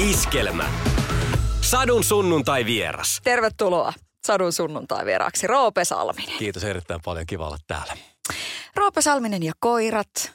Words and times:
Iskelmä. 0.00 0.70
Sadun 1.60 2.04
sunnuntai 2.04 2.64
vieras. 2.64 3.20
Tervetuloa 3.24 3.92
Sadun 4.26 4.52
sunnuntai 4.52 5.06
vieraaksi 5.06 5.46
Roope 5.46 5.84
Salminen. 5.84 6.38
Kiitos 6.38 6.64
erittäin 6.64 7.00
paljon, 7.04 7.26
kiva 7.26 7.46
olla 7.46 7.58
täällä. 7.66 7.96
Roope 8.76 9.02
Salminen 9.02 9.42
ja 9.42 9.52
koirat 9.58 10.32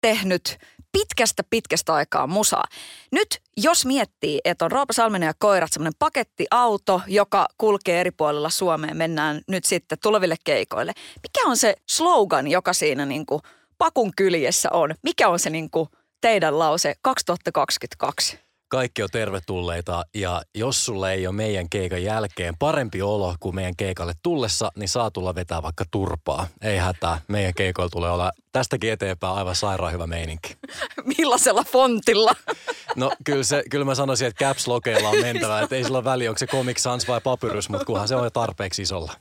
tehnyt 0.00 0.58
pitkästä 0.92 1.42
pitkästä 1.50 1.94
aikaa 1.94 2.26
musaa. 2.26 2.64
Nyt 3.12 3.40
jos 3.56 3.86
miettii, 3.86 4.40
että 4.44 4.64
on 4.64 4.72
Roope 4.72 4.92
Salminen 4.92 5.26
ja 5.26 5.34
koirat 5.38 5.72
semmoinen 5.72 5.98
pakettiauto, 5.98 7.00
joka 7.06 7.46
kulkee 7.58 8.00
eri 8.00 8.10
puolilla 8.10 8.50
Suomeen, 8.50 8.96
mennään 8.96 9.40
nyt 9.48 9.64
sitten 9.64 9.98
tuleville 10.02 10.36
keikoille. 10.44 10.92
Mikä 11.22 11.48
on 11.48 11.56
se 11.56 11.74
slogan, 11.88 12.48
joka 12.48 12.72
siinä 12.72 13.06
niin 13.06 13.26
kuin 13.26 13.42
pakun 13.78 14.12
kyljessä 14.16 14.68
on? 14.72 14.94
Mikä 15.02 15.28
on 15.28 15.38
se 15.38 15.50
niin 15.50 15.70
kuin 15.70 15.88
teidän 16.20 16.58
lause 16.58 16.94
2022? 17.02 18.51
Kaikki 18.72 19.02
on 19.02 19.08
tervetulleita 19.12 20.04
ja 20.14 20.42
jos 20.54 20.84
sulle 20.84 21.12
ei 21.12 21.26
ole 21.26 21.34
meidän 21.34 21.68
keikan 21.68 22.02
jälkeen 22.02 22.54
parempi 22.58 23.02
olo 23.02 23.34
kuin 23.40 23.54
meidän 23.54 23.76
keikalle 23.76 24.12
tullessa, 24.22 24.72
niin 24.76 24.88
saa 24.88 25.10
tulla 25.10 25.34
vetää 25.34 25.62
vaikka 25.62 25.84
turpaa. 25.90 26.46
Ei 26.62 26.78
hätää, 26.78 27.20
meidän 27.28 27.54
keikoilla 27.54 27.90
tulee 27.90 28.10
olla 28.10 28.32
tästäkin 28.52 28.92
eteenpäin 28.92 29.34
aivan 29.34 29.56
sairaan 29.56 29.92
hyvä 29.92 30.06
meininki. 30.06 30.56
Millaisella 31.18 31.64
fontilla? 31.64 32.32
No 32.96 33.12
kyllä, 33.24 33.42
se, 33.42 33.62
kyllä 33.70 33.84
mä 33.84 33.94
sanoisin, 33.94 34.28
että 34.28 34.44
caps 34.44 34.66
lokeilla 34.66 35.08
on 35.08 35.20
mentävä, 35.20 35.60
että 35.60 35.76
ei 35.76 35.84
sillä 35.84 35.98
ole 35.98 36.04
väliä, 36.04 36.30
onko 36.30 36.38
se 36.38 36.46
Comic 36.46 36.78
Sans 36.78 37.08
vai 37.08 37.20
Papyrus, 37.20 37.68
mutta 37.68 37.84
kunhan 37.84 38.08
se 38.08 38.16
on 38.16 38.24
jo 38.24 38.30
tarpeeksi 38.30 38.82
isolla. 38.82 39.12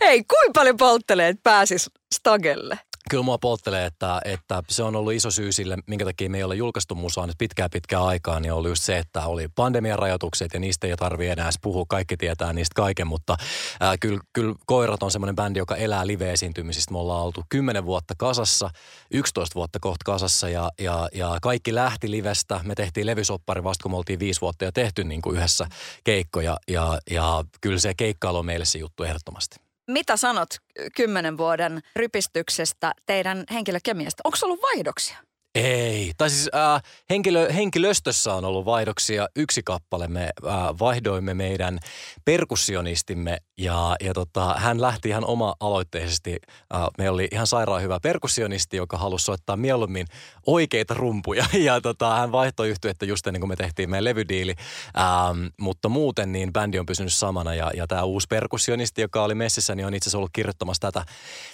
Hei, 0.00 0.24
kuinka 0.24 0.60
paljon 0.60 0.76
polttelee, 0.76 1.28
että 1.28 1.40
pääsis 1.42 1.90
Stagelle? 2.14 2.78
Kyllä 3.10 3.22
mua 3.22 3.38
polttelee, 3.38 3.86
että, 3.86 4.20
että 4.24 4.62
se 4.68 4.82
on 4.82 4.96
ollut 4.96 5.12
iso 5.12 5.30
syy 5.30 5.52
sille, 5.52 5.76
minkä 5.86 6.04
takia 6.04 6.30
me 6.30 6.36
ei 6.36 6.44
ole 6.44 6.54
julkaistu 6.54 6.94
musaa 6.94 7.26
nyt 7.26 7.38
pitkään 7.38 7.70
pitkään 7.70 8.02
aikaan, 8.02 8.42
niin 8.42 8.52
oli 8.52 8.68
just 8.68 8.82
se, 8.82 8.98
että 8.98 9.26
oli 9.26 9.48
pandemian 9.48 9.98
rajoitukset 9.98 10.54
ja 10.54 10.60
niistä 10.60 10.86
ei 10.86 10.96
tarvitse 10.96 11.32
enää 11.32 11.46
edes 11.46 11.58
puhua, 11.62 11.84
kaikki 11.88 12.16
tietää 12.16 12.52
niistä 12.52 12.72
kaiken, 12.74 13.06
mutta 13.06 13.36
ää, 13.80 13.96
kyllä, 13.98 14.20
kyllä 14.32 14.54
Koirat 14.66 15.02
on 15.02 15.10
semmoinen 15.10 15.36
bändi, 15.36 15.58
joka 15.58 15.76
elää 15.76 16.06
live-esiintymisistä. 16.06 16.92
Me 16.92 16.98
ollaan 16.98 17.22
oltu 17.22 17.42
10 17.48 17.84
vuotta 17.84 18.14
kasassa, 18.18 18.70
11 19.10 19.54
vuotta 19.54 19.78
kohta 19.80 20.02
kasassa 20.04 20.48
ja, 20.48 20.70
ja, 20.78 21.08
ja 21.14 21.38
kaikki 21.42 21.74
lähti 21.74 22.10
livestä. 22.10 22.60
Me 22.64 22.74
tehtiin 22.74 23.06
levysoppari 23.06 23.64
vasta, 23.64 23.82
kun 23.82 23.90
me 23.90 23.96
oltiin 23.96 24.18
viisi 24.18 24.40
vuotta 24.40 24.64
ja 24.64 24.72
tehty 24.72 25.04
niin 25.04 25.22
kuin 25.22 25.36
yhdessä 25.36 25.66
keikkoja 26.04 26.56
ja, 26.68 26.98
ja 27.10 27.44
kyllä 27.60 27.78
se 27.78 27.94
keikkailu 27.94 28.38
on 28.38 28.46
meille 28.46 28.64
se 28.64 28.78
juttu 28.78 29.02
ehdottomasti. 29.02 29.65
Mitä 29.86 30.16
sanot 30.16 30.48
kymmenen 30.96 31.38
vuoden 31.38 31.80
rypistyksestä 31.96 32.92
teidän 33.06 33.44
henkilökemiasta? 33.52 34.20
Onko 34.24 34.38
ollut 34.42 34.62
vaihdoksia? 34.62 35.25
Ei. 35.56 36.12
Tai 36.16 36.30
siis 36.30 36.50
äh, 36.54 36.82
henkilö, 37.10 37.52
henkilöstössä 37.52 38.34
on 38.34 38.44
ollut 38.44 38.64
vaihdoksia. 38.64 39.28
Yksi 39.36 39.62
kappale 39.64 40.08
me 40.08 40.22
äh, 40.22 40.52
vaihdoimme 40.78 41.34
meidän 41.34 41.78
perkussionistimme 42.24 43.38
ja, 43.58 43.96
ja 44.00 44.14
tota, 44.14 44.54
hän 44.58 44.80
lähti 44.80 45.08
ihan 45.08 45.24
oma-aloitteisesti. 45.24 46.36
Äh, 46.74 46.80
me 46.98 47.10
oli 47.10 47.28
ihan 47.32 47.46
sairaan 47.46 47.82
hyvä 47.82 47.98
perkussionisti, 48.02 48.76
joka 48.76 48.96
halusi 48.96 49.24
soittaa 49.24 49.56
mieluummin 49.56 50.06
oikeita 50.46 50.94
rumpuja. 50.94 51.46
Ja 51.66 51.80
tota, 51.80 52.16
hän 52.16 52.32
vaihtoi 52.32 52.68
yhtyettä 52.68 53.04
just 53.06 53.26
ennen 53.26 53.40
kuin 53.40 53.48
me 53.48 53.56
tehtiin 53.56 53.90
meidän 53.90 54.04
levydiili. 54.04 54.54
Ähm, 54.98 55.46
mutta 55.60 55.88
muuten 55.88 56.32
niin 56.32 56.52
bändi 56.52 56.78
on 56.78 56.86
pysynyt 56.86 57.12
samana 57.12 57.54
ja, 57.54 57.70
ja 57.76 57.86
tämä 57.86 58.02
uusi 58.02 58.26
perkussionisti, 58.30 59.00
joka 59.00 59.24
oli 59.24 59.34
messissä, 59.34 59.74
niin 59.74 59.86
on 59.86 59.94
itse 59.94 60.04
asiassa 60.04 60.18
ollut 60.18 60.30
kirjoittamassa 60.32 60.80
tätä, 60.80 61.04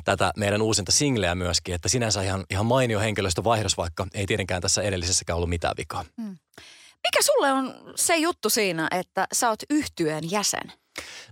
tätä 0.05 0.33
meidän 0.37 0.63
uusinta 0.63 0.93
singleä 0.93 1.35
myöskin. 1.35 1.75
Että 1.75 1.89
sinänsä 1.89 2.23
ihan, 2.23 2.45
ihan 2.51 2.67
mainio 2.67 3.01
henkilöstövaihdos, 3.01 3.77
vaikka 3.77 3.92
vaikka 3.99 4.19
ei 4.19 4.27
tietenkään 4.27 4.63
tässä 4.63 4.83
edellisessäkään 4.83 5.37
ollut 5.37 5.49
mitään 5.49 5.75
vikaa. 5.77 6.05
Hmm. 6.23 6.39
Mikä 7.03 7.23
sulle 7.23 7.53
on 7.53 7.75
se 7.97 8.17
juttu 8.17 8.51
siinä, 8.51 8.89
että 8.91 9.27
sä 9.33 9.49
oot 9.49 9.63
yhtyeen 9.71 10.31
jäsen? 10.31 10.73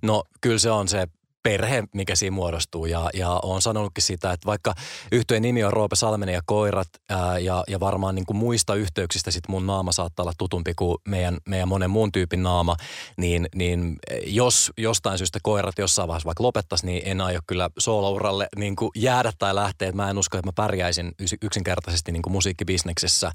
No 0.03 0.25
kyllä 0.41 0.58
se 0.58 0.70
on 0.70 0.88
se 0.88 1.08
perhe, 1.42 1.84
mikä 1.94 2.14
siinä 2.16 2.34
muodostuu. 2.34 2.86
Ja, 2.86 3.10
ja 3.14 3.41
olen 3.42 3.62
sanonutkin 3.62 4.03
sitä, 4.03 4.32
että 4.32 4.47
vaikka 4.47 4.75
yhteen 5.12 5.42
nimi 5.42 5.64
on 5.64 5.72
Roope 5.72 5.97
Salmenen 5.97 6.34
ja 6.34 6.41
koirat 6.47 6.88
ää, 7.09 7.38
ja, 7.38 7.64
ja 7.69 7.81
varmaan 7.81 8.14
niin 8.14 8.26
kuin 8.26 8.37
muista 8.37 8.75
yhteyksistä 8.75 9.31
sit 9.31 9.48
mun 9.48 9.66
naama 9.66 9.92
saattaa 9.92 10.22
olla 10.22 10.32
tutumpi 10.38 10.72
kuin 10.75 10.97
meidän, 11.09 11.38
meidän 11.48 11.69
monen 11.69 11.91
muun 11.91 12.12
tyypin 12.12 12.42
naama, 12.42 12.76
niin, 13.16 13.48
niin 13.54 13.97
jos 14.26 14.70
jostain 14.78 15.19
syystä 15.19 15.38
koirat 15.42 15.78
jossain 15.78 16.09
vaiheessa 16.09 16.26
vaikka 16.26 16.42
lopettaisi, 16.42 16.87
niin 16.87 17.03
en 17.04 17.20
aio 17.20 17.41
kyllä 17.47 17.70
soolouralle 17.78 18.47
niin 18.56 18.76
kuin 18.76 18.91
jäädä 18.97 19.32
tai 19.38 19.54
lähteä. 19.54 19.93
Mä 19.93 20.10
en 20.10 20.19
usko, 20.19 20.38
että 20.38 20.48
mä 20.48 20.53
pärjäisin 20.56 21.12
yksinkertaisesti 21.43 22.12
niin 22.12 22.22
kuin 22.22 22.32
musiikkibisneksessä 22.32 23.32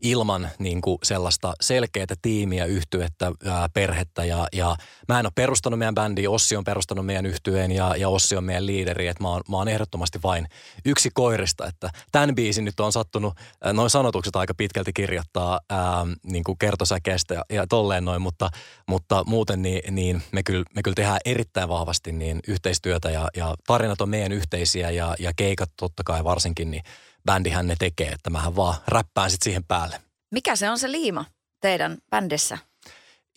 ilman 0.00 0.48
niin 0.58 0.80
kuin 0.80 0.98
sellaista 1.02 1.54
selkeää 1.60 2.06
tiimiä, 2.22 2.64
yhtyettä, 2.64 3.32
ää, 3.46 3.68
perhettä 3.74 4.24
ja, 4.24 4.46
ja 4.52 4.76
mä 5.08 5.20
en 5.20 5.26
ole 5.26 5.32
perustanut 5.34 5.78
meidän 5.78 5.94
bändiä, 5.94 6.30
Ossi 6.30 6.56
on 6.56 6.64
perustanut 6.64 7.06
meidän 7.06 7.26
yhtyä 7.26 7.47
yhtyeen 7.48 7.72
ja, 7.72 7.96
ja 7.96 8.08
Ossi 8.08 8.36
on 8.36 8.44
meidän 8.44 8.66
liideri, 8.66 9.06
että 9.06 9.22
mä 9.22 9.28
oon, 9.28 9.40
mä 9.48 9.56
oon 9.56 9.68
ehdottomasti 9.68 10.18
vain 10.22 10.46
yksi 10.84 11.10
koirista, 11.14 11.66
että 11.66 11.90
tämän 12.12 12.34
biisin 12.34 12.64
nyt 12.64 12.80
on 12.80 12.92
sattunut 12.92 13.34
äh, 13.66 13.72
noin 13.72 13.90
sanotukset 13.90 14.36
aika 14.36 14.54
pitkälti 14.54 14.92
kirjoittaa 14.92 15.60
ää, 15.70 16.00
ähm, 16.00 16.12
niin 16.22 16.44
kuin 16.44 16.58
kertosäkeestä 16.58 17.34
ja, 17.34 17.42
ja 17.50 17.66
tolleen 17.66 18.04
noin, 18.04 18.22
mutta, 18.22 18.50
mutta 18.88 19.24
muuten 19.26 19.62
niin, 19.62 19.94
niin 19.94 20.22
me, 20.32 20.42
kyllä, 20.42 20.64
me 20.74 20.82
kyllä 20.82 20.94
tehdään 20.94 21.20
erittäin 21.24 21.68
vahvasti 21.68 22.12
niin 22.12 22.40
yhteistyötä 22.48 23.10
ja, 23.10 23.28
ja 23.36 23.54
tarinat 23.66 24.00
on 24.00 24.08
meidän 24.08 24.32
yhteisiä 24.32 24.90
ja, 24.90 25.14
ja 25.18 25.32
keikat 25.36 25.70
totta 25.76 26.02
kai 26.04 26.24
varsinkin, 26.24 26.70
niin 26.70 26.82
bändihän 27.24 27.66
ne 27.66 27.74
tekee, 27.78 28.08
että 28.08 28.30
mähän 28.30 28.56
vaan 28.56 28.74
räppään 28.88 29.30
sitten 29.30 29.44
siihen 29.44 29.64
päälle. 29.68 30.00
Mikä 30.30 30.56
se 30.56 30.70
on 30.70 30.78
se 30.78 30.92
liima 30.92 31.24
teidän 31.60 31.98
bändissä? 32.10 32.58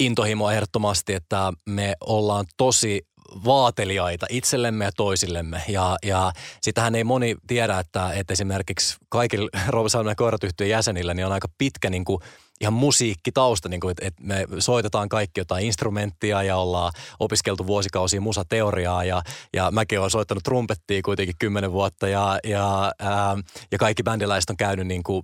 intohimo 0.01 0.51
ehdottomasti, 0.51 1.13
että 1.13 1.53
me 1.69 1.95
ollaan 1.99 2.45
tosi 2.57 3.01
vaateliaita 3.45 4.25
itsellemme 4.29 4.85
ja 4.85 4.91
toisillemme. 4.91 5.63
Ja, 5.67 5.97
ja 6.03 6.31
sitähän 6.61 6.95
ei 6.95 7.03
moni 7.03 7.35
tiedä, 7.47 7.79
että, 7.79 8.13
että 8.13 8.33
esimerkiksi 8.33 8.97
kaikilla 9.09 9.49
Roope 9.67 9.89
Salmen 9.89 10.15
jäsenillä 10.69 11.13
niin 11.13 11.25
on 11.25 11.31
aika 11.31 11.47
pitkä 11.57 11.89
niin 11.89 12.05
kuin 12.05 12.21
ihan 12.61 12.73
musiikkitausta, 12.73 13.69
niin 13.69 13.79
kuin, 13.79 13.95
että, 14.01 14.23
me 14.23 14.45
soitetaan 14.59 15.09
kaikki 15.09 15.39
jotain 15.39 15.65
instrumenttia 15.65 16.43
ja 16.43 16.57
ollaan 16.57 16.93
opiskeltu 17.19 17.67
vuosikausia 17.67 18.21
musateoriaa 18.21 19.03
ja, 19.03 19.21
ja 19.53 19.71
mäkin 19.71 19.99
olen 19.99 20.11
soittanut 20.11 20.43
trumpettia 20.43 21.01
kuitenkin 21.01 21.35
kymmenen 21.39 21.71
vuotta 21.71 22.07
ja, 22.07 22.39
ja, 22.43 22.91
ää, 22.99 23.37
ja 23.71 23.77
kaikki 23.77 24.03
bändiläiset 24.03 24.49
on 24.49 24.57
käynyt 24.57 24.87
niin 24.87 25.03
kuin, 25.03 25.23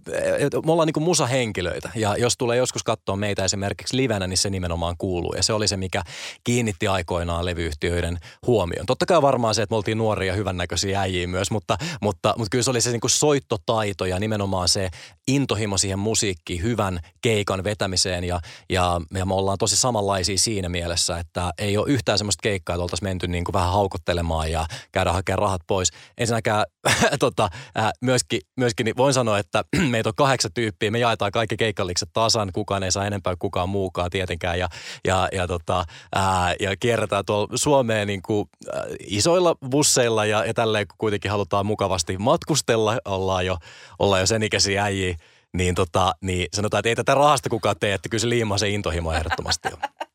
me 0.65 0.71
ollaan 0.71 0.87
niin 0.87 0.93
kuin 0.93 1.03
musahenkilöitä 1.03 1.89
ja 1.95 2.15
jos 2.17 2.37
tulee 2.37 2.57
joskus 2.57 2.83
katsoa 2.83 3.15
meitä 3.15 3.45
esimerkiksi 3.45 3.97
livenä, 3.97 4.27
niin 4.27 4.37
se 4.37 4.49
nimenomaan 4.49 4.95
kuuluu 4.97 5.33
ja 5.33 5.43
se 5.43 5.53
oli 5.53 5.67
se, 5.67 5.77
mikä 5.77 6.03
kiinnitti 6.43 6.87
aikoinaan 6.87 7.45
levyyhtiöiden 7.45 8.17
huomioon. 8.47 8.85
Totta 8.85 9.05
kai 9.05 9.21
varmaan 9.21 9.55
se, 9.55 9.61
että 9.61 9.73
me 9.73 9.77
oltiin 9.77 9.97
nuoria 9.97 10.33
hyvännäköisiä 10.33 11.01
äijiä 11.01 11.27
myös, 11.27 11.51
mutta, 11.51 11.77
mutta, 12.01 12.33
mutta 12.37 12.49
kyllä 12.51 12.63
se 12.63 12.69
oli 12.69 12.81
se 12.81 12.91
niin 12.91 13.01
kuin 13.01 13.11
soittotaito 13.11 14.05
ja 14.05 14.19
nimenomaan 14.19 14.69
se 14.69 14.89
intohimo 15.27 15.77
siihen 15.77 15.99
musiikkiin, 15.99 16.63
hyvän 16.63 16.99
keikan 17.21 17.63
vetämiseen 17.63 18.23
ja, 18.23 18.39
ja, 18.69 19.01
ja 19.13 19.25
me 19.25 19.33
ollaan 19.33 19.57
tosi 19.57 19.75
samanlaisia 19.75 20.37
siinä 20.37 20.69
mielessä, 20.69 21.17
että 21.17 21.51
ei 21.57 21.77
ole 21.77 21.89
yhtään 21.89 22.17
semmoista 22.17 22.41
keikkaa, 22.41 22.73
että 22.73 22.83
oltaisiin 22.83 23.09
menty 23.09 23.27
niin 23.27 23.43
kuin 23.43 23.53
vähän 23.53 23.71
haukottelemaan 23.71 24.51
ja 24.51 24.65
käydä 24.91 25.11
hakemaan 25.13 25.39
rahat 25.39 25.61
pois. 25.67 25.89
Ensinnäkään 26.17 26.65
tota, 27.19 27.49
äh, 27.79 27.91
myöskin, 28.01 28.41
myöskin 28.57 28.83
niin 28.83 28.97
voin 28.97 29.13
sanoa, 29.13 29.39
että 29.39 29.63
meitä 29.89 30.09
on 30.09 30.15
kahdeksan 30.15 30.51
tyyppiä, 30.53 30.91
me 30.91 30.99
jaetaan 30.99 31.31
kaikki 31.31 31.57
keikkallikset 31.57 32.09
tasan, 32.13 32.49
kukaan 32.53 32.83
ei 32.83 32.91
saa 32.91 33.05
enempää 33.05 33.33
kuin 33.33 33.39
kukaan 33.39 33.69
muukaan 33.69 34.09
tietenkään. 34.09 34.59
Ja, 34.59 34.69
ja, 35.07 35.29
ja, 35.31 35.47
tota, 35.47 35.85
äh, 36.17 36.55
ja 36.59 36.77
kierretään 36.79 37.25
tuolla 37.25 37.47
Suomeen 37.55 38.07
niin 38.07 38.21
kuin, 38.21 38.45
äh, 38.75 38.83
isoilla 39.07 39.55
busseilla 39.69 40.25
ja, 40.25 40.45
ja 40.45 40.53
tälleen, 40.53 40.87
kun 40.87 40.95
kuitenkin 40.97 41.31
halutaan 41.31 41.65
mukavasti 41.65 42.17
matkustella, 42.17 42.97
ollaan 43.05 43.45
jo, 43.45 43.57
ollaan 43.99 44.21
jo 44.21 44.27
sen 44.27 44.43
ikäisiä 44.43 44.83
äijiä, 44.83 45.16
niin, 45.53 45.75
tota, 45.75 46.13
niin 46.21 46.47
sanotaan, 46.53 46.79
että 46.79 46.89
ei 46.89 46.95
tätä 46.95 47.15
rahasta 47.15 47.49
kukaan 47.49 47.75
tee, 47.79 47.93
että 47.93 48.09
kyllä 48.09 48.21
se 48.21 48.29
liimaa 48.29 48.57
se 48.57 48.69
intohimo 48.69 49.13
ehdottomasti 49.13 49.67
on. 49.73 50.06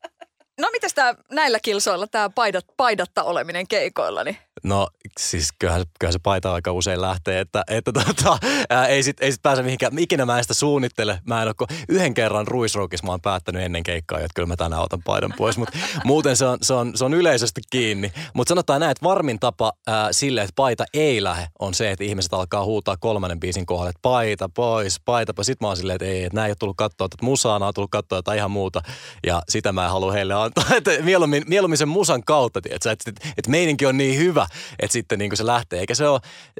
No 0.63 0.69
mitäs 0.71 0.93
tää 0.93 1.15
näillä 1.31 1.59
kilsoilla 1.59 2.07
tämä 2.07 2.29
paidat, 2.29 2.65
paidatta 2.77 3.23
oleminen 3.23 3.67
keikoilla? 3.67 4.23
Niin? 4.23 4.37
No 4.63 4.87
siis 5.19 5.49
kyllähän, 5.59 5.85
kyllähän 5.99 6.13
se 6.13 6.19
paita 6.19 6.53
aika 6.53 6.71
usein 6.71 7.01
lähtee, 7.01 7.39
että, 7.39 7.63
että 7.67 7.91
tota, 7.91 8.37
ää, 8.69 8.87
ei 8.87 9.03
sit, 9.03 9.21
ei 9.21 9.31
sit 9.31 9.41
pääse 9.41 9.63
mihinkään. 9.63 9.99
Ikinä 9.99 10.25
mä 10.25 10.37
en 10.37 10.43
sitä 10.43 10.53
suunnittele. 10.53 11.19
Mä 11.25 11.41
en 11.41 11.47
ole, 11.47 11.79
yhden 11.89 12.13
kerran 12.13 12.47
ruisroukissa 12.47 13.05
mä 13.05 13.11
oon 13.11 13.21
päättänyt 13.21 13.61
ennen 13.61 13.83
keikkaa, 13.83 14.19
että 14.19 14.31
kyllä 14.35 14.47
mä 14.47 14.55
tänään 14.55 14.81
otan 14.81 15.03
paidan 15.03 15.33
pois. 15.37 15.57
Mutta 15.57 15.77
muuten 16.05 16.37
se 16.37 16.45
on, 16.45 16.57
se, 16.61 16.73
on, 16.73 16.97
se 16.97 17.05
on 17.05 17.13
yleisesti 17.13 17.61
kiinni. 17.69 18.11
Mutta 18.33 18.51
sanotaan 18.51 18.79
näin, 18.79 18.91
että 18.91 19.03
varmin 19.03 19.39
tapa 19.39 19.73
ää, 19.87 20.13
sille, 20.13 20.41
että 20.41 20.53
paita 20.55 20.85
ei 20.93 21.23
lähde, 21.23 21.47
on 21.59 21.73
se, 21.73 21.91
että 21.91 22.03
ihmiset 22.03 22.33
alkaa 22.33 22.65
huutaa 22.65 22.97
kolmannen 22.97 23.39
biisin 23.39 23.65
kohdalla, 23.65 23.89
että 23.89 24.01
paita 24.01 24.49
pois, 24.49 24.99
paita 25.05 25.33
pois. 25.33 25.45
Sitten 25.45 25.65
mä 25.65 25.69
oon 25.69 25.77
silleen, 25.77 25.95
että 25.95 26.05
ei, 26.05 26.23
että 26.23 26.35
näin 26.35 26.45
ei 26.45 26.51
ole 26.51 26.55
tullut 26.59 26.77
katsoa 26.77 27.05
että 27.05 27.25
musaa, 27.25 27.55
on 27.55 27.73
tullut 27.73 27.91
katsoa 27.91 28.17
jotain 28.17 28.37
ihan 28.37 28.51
muuta. 28.51 28.81
Ja 29.27 29.41
sitä 29.49 29.71
mä 29.71 29.85
en 29.85 29.91
halua 29.91 30.11
heille 30.11 30.33
Että 30.77 30.91
mieluummin, 31.01 31.43
mieluummin 31.47 31.77
sen 31.77 31.87
musan 31.87 32.23
kautta, 32.23 32.59
että, 32.59 32.91
että, 32.91 33.09
että, 33.09 33.27
että 33.37 33.51
meininki 33.51 33.85
on 33.85 33.97
niin 33.97 34.19
hyvä, 34.19 34.47
että 34.79 34.93
sitten 34.93 35.19
niin 35.19 35.29
kuin 35.29 35.37
se 35.37 35.45
lähtee. 35.45 35.79
Eikä 35.79 35.95
se 35.95 36.07
ole, 36.07 36.19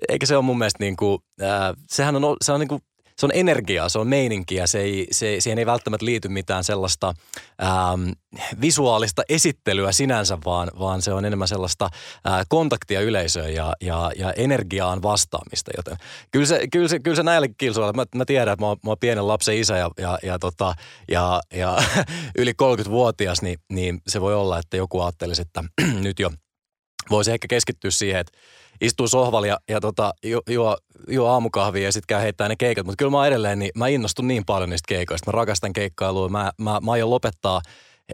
eikä 0.09 0.25
se 0.25 0.35
ole 0.35 0.45
mun 0.45 0.57
mielestä 0.57 0.83
niin 0.83 0.95
kuin, 0.95 1.19
äh, 1.41 1.73
sehän 1.89 2.15
on, 2.15 2.37
se 2.41 2.51
on 2.51 2.59
niin 2.59 2.67
kuin, 2.67 2.81
se 3.17 3.25
on 3.25 3.31
energiaa, 3.33 3.89
se 3.89 3.99
on 3.99 4.07
meininkiä, 4.07 4.67
se 4.67 4.79
ei, 4.79 5.07
se, 5.11 5.35
siihen 5.39 5.59
ei 5.59 5.65
välttämättä 5.65 6.05
liity 6.05 6.29
mitään 6.29 6.63
sellaista 6.63 7.13
ähm, 7.63 8.09
visuaalista 8.61 9.21
esittelyä 9.29 9.91
sinänsä, 9.91 10.37
vaan, 10.45 10.71
vaan 10.79 11.01
se 11.01 11.13
on 11.13 11.25
enemmän 11.25 11.47
sellaista 11.47 11.89
äh, 12.27 12.45
kontaktia 12.49 13.01
yleisöön 13.01 13.53
ja, 13.53 13.73
ja, 13.81 14.11
ja 14.15 14.31
energiaan 14.31 15.01
vastaamista. 15.01 15.71
Joten 15.77 15.97
kyllä 16.31 16.45
se, 16.45 16.67
kyllä 16.71 16.87
se, 16.87 16.99
kyllä 16.99 17.15
se 17.15 17.23
näilläkin 17.23 17.55
kilsoilla, 17.57 17.93
mä, 17.93 18.05
mä 18.15 18.25
tiedän, 18.25 18.53
että 18.53 18.63
mä, 18.63 18.67
oon, 18.67 18.77
mä 18.83 18.89
oon 18.89 18.97
pienen 18.99 19.27
lapsen 19.27 19.57
isä 19.57 19.77
ja, 19.77 19.89
ja, 19.97 20.19
ja, 20.23 20.39
tota, 20.39 20.75
ja, 21.11 21.41
ja 21.53 21.77
yli 22.37 22.51
30-vuotias, 22.51 23.41
niin, 23.41 23.59
niin 23.69 24.01
se 24.07 24.21
voi 24.21 24.35
olla, 24.35 24.59
että 24.59 24.77
joku 24.77 25.01
ajattelisi, 25.01 25.41
että 25.41 25.63
nyt 26.07 26.19
jo 26.19 26.31
voisi 27.09 27.31
ehkä 27.31 27.47
keskittyä 27.47 27.91
siihen, 27.91 28.21
että 28.21 28.37
istuu 28.83 29.07
sohvalla 29.07 29.47
ja, 29.47 29.57
ja 29.69 29.81
tota, 29.81 30.13
juo, 30.23 30.77
juo, 31.07 31.27
aamukahvia 31.27 31.83
ja 31.83 31.91
sitten 31.91 32.07
käy 32.07 32.21
heittää 32.21 32.49
ne 32.49 32.55
keikat. 32.55 32.85
Mutta 32.85 32.97
kyllä 32.97 33.11
mä 33.11 33.27
edelleen, 33.27 33.59
niin 33.59 33.71
mä 33.75 33.87
innostun 33.87 34.27
niin 34.27 34.45
paljon 34.45 34.69
niistä 34.69 34.87
keikoista. 34.87 35.31
Mä 35.31 35.37
rakastan 35.37 35.73
keikkailua. 35.73 36.29
Mä, 36.29 36.51
mä, 36.57 36.79
mä 36.83 36.91
aion 36.91 37.09
lopettaa 37.09 37.61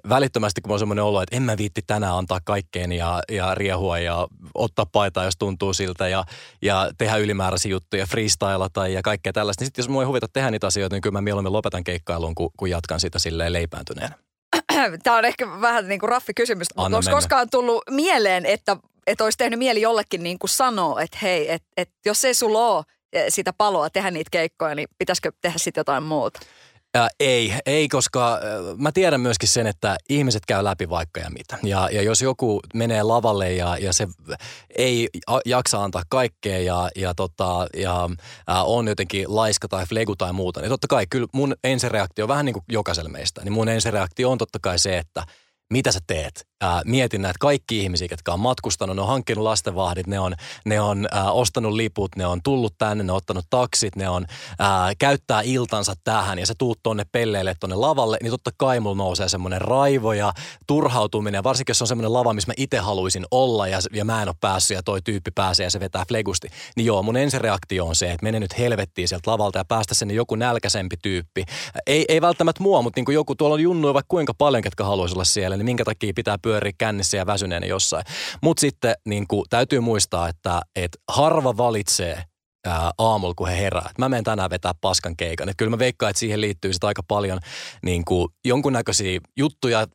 välittömästi, 0.09 0.61
kun 0.61 0.73
on 0.73 0.79
semmoinen 0.79 1.03
olo, 1.03 1.21
että 1.21 1.35
en 1.35 1.43
mä 1.43 1.57
viitti 1.57 1.81
tänään 1.87 2.17
antaa 2.17 2.39
kaikkeen 2.45 2.91
ja, 2.91 3.21
ja 3.31 3.55
riehua 3.55 3.99
ja 3.99 4.27
ottaa 4.55 4.85
paitaa, 4.85 5.23
jos 5.23 5.37
tuntuu 5.37 5.73
siltä 5.73 6.07
ja, 6.07 6.23
ja 6.61 6.91
tehdä 6.97 7.17
ylimääräisiä 7.17 7.71
juttuja, 7.71 8.05
freestylata 8.05 8.87
ja 8.87 9.01
kaikkea 9.01 9.33
tällaista. 9.33 9.61
Niin 9.61 9.67
sitten 9.67 9.83
jos 9.83 9.89
mua 9.89 10.01
ei 10.01 10.07
huvita 10.07 10.27
tehdä 10.33 10.51
niitä 10.51 10.67
asioita, 10.67 10.95
niin 10.95 11.01
kyllä 11.01 11.13
mä 11.13 11.21
mieluummin 11.21 11.53
lopetan 11.53 11.83
keikkailun, 11.83 12.35
kun, 12.35 12.49
kun 12.57 12.69
jatkan 12.69 12.99
sitä 12.99 13.19
silleen 13.19 13.53
leipääntyneenä. 13.53 14.28
Tämä 15.03 15.17
on 15.17 15.25
ehkä 15.25 15.61
vähän 15.61 15.87
niin 15.87 15.99
kuin 15.99 16.09
raffi 16.09 16.33
kysymys, 16.33 16.67
mutta 16.75 16.97
onko 16.97 17.11
koskaan 17.11 17.49
tullut 17.49 17.83
mieleen, 17.89 18.45
että, 18.45 18.77
että 19.07 19.23
olisi 19.23 19.37
tehnyt 19.37 19.59
mieli 19.59 19.81
jollekin 19.81 20.23
niin 20.23 20.39
kuin 20.39 20.49
sanoa, 20.49 21.01
että 21.01 21.17
hei, 21.21 21.51
että, 21.51 21.67
että 21.77 21.95
jos 22.05 22.25
ei 22.25 22.33
sulla 22.33 22.67
ole 22.67 22.83
eh, 23.13 23.25
sitä 23.29 23.53
paloa 23.53 23.89
tehdä 23.89 24.11
niitä 24.11 24.29
keikkoja, 24.31 24.75
niin 24.75 24.87
pitäisikö 24.97 25.31
tehdä 25.41 25.57
sitten 25.57 25.79
jotain 25.81 26.03
muuta? 26.03 26.39
Ää, 26.93 27.09
ei, 27.19 27.53
ei, 27.65 27.87
koska 27.87 28.33
äh, 28.33 28.39
mä 28.77 28.91
tiedän 28.91 29.21
myöskin 29.21 29.49
sen, 29.49 29.67
että 29.67 29.97
ihmiset 30.09 30.45
käy 30.45 30.63
läpi 30.63 30.89
vaikka 30.89 31.19
ja 31.19 31.29
mitä. 31.29 31.57
Ja, 31.63 31.89
ja 31.91 32.01
jos 32.01 32.21
joku 32.21 32.59
menee 32.73 33.03
lavalle 33.03 33.53
ja, 33.53 33.77
ja 33.77 33.93
se 33.93 34.07
ei 34.77 35.09
jaksa 35.45 35.83
antaa 35.83 36.03
kaikkea 36.09 36.59
ja, 36.59 36.89
ja, 36.95 37.15
tota, 37.15 37.67
ja 37.77 38.09
ää, 38.47 38.63
on 38.63 38.87
jotenkin 38.87 39.35
laiska 39.35 39.67
tai 39.67 39.85
flegu 39.85 40.15
tai 40.15 40.33
muuta, 40.33 40.61
niin 40.61 40.69
totta 40.69 40.87
kai 40.87 41.05
kyllä 41.09 41.27
mun 41.33 41.55
ensireaktio, 41.63 42.27
vähän 42.27 42.45
niin 42.45 42.53
kuin 42.53 42.63
jokaisella 42.69 43.09
meistä, 43.09 43.43
niin 43.43 43.53
mun 43.53 43.69
ensireaktio 43.69 44.31
on 44.31 44.37
totta 44.37 44.59
kai 44.61 44.79
se, 44.79 44.97
että 44.97 45.23
mitä 45.69 45.91
sä 45.91 45.99
teet? 46.07 46.49
ää, 46.61 46.81
mietin 46.85 47.21
näitä 47.21 47.37
kaikki 47.39 47.79
ihmisiä, 47.79 48.07
jotka 48.11 48.33
on 48.33 48.39
matkustanut, 48.39 48.95
ne 48.95 49.01
on 49.01 49.07
hankkinut 49.07 49.43
lastenvahdit, 49.43 50.07
ne 50.07 50.19
on, 50.19 50.35
ne 50.65 50.81
on 50.81 51.07
ää, 51.11 51.31
ostanut 51.31 51.73
liput, 51.73 52.15
ne 52.15 52.25
on 52.25 52.39
tullut 52.43 52.73
tänne, 52.77 53.03
ne 53.03 53.11
on 53.11 53.17
ottanut 53.17 53.45
taksit, 53.49 53.95
ne 53.95 54.09
on 54.09 54.25
ää, 54.59 54.91
käyttää 54.99 55.41
iltansa 55.41 55.93
tähän 56.03 56.39
ja 56.39 56.45
se 56.45 56.53
tuut 56.57 56.79
tonne 56.83 57.05
pelleille 57.11 57.55
tonne 57.59 57.75
lavalle, 57.75 58.17
niin 58.23 58.31
totta 58.31 58.51
kai 58.57 58.79
mulla 58.79 58.95
nousee 58.95 59.29
semmoinen 59.29 59.61
raivo 59.61 60.13
ja 60.13 60.33
turhautuminen, 60.67 61.43
varsinkin 61.43 61.71
jos 61.71 61.81
on 61.81 61.87
semmoinen 61.87 62.13
lava, 62.13 62.33
missä 62.33 62.49
mä 62.49 62.53
itse 62.57 62.77
haluaisin 62.77 63.25
olla 63.31 63.67
ja, 63.67 63.79
ja 63.93 64.05
mä 64.05 64.21
en 64.21 64.27
ole 64.27 64.35
päässyt 64.41 64.75
ja 64.75 64.83
toi 64.83 65.01
tyyppi 65.01 65.31
pääsee 65.35 65.63
ja 65.63 65.71
se 65.71 65.79
vetää 65.79 66.05
flegusti. 66.07 66.47
Niin 66.75 66.85
joo, 66.85 67.03
mun 67.03 67.17
ensireaktio 67.17 67.85
on 67.85 67.95
se, 67.95 68.11
että 68.11 68.23
mene 68.23 68.39
nyt 68.39 68.57
helvettiin 68.57 69.07
sieltä 69.07 69.31
lavalta 69.31 69.57
ja 69.57 69.65
päästä 69.65 69.95
sinne 69.95 70.13
joku 70.13 70.35
nälkäisempi 70.35 70.95
tyyppi. 71.01 71.43
Ei, 71.87 72.05
ei 72.07 72.21
välttämättä 72.21 72.63
mua, 72.63 72.81
mutta 72.81 73.01
niin 73.01 73.13
joku, 73.13 73.35
tuolla 73.35 73.53
on 73.53 73.61
junnuja 73.61 73.93
vaikka 73.93 74.07
kuinka 74.07 74.33
paljon, 74.33 74.63
ketkä 74.63 74.83
haluaisi 74.83 75.15
olla 75.15 75.23
siellä, 75.23 75.57
niin 75.59 75.65
minkä 75.65 75.85
takia 75.85 76.13
pitää 76.15 76.37
pyöriä 76.37 76.73
kännissä 76.77 77.17
ja 77.17 77.25
väsyneenä 77.25 77.67
jossain. 77.67 78.05
Mutta 78.41 78.61
sitten 78.61 78.95
niin 79.05 79.27
kuin, 79.27 79.45
täytyy 79.49 79.79
muistaa, 79.79 80.29
että, 80.29 80.61
että 80.75 80.97
harva 81.07 81.57
valitsee 81.57 82.23
aamulla, 82.97 83.33
kun 83.33 83.47
he 83.47 83.57
herää. 83.57 83.89
Mä 83.97 84.09
menen 84.09 84.23
tänään 84.23 84.49
vetää 84.49 84.71
paskan 84.81 85.15
keikan. 85.17 85.49
Et 85.49 85.55
kyllä 85.57 85.69
mä 85.69 85.79
veikkaan, 85.79 86.09
että 86.09 86.19
siihen 86.19 86.41
liittyy 86.41 86.73
sit 86.73 86.83
aika 86.83 87.03
paljon 87.07 87.39
niin 87.83 88.05
kuin, 88.05 88.27
jonkunnäköisiä 88.45 89.19
juttuja, 89.37 89.87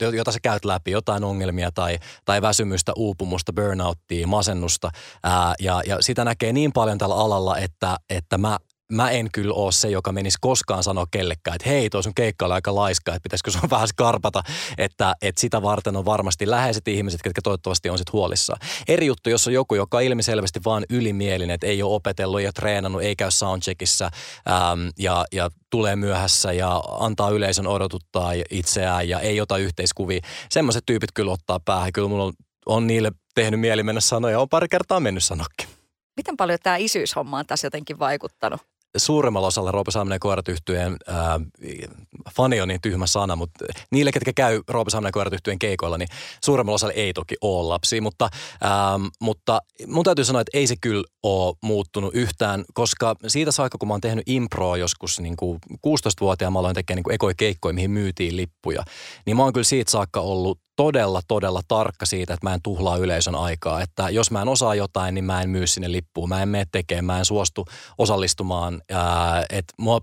joita 0.00 0.32
sä 0.32 0.38
käyt 0.42 0.64
läpi, 0.64 0.90
jotain 0.90 1.24
ongelmia 1.24 1.70
tai, 1.72 1.98
tai 2.24 2.42
väsymystä, 2.42 2.92
uupumusta, 2.96 3.52
burnouttia, 3.52 4.26
masennusta. 4.26 4.90
Ää, 5.22 5.54
ja, 5.60 5.82
ja 5.86 5.96
sitä 6.00 6.24
näkee 6.24 6.52
niin 6.52 6.72
paljon 6.72 6.98
tällä 6.98 7.14
alalla, 7.14 7.58
että, 7.58 7.96
että 8.10 8.38
mä 8.38 8.58
mä 8.90 9.10
en 9.10 9.28
kyllä 9.32 9.54
ole 9.54 9.72
se, 9.72 9.88
joka 9.88 10.12
menisi 10.12 10.38
koskaan 10.40 10.82
sanoa 10.82 11.06
kellekään, 11.10 11.54
että 11.54 11.68
hei, 11.68 11.90
tuo 11.90 12.02
sun 12.02 12.14
keikka 12.14 12.46
oli 12.46 12.54
aika 12.54 12.74
laiska, 12.74 13.10
että 13.10 13.22
pitäisikö 13.22 13.50
sun 13.50 13.70
vähän 13.70 13.88
skarpata, 13.88 14.42
että, 14.78 15.14
että 15.22 15.40
sitä 15.40 15.62
varten 15.62 15.96
on 15.96 16.04
varmasti 16.04 16.50
läheiset 16.50 16.88
ihmiset, 16.88 17.20
jotka 17.24 17.42
toivottavasti 17.42 17.90
on 17.90 17.98
sitten 17.98 18.12
huolissaan. 18.12 18.60
Eri 18.88 19.06
juttu, 19.06 19.30
jos 19.30 19.46
on 19.46 19.52
joku, 19.52 19.74
joka 19.74 19.96
on 19.96 20.02
ilmiselvästi 20.02 20.60
vaan 20.64 20.84
ylimielinen, 20.90 21.54
että 21.54 21.66
ei 21.66 21.82
ole 21.82 21.94
opetellut, 21.94 22.40
ole 22.40 22.52
treenannut, 22.52 23.02
ei 23.02 23.16
käy 23.16 23.30
soundcheckissa 23.30 24.04
äm, 24.04 24.90
ja, 24.98 25.24
ja 25.32 25.50
tulee 25.70 25.96
myöhässä 25.96 26.52
ja 26.52 26.82
antaa 27.00 27.30
yleisön 27.30 27.66
odotuttaa 27.66 28.32
itseään 28.50 29.08
ja 29.08 29.20
ei 29.20 29.40
ota 29.40 29.56
yhteiskuvia. 29.56 30.20
Semmoiset 30.50 30.86
tyypit 30.86 31.12
kyllä 31.14 31.32
ottaa 31.32 31.60
päähän. 31.60 31.92
Kyllä 31.92 32.08
mulla 32.08 32.24
on, 32.24 32.32
on 32.66 32.86
niille 32.86 33.12
tehnyt 33.34 33.60
mieli 33.60 33.82
mennä 33.82 34.00
sanoja, 34.00 34.40
on 34.40 34.48
pari 34.48 34.68
kertaa 34.68 35.00
mennyt 35.00 35.24
sanokin. 35.24 35.68
Miten 36.16 36.36
paljon 36.36 36.58
tämä 36.62 36.76
isyyshomma 36.76 37.38
on 37.38 37.46
tässä 37.46 37.66
jotenkin 37.66 37.98
vaikuttanut? 37.98 38.60
Suuremmalla 38.96 39.46
osalla 39.46 39.70
Roope 39.70 39.90
Salminen 39.90 40.14
ja 40.14 40.18
Koirat 40.18 40.48
yhtyeen 40.48 40.96
ää, 41.06 41.40
fani 42.36 42.60
on 42.60 42.68
niin 42.68 42.80
tyhmä 42.80 43.06
sana, 43.06 43.36
mutta 43.36 43.64
niille, 43.90 44.12
ketkä 44.12 44.32
käy 44.32 44.62
Roope 44.68 44.90
Salminen 44.90 45.08
ja 45.08 45.12
Koirat 45.12 45.34
yhtyeen 45.34 45.58
keikoilla, 45.58 45.98
niin 45.98 46.08
suuremmalla 46.44 46.74
osalla 46.74 46.92
ei 46.92 47.12
toki 47.12 47.34
ole 47.40 47.68
lapsia, 47.68 48.02
mutta, 48.02 48.28
ää, 48.60 49.00
mutta 49.20 49.60
mun 49.86 50.04
täytyy 50.04 50.24
sanoa, 50.24 50.40
että 50.40 50.58
ei 50.58 50.66
se 50.66 50.74
kyllä 50.80 51.04
ole 51.22 51.56
muuttunut 51.62 52.14
yhtään, 52.14 52.64
koska 52.74 53.16
siitä 53.26 53.52
saakka, 53.52 53.78
kun 53.78 53.88
mä 53.88 53.94
oon 53.94 54.00
tehnyt 54.00 54.24
improa 54.26 54.76
joskus 54.76 55.20
niin 55.20 55.36
kuin 55.36 55.58
16-vuotiaana, 55.86 56.50
mä 56.50 56.58
aloin 56.58 56.74
tekemään 56.74 56.96
niin 56.96 57.04
kuin 57.04 57.14
ekoja 57.14 57.34
keikkoja, 57.34 57.74
mihin 57.74 57.90
myytiin 57.90 58.36
lippuja, 58.36 58.82
niin 59.26 59.36
mä 59.36 59.42
oon 59.42 59.52
kyllä 59.52 59.64
siitä 59.64 59.90
saakka 59.90 60.20
ollut 60.20 60.58
todella, 60.80 61.20
todella 61.28 61.60
tarkka 61.68 62.06
siitä, 62.06 62.34
että 62.34 62.46
mä 62.46 62.54
en 62.54 62.62
tuhlaa 62.62 62.96
yleisön 62.96 63.34
aikaa. 63.34 63.82
Että 63.82 64.10
jos 64.10 64.30
mä 64.30 64.42
en 64.42 64.48
osaa 64.48 64.74
jotain, 64.74 65.14
niin 65.14 65.24
mä 65.24 65.42
en 65.42 65.50
myy 65.50 65.66
sinne 65.66 65.92
lippuun. 65.92 66.28
Mä 66.28 66.42
en 66.42 66.48
mene 66.48 66.64
tekemään, 66.72 67.04
mä 67.04 67.18
en 67.18 67.24
suostu 67.24 67.64
osallistumaan. 67.98 68.82
Ää, 68.90 69.44
et 69.50 69.64
mua, 69.78 70.00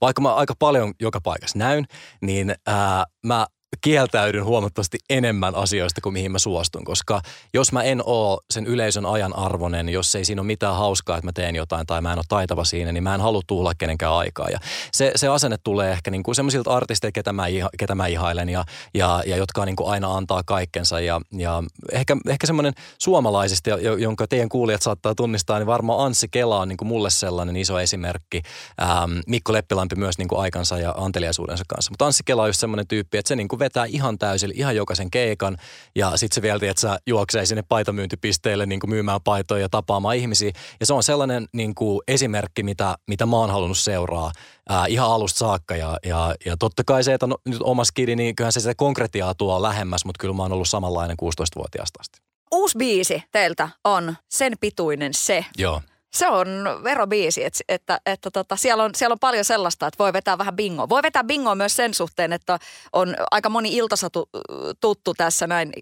vaikka 0.00 0.22
mä 0.22 0.34
aika 0.34 0.54
paljon 0.58 0.94
joka 1.00 1.20
paikassa 1.20 1.58
näyn, 1.58 1.84
niin 2.22 2.54
ää, 2.66 3.04
mä 3.26 3.46
kieltäydyn 3.80 4.44
huomattavasti 4.44 4.98
enemmän 5.10 5.54
asioista 5.54 6.00
kuin 6.00 6.12
mihin 6.12 6.32
mä 6.32 6.38
suostun, 6.38 6.84
koska 6.84 7.20
jos 7.54 7.72
mä 7.72 7.82
en 7.82 8.02
oo 8.04 8.40
sen 8.50 8.66
yleisön 8.66 9.06
ajan 9.06 9.36
arvoinen, 9.36 9.88
jos 9.88 10.14
ei 10.14 10.24
siinä 10.24 10.42
ole 10.42 10.46
mitään 10.46 10.76
hauskaa, 10.76 11.16
että 11.16 11.26
mä 11.26 11.32
teen 11.32 11.56
jotain 11.56 11.86
tai 11.86 12.00
mä 12.00 12.12
en 12.12 12.18
ole 12.18 12.24
taitava 12.28 12.64
siinä, 12.64 12.92
niin 12.92 13.02
mä 13.02 13.14
en 13.14 13.20
halua 13.20 13.42
tuhlaa 13.46 13.72
kenenkään 13.78 14.12
aikaa. 14.12 14.48
Ja 14.48 14.58
se, 14.92 15.12
se 15.16 15.28
asenne 15.28 15.56
tulee 15.64 15.92
ehkä 15.92 16.10
niin 16.10 16.22
kuin 16.22 16.34
semmoisilta 16.34 16.70
artisteilta, 16.70 17.14
ketä 17.14 17.32
mä, 17.32 17.46
iha, 17.46 17.68
ketä 17.78 17.94
mä 17.94 18.06
ihailen 18.06 18.48
ja, 18.48 18.64
ja, 18.94 19.22
ja 19.26 19.36
jotka 19.36 19.64
niin 19.64 19.76
kuin 19.76 19.90
aina 19.90 20.16
antaa 20.16 20.42
kaikkensa. 20.46 21.00
Ja, 21.00 21.20
ja 21.32 21.62
ehkä, 21.92 22.16
ehkä 22.28 22.46
semmoinen 22.46 22.72
suomalaisesti, 22.98 23.70
jonka 23.98 24.26
teidän 24.26 24.48
kuulijat 24.48 24.82
saattaa 24.82 25.14
tunnistaa, 25.14 25.58
niin 25.58 25.66
varmaan 25.66 26.06
Anssi 26.06 26.28
Kela 26.28 26.60
on 26.60 26.68
niin 26.68 26.76
kuin 26.76 26.88
mulle 26.88 27.10
sellainen 27.10 27.56
iso 27.56 27.80
esimerkki. 27.80 28.42
Ähm, 28.82 29.18
Mikko 29.26 29.52
Leppilampi 29.52 29.96
myös 29.96 30.18
niin 30.18 30.28
kuin 30.28 30.40
aikansa 30.40 30.78
ja 30.78 30.94
anteliaisuudensa 30.96 31.64
kanssa. 31.68 31.90
Mutta 31.90 32.06
Anssi 32.06 32.22
Kela 32.26 32.42
on 32.42 32.48
just 32.48 32.60
semmoinen 32.60 32.86
tyyppi, 32.86 33.18
että 33.18 33.28
se 33.28 33.36
niin 33.36 33.48
vetää 33.60 33.84
ihan 33.84 34.18
täysillä, 34.18 34.54
ihan 34.56 34.76
jokaisen 34.76 35.10
keikan. 35.10 35.56
Ja 35.94 36.16
sitten 36.16 36.34
se 36.34 36.42
vielä, 36.42 36.70
että 36.70 36.80
sä 36.80 36.98
juoksee 37.06 37.46
sinne 37.46 37.62
paitamyyntipisteelle 37.68 38.66
niin 38.66 38.80
kuin 38.80 38.90
myymään 38.90 39.20
paitoja 39.24 39.62
ja 39.62 39.68
tapaamaan 39.68 40.16
ihmisiä. 40.16 40.52
Ja 40.80 40.86
se 40.86 40.94
on 40.94 41.02
sellainen 41.02 41.48
niin 41.52 41.74
kuin 41.74 42.00
esimerkki, 42.08 42.62
mitä, 42.62 42.96
mitä 43.06 43.26
mä 43.26 43.36
oon 43.36 43.50
halunnut 43.50 43.78
seuraa 43.78 44.32
ää, 44.68 44.86
ihan 44.86 45.10
alusta 45.10 45.38
saakka. 45.38 45.76
Ja, 45.76 45.98
ja, 46.06 46.34
ja 46.46 46.56
totta 46.56 46.82
kai 46.86 47.04
se, 47.04 47.14
että 47.14 47.26
on 47.26 47.34
nyt 47.44 47.62
oma 47.62 47.84
skidi, 47.84 48.16
niin 48.16 48.36
kyllähän 48.36 48.52
se 48.52 48.60
sitä 48.60 48.74
konkretiaa 48.74 49.34
tuo 49.34 49.62
lähemmäs, 49.62 50.04
mutta 50.04 50.18
kyllä 50.20 50.34
mä 50.34 50.42
oon 50.42 50.52
ollut 50.52 50.68
samanlainen 50.68 51.16
16-vuotiaasta 51.22 52.00
asti. 52.00 52.18
Uusi 52.52 52.78
biisi 52.78 53.22
teiltä 53.32 53.68
on 53.84 54.16
sen 54.28 54.52
pituinen 54.60 55.14
se. 55.14 55.44
Joo. 55.58 55.80
Se 56.12 56.28
on 56.28 56.48
verobiisi, 56.84 57.44
että, 57.44 57.60
että, 57.68 58.00
että 58.06 58.30
tota, 58.30 58.56
siellä, 58.56 58.84
on, 58.84 58.90
siellä 58.94 59.12
on 59.12 59.18
paljon 59.18 59.44
sellaista, 59.44 59.86
että 59.86 59.98
voi 59.98 60.12
vetää 60.12 60.38
vähän 60.38 60.56
bingoa. 60.56 60.88
Voi 60.88 61.02
vetää 61.02 61.24
bingoa 61.24 61.54
myös 61.54 61.76
sen 61.76 61.94
suhteen, 61.94 62.32
että 62.32 62.58
on 62.92 63.14
aika 63.30 63.48
moni 63.48 63.76
iltasatu 63.76 64.28
tuttu 64.80 65.14
tässä 65.14 65.46
näin 65.46 65.72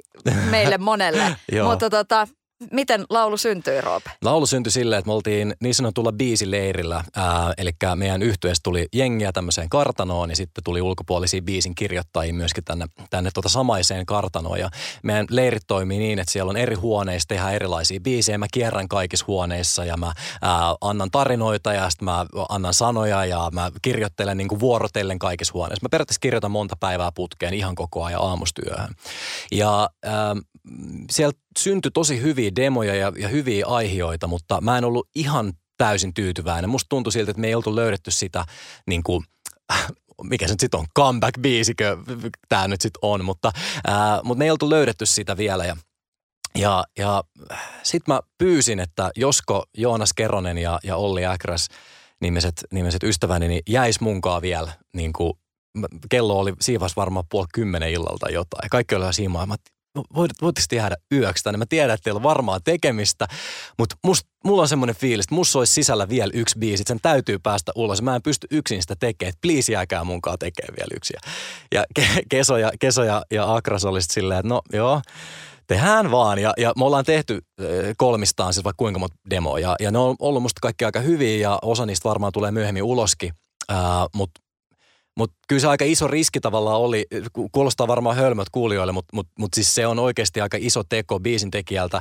meille 0.50 0.78
monelle. 0.78 1.37
Mutta 1.68 1.90
tota, 1.90 2.28
Miten 2.70 3.04
laulu 3.10 3.36
syntyi, 3.36 3.80
Roope? 3.80 4.10
Laulu 4.24 4.46
syntyi 4.46 4.72
silleen, 4.72 4.98
että 4.98 5.08
me 5.08 5.12
oltiin 5.12 5.54
niin 5.60 5.74
sanotulla 5.74 6.12
biisileirillä. 6.12 7.04
Ää, 7.16 7.52
eli 7.58 7.70
meidän 7.94 8.22
yhtyeestä 8.22 8.62
tuli 8.62 8.88
jengiä 8.92 9.32
tämmöiseen 9.32 9.68
kartanoon 9.68 10.30
ja 10.30 10.36
sitten 10.36 10.64
tuli 10.64 10.82
ulkopuolisia 10.82 11.42
biisin 11.42 11.74
kirjoittajia 11.74 12.34
myöskin 12.34 12.64
tänne, 12.64 12.86
tänne 13.10 13.30
tota 13.34 13.48
samaiseen 13.48 14.06
kartanoon. 14.06 14.58
Ja 14.58 14.70
meidän 15.02 15.26
leirit 15.30 15.62
toimii 15.66 15.98
niin, 15.98 16.18
että 16.18 16.32
siellä 16.32 16.50
on 16.50 16.56
eri 16.56 16.74
huoneissa, 16.74 17.28
tehdään 17.28 17.54
erilaisia 17.54 18.00
biisejä. 18.00 18.38
Mä 18.38 18.46
kierrän 18.52 18.88
kaikissa 18.88 19.24
huoneissa 19.28 19.84
ja 19.84 19.96
mä 19.96 20.12
ää, 20.42 20.74
annan 20.80 21.10
tarinoita 21.10 21.72
ja 21.72 21.90
sitten 21.90 22.04
mä 22.04 22.26
annan 22.48 22.74
sanoja 22.74 23.24
ja 23.24 23.50
mä 23.52 23.70
kirjoittelen 23.82 24.36
niin 24.36 24.48
kuin 24.48 24.60
vuorotellen 24.60 25.18
kaikissa 25.18 25.54
huoneissa. 25.54 25.84
Mä 25.84 25.88
periaatteessa 25.88 26.20
kirjoitan 26.20 26.50
monta 26.50 26.76
päivää 26.80 27.12
putkeen 27.12 27.54
ihan 27.54 27.74
koko 27.74 28.04
ajan 28.04 28.22
aamustyöhön. 28.22 28.94
Ja 29.52 29.90
ää, 30.04 30.36
sieltä 31.10 31.38
syntyi 31.58 31.90
tosi 31.90 32.22
hyviä 32.22 32.50
demoja 32.56 32.94
ja, 32.94 33.12
ja 33.16 33.28
hyviä 33.28 33.66
aiheita, 33.66 34.26
mutta 34.26 34.60
mä 34.60 34.78
en 34.78 34.84
ollut 34.84 35.08
ihan 35.14 35.52
täysin 35.76 36.14
tyytyväinen. 36.14 36.70
Musta 36.70 36.86
tuntui 36.88 37.12
siltä, 37.12 37.30
että 37.30 37.40
me 37.40 37.46
ei 37.46 37.54
oltu 37.54 37.76
löydetty 37.76 38.10
sitä 38.10 38.44
niin 38.86 39.02
kuin, 39.02 39.24
mikä 40.22 40.46
se 40.46 40.52
nyt 40.52 40.60
sitten 40.60 40.80
on, 40.80 40.86
comeback-biisikö 40.98 41.96
tämä 42.48 42.68
nyt 42.68 42.80
sitten 42.80 42.98
on, 43.02 43.24
mutta, 43.24 43.52
ää, 43.86 44.20
mutta 44.24 44.38
me 44.38 44.44
ei 44.44 44.50
oltu 44.50 44.70
löydetty 44.70 45.06
sitä 45.06 45.36
vielä 45.36 45.64
ja 45.64 45.76
ja, 46.58 46.84
ja 46.98 47.24
sitten 47.82 48.14
mä 48.14 48.20
pyysin, 48.38 48.80
että 48.80 49.10
josko 49.16 49.64
Joonas 49.76 50.12
Keronen 50.12 50.58
ja, 50.58 50.78
ja 50.84 50.96
Olli 50.96 51.26
Äkräs 51.26 51.68
nimiset, 52.20 52.64
nimiset 52.72 53.02
ystäväni 53.02 53.48
niin 53.48 53.62
jäis 53.68 54.00
munkaan 54.00 54.42
vielä 54.42 54.72
niin 54.96 55.12
kuin 55.12 55.32
kello 56.10 56.38
oli 56.38 56.52
siivas 56.60 56.96
varmaan 56.96 57.24
puoli 57.30 57.46
kymmenen 57.54 57.90
illalta 57.90 58.30
jotain. 58.30 58.70
Kaikki 58.70 58.94
oli 58.94 59.14
siimaa. 59.14 59.46
Mä 59.46 59.56
voit, 60.14 60.30
voitteko 60.42 60.74
jäädä 60.74 60.96
yöksi 61.12 61.44
tänne? 61.44 61.58
Mä 61.58 61.64
tiedän, 61.68 61.94
että 61.94 62.04
teillä 62.04 62.18
on 62.18 62.22
varmaan 62.22 62.60
tekemistä, 62.64 63.26
mutta 63.78 63.96
must, 64.04 64.26
mulla 64.44 64.62
on 64.62 64.68
semmoinen 64.68 64.96
fiilis, 64.96 65.24
että 65.24 65.34
musta 65.34 65.58
olisi 65.58 65.72
sisällä 65.72 66.08
vielä 66.08 66.30
yksi 66.34 66.58
biisi, 66.58 66.84
sen 66.86 66.98
täytyy 67.02 67.38
päästä 67.38 67.72
ulos. 67.74 68.02
Mä 68.02 68.16
en 68.16 68.22
pysty 68.22 68.46
yksin 68.50 68.82
sitä 68.82 68.94
tekemään, 69.00 69.28
että 69.28 69.38
please 69.42 69.72
jääkää 69.72 70.04
munkaan 70.04 70.38
tekemään 70.38 70.74
vielä 70.76 70.96
yksi. 70.96 71.14
Ja 71.74 71.84
Keso 72.28 72.56
ja, 72.56 72.72
Keso 72.80 73.04
ja, 73.04 73.22
ja 73.30 73.54
Akras 73.54 73.84
oli 73.84 74.02
silleen, 74.02 74.40
että 74.40 74.48
no 74.48 74.60
joo, 74.72 75.00
tehdään 75.66 76.10
vaan. 76.10 76.38
Ja, 76.38 76.52
ja 76.56 76.72
me 76.76 76.84
ollaan 76.84 77.04
tehty 77.04 77.40
kolmistaan 77.96 78.54
siis 78.54 78.64
vaikka 78.64 78.82
kuinka 78.82 78.98
monta 78.98 79.16
demoa. 79.30 79.58
Ja, 79.58 79.76
ja 79.80 79.90
ne 79.90 79.98
on 79.98 80.16
ollut 80.18 80.42
musta 80.42 80.58
kaikki 80.62 80.84
aika 80.84 81.00
hyviä 81.00 81.48
ja 81.48 81.58
osa 81.62 81.86
niistä 81.86 82.08
varmaan 82.08 82.32
tulee 82.32 82.50
myöhemmin 82.50 82.82
uloskin. 82.82 83.32
Mutta 84.14 84.40
mutta 85.18 85.37
kyllä 85.48 85.60
se 85.60 85.68
aika 85.68 85.84
iso 85.84 86.08
riski 86.08 86.40
tavallaan 86.40 86.80
oli, 86.80 87.06
kuulostaa 87.52 87.88
varmaan 87.88 88.16
hölmöt 88.16 88.50
kuulijoille, 88.52 88.92
mutta 88.92 89.16
mut, 89.16 89.26
mut 89.38 89.54
siis 89.54 89.75
se 89.75 89.87
on 89.87 89.98
oikeasti 89.98 90.40
aika 90.40 90.56
iso 90.60 90.82
teko 90.84 91.20
biisin 91.20 91.50
tekijältä 91.50 92.00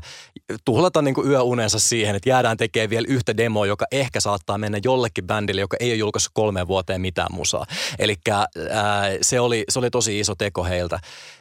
tuhlata 0.66 1.02
niinku 1.02 1.24
yöunensa 1.26 1.80
siihen, 1.80 2.16
että 2.16 2.30
jäädään 2.30 2.58
tekemään 2.58 2.90
vielä 2.90 3.06
yhtä 3.10 3.38
demoa, 3.38 3.66
joka 3.66 3.86
ehkä 3.92 4.20
saattaa 4.20 4.58
mennä 4.58 4.80
jollekin 4.84 5.28
bändille, 5.28 5.62
joka 5.62 5.78
ei 5.80 5.92
ole 5.92 5.96
julkaissut 5.96 6.32
kolmeen 6.34 6.68
vuoteen 6.68 7.02
mitään 7.02 7.28
musaa. 7.32 7.66
Eli 8.00 8.16
se, 9.22 9.40
oli, 9.40 9.64
se 9.70 9.80
oli 9.80 9.90
tosi 9.90 10.20
iso 10.20 10.36
teko 10.36 10.64
heiltä. 10.64 11.00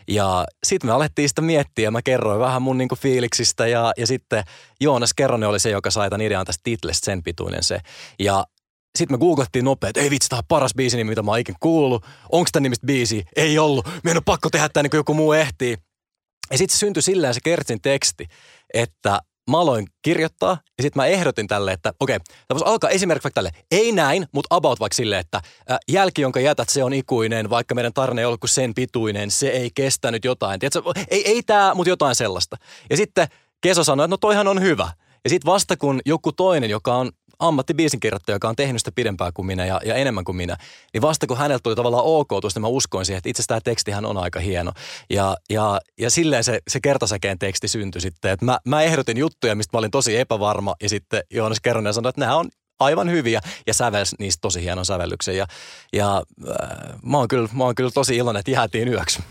Ja 0.08 0.44
sitten 0.66 0.90
me 0.90 0.94
alettiin 0.94 1.28
sitä 1.28 1.42
miettiä, 1.42 1.90
mä 1.90 2.02
kerroin 2.02 2.40
vähän 2.40 2.62
mun 2.62 2.78
niinku 2.78 2.96
fiiliksistä 2.96 3.66
ja, 3.66 3.92
ja 3.96 4.06
sitten 4.06 4.44
Joonas 4.80 5.14
Kerronen 5.14 5.48
oli 5.48 5.60
se, 5.60 5.70
joka 5.70 5.90
sai 5.90 6.10
tämän 6.10 6.26
idean 6.26 6.46
tästä 6.46 6.60
titlestä 6.64 7.04
sen 7.04 7.22
pituinen 7.22 7.62
se. 7.62 7.80
Ja 8.18 8.44
sitten 8.96 9.14
me 9.14 9.18
googlattiin 9.18 9.64
nopeasti, 9.64 9.90
että 9.90 10.00
ei 10.00 10.10
vitsi, 10.10 10.28
tämä 10.28 10.38
on 10.38 10.44
paras 10.48 10.74
biisi, 10.74 11.04
mitä 11.04 11.22
mä 11.22 11.30
oon 11.30 11.40
ikinä 11.40 11.58
kuullut. 11.60 12.04
Onko 12.32 12.48
tämä 12.52 12.62
nimistä 12.62 12.86
biisi? 12.86 13.24
Ei 13.36 13.58
ollut. 13.58 13.88
Meidän 14.04 14.18
on 14.18 14.24
pakko 14.24 14.50
tehdä 14.50 14.68
tämä 14.68 14.82
niin 14.82 14.90
kuin 14.90 14.98
joku 14.98 15.14
muu 15.14 15.32
ehtii. 15.32 15.76
Ja 16.50 16.58
sitten 16.58 16.74
se 16.74 16.78
syntyi 16.78 17.02
silleen 17.02 17.34
se 17.34 17.40
Kertsin 17.44 17.80
teksti, 17.82 18.26
että 18.74 19.20
mä 19.50 19.60
aloin 19.60 19.86
kirjoittaa 20.02 20.58
ja 20.78 20.82
sitten 20.82 21.02
mä 21.02 21.06
ehdotin 21.06 21.46
tälle, 21.46 21.72
että 21.72 21.92
okei, 22.00 22.16
okay, 22.16 22.24
tämä 22.48 22.58
voisi 22.58 22.70
alkaa 22.70 22.90
esimerkiksi 22.90 23.24
vaikka 23.24 23.34
tälle, 23.34 23.50
ei 23.70 23.92
näin, 23.92 24.26
mutta 24.32 24.56
about 24.56 24.80
vaikka 24.80 24.94
silleen, 24.94 25.20
että 25.20 25.40
ä, 25.70 25.78
jälki, 25.88 26.22
jonka 26.22 26.40
jätät, 26.40 26.68
se 26.68 26.84
on 26.84 26.92
ikuinen, 26.92 27.50
vaikka 27.50 27.74
meidän 27.74 27.92
tarina 27.92 28.20
ei 28.20 28.24
ollut 28.24 28.40
kuin 28.40 28.50
sen 28.50 28.74
pituinen, 28.74 29.30
se 29.30 29.48
ei 29.48 29.70
kestänyt 29.74 30.24
jotain. 30.24 30.60
Tiedätkö, 30.60 30.82
ei, 31.08 31.28
ei 31.28 31.42
tämä, 31.42 31.74
mutta 31.74 31.90
jotain 31.90 32.14
sellaista. 32.14 32.56
Ja 32.90 32.96
sitten 32.96 33.28
Keso 33.60 33.84
sanoi, 33.84 34.04
että 34.04 34.12
no 34.12 34.16
toihan 34.16 34.48
on 34.48 34.62
hyvä. 34.62 34.90
Ja 35.24 35.30
sitten 35.30 35.52
vasta 35.52 35.76
kun 35.76 36.00
joku 36.06 36.32
toinen, 36.32 36.70
joka 36.70 36.94
on 36.94 37.10
ammattibiisinkirjoittaja, 37.38 38.36
joka 38.36 38.48
on 38.48 38.56
tehnyt 38.56 38.80
sitä 38.80 38.92
pidempään 38.92 39.32
kuin 39.32 39.46
minä 39.46 39.66
ja, 39.66 39.80
ja 39.84 39.94
enemmän 39.94 40.24
kuin 40.24 40.36
minä, 40.36 40.56
niin 40.92 41.02
vasta 41.02 41.26
kun 41.26 41.38
häneltä 41.38 41.62
tuli 41.62 41.76
tavallaan 41.76 42.04
ok 42.04 42.28
tuosta, 42.40 42.60
mä 42.60 42.66
uskoin 42.66 43.06
siihen, 43.06 43.18
että 43.18 43.28
itse 43.28 43.40
asiassa 43.40 43.48
tämä 43.48 43.60
tekstihän 43.60 44.04
on 44.04 44.16
aika 44.16 44.40
hieno. 44.40 44.72
Ja, 45.10 45.36
ja, 45.50 45.80
ja 45.98 46.10
silleen 46.10 46.44
se, 46.44 46.60
se 46.68 46.80
kertasäkeen 46.80 47.38
teksti 47.38 47.68
syntyi 47.68 48.00
sitten. 48.00 48.30
Että 48.30 48.44
mä, 48.44 48.58
mä 48.64 48.82
ehdotin 48.82 49.16
juttuja, 49.16 49.54
mistä 49.54 49.76
mä 49.76 49.78
olin 49.78 49.90
tosi 49.90 50.16
epävarma 50.16 50.74
ja 50.82 50.88
sitten 50.88 51.22
Joonas 51.30 51.60
Keronen 51.60 51.94
sanoi, 51.94 52.08
että 52.08 52.20
nämä 52.20 52.36
on 52.36 52.48
aivan 52.80 53.10
hyviä 53.10 53.40
ja 53.66 53.74
sävelsi 53.74 54.16
niistä 54.18 54.40
tosi 54.40 54.62
hienon 54.62 54.86
sävellyksen. 54.86 55.36
Ja, 55.36 55.46
ja 55.92 56.22
äh, 56.48 57.00
mä, 57.02 57.18
oon 57.18 57.28
kyllä, 57.28 57.48
mä 57.52 57.64
oon 57.64 57.74
kyllä 57.74 57.90
tosi 57.90 58.16
iloinen, 58.16 58.40
että 58.40 58.50
jäätiin 58.50 58.88
yöksi. 58.88 59.22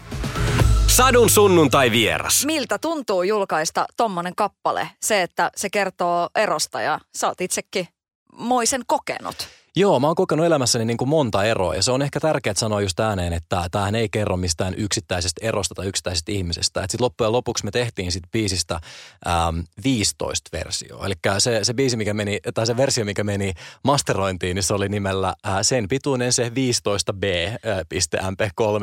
Sadun 0.88 1.30
sunnuntai 1.30 1.92
vieras. 1.92 2.46
Miltä 2.46 2.78
tuntuu 2.78 3.24
julkaista 3.24 3.86
tommonen 3.98 4.36
kappale? 4.36 4.90
Se, 5.02 5.22
että 5.22 5.52
se 5.56 5.70
kertoo 5.70 6.30
erosta 6.36 6.82
ja 6.82 7.00
sä 7.16 7.28
oot 7.28 7.42
itsekin 7.42 7.88
moisen 8.38 8.82
kokenut? 8.88 9.48
Joo, 9.77 10.00
mä 10.00 10.08
oon 10.08 10.15
kokenut 10.15 10.46
elämässäni 10.46 10.86
niin 10.86 10.98
kuin 10.98 11.10
monta 11.10 11.44
eroa 11.44 11.75
ja 11.75 11.84
se 11.84 11.92
on 11.92 12.01
ehkä 12.01 12.20
tärkeää 12.20 12.54
sanoa 12.58 12.82
just 12.82 13.00
ääneen, 13.00 13.34
että 13.34 13.68
tämähän 13.72 13.96
ei 13.96 14.10
kerro 14.10 14.38
mistään 14.38 14.74
yksittäisestä 14.77 15.46
erosta 15.46 15.75
tai 15.75 15.88
yksittäisestä 15.88 16.32
ihmisestä. 16.32 16.82
Sitten 16.82 17.04
loppujen 17.04 17.32
lopuksi 17.32 17.65
me 17.65 17.72
tehtiin 17.72 18.12
sit 18.12 18.24
biisistä 18.32 18.80
ähm, 19.27 19.60
15 19.84 20.50
versio. 20.54 21.06
Eli 21.06 21.13
se, 21.38 21.63
se 21.63 21.74
biisi, 21.74 21.98
mikä 21.98 22.13
meni, 22.13 22.39
tai 22.54 22.68
se 22.68 22.77
versio, 22.77 23.06
mikä 23.06 23.24
meni 23.24 23.54
masterointiin, 23.84 24.56
niin 24.56 24.63
se 24.63 24.74
oli 24.74 24.89
nimellä 24.89 25.34
äh, 25.48 25.58
sen 25.62 25.88
pituinen 25.88 26.34
se 26.34 26.50
15b.mp3. 26.50 26.56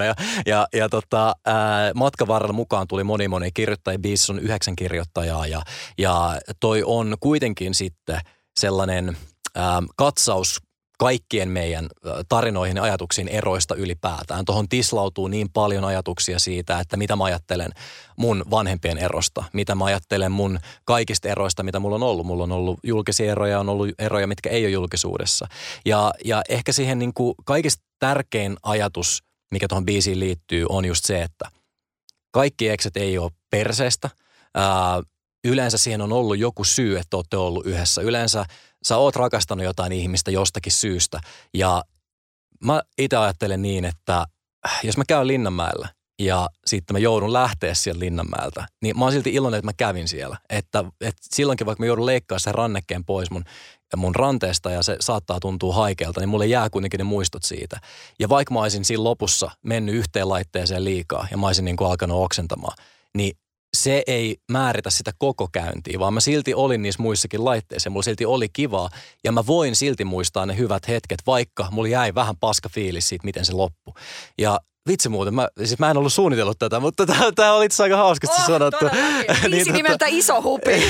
Ja, 0.03 0.15
ja, 0.47 0.67
ja 0.75 0.89
tota, 0.89 1.29
äh, 1.49 1.55
matkan 1.95 2.29
varrella 2.29 2.53
mukaan 2.53 2.89
tuli 2.89 3.05
moni 3.05 3.29
moni 3.29 3.51
kirjoittaja. 3.55 3.99
Biisissä 3.99 4.33
on 4.33 4.39
yhdeksän 4.39 4.77
kirjoittajaa 4.77 5.47
ja, 5.47 5.63
ja 5.99 6.39
toi 6.61 6.83
on 6.87 7.17
kuitenkin 7.21 7.75
sitten 7.75 8.21
sellainen– 8.57 9.17
ähm, 9.59 9.85
katsaus 9.97 10.61
kaikkien 10.99 11.49
meidän 11.49 11.89
tarinoihin 12.29 12.77
ja 12.77 12.83
ajatuksiin 12.83 13.29
eroista 13.29 13.75
ylipäätään. 13.75 14.45
Tuohon 14.45 14.69
tislautuu 14.69 15.29
niin 15.29 15.49
paljon 15.53 15.85
ajatuksia 15.85 16.39
siitä, 16.39 16.81
että 16.81 16.97
mitä 16.97 17.17
mä 17.17 17.25
ajattelen 17.25 17.71
mun 18.17 18.45
vanhempien 18.51 18.99
erosta, 18.99 19.45
mitä 19.53 19.75
mä 19.75 19.85
ajattelen 19.85 20.33
mun 20.33 20.59
kaikista 20.85 21.29
eroista, 21.29 21.63
mitä 21.63 21.81
mulla 21.81 21.95
on 21.97 22.03
ollut. 22.03 22.27
Mulla 22.27 22.45
on 22.45 22.53
ollut 22.53 22.81
julkisia 22.85 23.33
eroja, 23.33 23.61
on 23.61 23.69
ollut 23.69 23.89
eroja, 23.99 24.27
mitkä 24.27 24.51
ei 24.51 24.65
ole 24.65 24.71
julkisuudessa. 24.71 25.47
Ja, 25.85 26.13
ja 26.25 26.43
ehkä 26.49 26.73
siihen 26.73 26.99
niin 26.99 27.15
kuin 27.15 27.35
kaikista 27.45 27.85
tärkein 27.99 28.57
ajatus, 28.63 29.23
mikä 29.51 29.69
tuohon 29.69 29.87
biisiin 29.87 30.21
liittyy, 30.21 30.67
on 30.69 30.85
just 30.85 31.05
se, 31.05 31.23
että 31.23 31.51
kaikki 32.31 32.69
ekset 32.69 32.97
ei 32.97 33.19
ole 33.19 33.31
perseestä. 33.51 34.11
Ää, 34.55 35.03
yleensä 35.45 35.79
siihen 35.79 36.01
on 36.01 36.13
ollut 36.13 36.39
joku 36.39 36.65
syy, 36.65 36.99
että 36.99 37.17
olette 37.17 37.37
ollut 37.37 37.67
yhdessä. 37.67 38.03
Yleensä 38.03 38.45
sä 38.85 38.97
oot 38.97 39.17
rakastanut 39.17 39.65
jotain 39.65 39.93
ihmistä 39.93 40.31
jostakin 40.31 40.73
syystä. 40.73 41.21
Ja 41.55 41.85
mä 42.65 42.83
itse 42.99 43.17
ajattelen 43.17 43.63
niin, 43.63 43.85
että 43.85 44.27
jos 44.83 44.97
mä 44.97 45.05
käyn 45.09 45.27
Linnanmäellä 45.27 45.89
ja 46.19 46.49
sitten 46.67 46.95
mä 46.95 46.99
joudun 46.99 47.33
lähteä 47.33 47.75
sieltä 47.75 48.01
Linnanmäeltä, 48.01 48.67
niin 48.83 48.99
mä 48.99 49.05
oon 49.05 49.13
silti 49.13 49.35
iloinen, 49.35 49.59
että 49.59 49.69
mä 49.69 49.73
kävin 49.73 50.09
siellä. 50.09 50.37
Että, 50.51 50.85
että 51.01 51.23
silloinkin 51.31 51.67
vaikka 51.67 51.83
mä 51.83 51.87
joudun 51.87 52.07
leikkaa 52.07 52.39
sen 52.39 52.55
rannekkeen 52.55 53.05
pois 53.05 53.31
mun, 53.31 53.45
mun 53.97 54.15
ranteesta 54.15 54.71
ja 54.71 54.83
se 54.83 54.97
saattaa 55.01 55.41
tuntua 55.41 55.75
haikealta, 55.75 56.21
niin 56.21 56.29
mulle 56.29 56.47
jää 56.47 56.71
kuitenkin 56.71 56.99
ne 56.99 57.05
muistot 57.05 57.43
siitä. 57.43 57.81
Ja 58.19 58.29
vaikka 58.29 58.55
mä 58.55 58.61
olisin 58.61 58.85
siinä 58.85 59.05
lopussa 59.05 59.51
mennyt 59.63 59.95
yhteen 59.95 60.29
laitteeseen 60.29 60.85
liikaa 60.85 61.27
ja 61.31 61.37
mä 61.37 61.47
olisin 61.47 61.65
niin 61.65 61.77
kuin 61.77 61.91
alkanut 61.91 62.25
oksentamaan, 62.25 62.77
niin 63.15 63.37
se 63.83 64.03
ei 64.07 64.37
määritä 64.53 64.91
sitä 64.91 65.11
koko 65.19 65.49
käyntiä, 65.53 65.99
vaan 65.99 66.15
mä 66.15 66.21
silti 66.21 66.55
olin 66.55 66.83
niissä 66.83 67.03
muissakin 67.03 67.45
laitteissa. 67.45 67.91
Mulla 67.91 68.03
silti 68.03 68.27
oli 68.27 68.49
kivaa 68.49 68.89
ja 69.25 69.33
mä 69.33 69.47
voin 69.47 69.77
silti 69.77 70.05
muistaa 70.05 70.47
ne 70.47 70.57
hyvät 70.57 70.89
hetket, 70.89 71.19
vaikka 71.27 71.69
mulla 71.71 71.89
jäi 71.89 72.15
vähän 72.15 72.37
paska 72.37 72.69
fiilis 72.69 73.09
siitä, 73.09 73.25
miten 73.25 73.45
se 73.45 73.53
loppui. 73.53 73.95
Ja 74.39 74.61
vitsi 74.89 75.09
muuten, 75.09 75.35
mä, 75.35 75.49
siis 75.59 75.79
mä 75.79 75.91
en 75.91 75.97
ollut 75.97 76.13
suunnitellut 76.13 76.59
tätä, 76.59 76.81
mutta 76.81 77.07
tämä 77.35 77.53
oli 77.53 77.65
itse 77.65 77.83
aika 77.83 77.97
hauskasti 77.97 78.37
oh, 78.41 78.47
sanottu. 78.47 78.87
niin, 79.51 79.67
tota- 79.67 79.73
nimeltä 79.73 80.07
Iso 80.09 80.43
Hupi. 80.43 80.83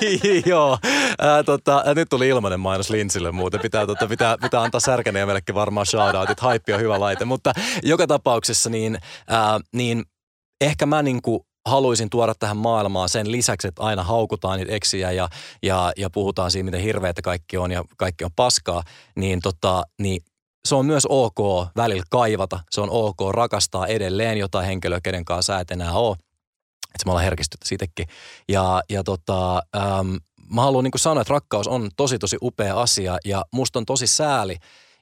joo, 0.46 0.78
ää, 1.18 1.42
tota, 1.42 1.84
nyt 1.94 2.08
tuli 2.08 2.28
ilmainen 2.28 2.60
mainos 2.60 2.90
Linsille 2.90 3.32
muuten. 3.32 3.60
Pitää, 3.60 3.86
tota, 3.86 4.06
pitää, 4.06 4.38
pitää 4.38 4.62
antaa 4.62 4.80
Särkäniemellekin 4.80 5.54
varmaan 5.54 5.86
shoutoutit. 5.86 6.40
Haippi 6.40 6.72
on 6.72 6.80
hyvä 6.80 7.00
laite, 7.00 7.24
mutta 7.24 7.52
joka 7.82 8.06
tapauksessa 8.06 8.70
niin, 8.70 8.98
ää, 9.28 9.60
niin 9.72 10.04
ehkä 10.60 10.86
mä 10.86 11.02
niinku 11.02 11.46
haluaisin 11.66 12.10
tuoda 12.10 12.34
tähän 12.34 12.56
maailmaan 12.56 13.08
sen 13.08 13.32
lisäksi, 13.32 13.68
että 13.68 13.82
aina 13.82 14.02
haukutaan 14.02 14.58
niitä 14.58 14.72
eksiä 14.72 15.12
ja, 15.12 15.28
ja, 15.62 15.92
ja 15.96 16.10
puhutaan 16.10 16.50
siitä, 16.50 16.64
miten 16.64 16.80
hirveätä 16.80 17.22
kaikki 17.22 17.56
on 17.56 17.70
ja 17.70 17.84
kaikki 17.96 18.24
on 18.24 18.30
paskaa, 18.36 18.82
niin, 19.16 19.40
tota, 19.40 19.82
niin 19.98 20.22
se 20.64 20.74
on 20.74 20.86
myös 20.86 21.06
ok 21.08 21.68
välillä 21.76 22.04
kaivata. 22.10 22.60
Se 22.70 22.80
on 22.80 22.90
ok 22.90 23.20
rakastaa 23.30 23.86
edelleen 23.86 24.38
jotain 24.38 24.66
henkilöä, 24.66 25.00
kenen 25.00 25.24
kanssa 25.24 25.54
sä 25.54 25.60
et 25.60 25.70
enää 25.70 25.92
ole. 25.92 26.16
Että 26.94 27.06
me 27.06 27.10
ollaan 27.10 27.24
herkistytty 27.24 27.68
siitäkin. 27.68 28.06
Ja, 28.48 28.82
ja 28.90 29.04
tota, 29.04 29.56
äm, 29.56 30.18
mä 30.50 30.62
haluan 30.62 30.84
niin 30.84 30.92
sanoa, 30.96 31.20
että 31.20 31.34
rakkaus 31.34 31.68
on 31.68 31.90
tosi 31.96 32.18
tosi 32.18 32.36
upea 32.42 32.80
asia 32.80 33.18
ja 33.24 33.44
musta 33.52 33.78
on 33.78 33.86
tosi 33.86 34.06
sääli, 34.06 34.56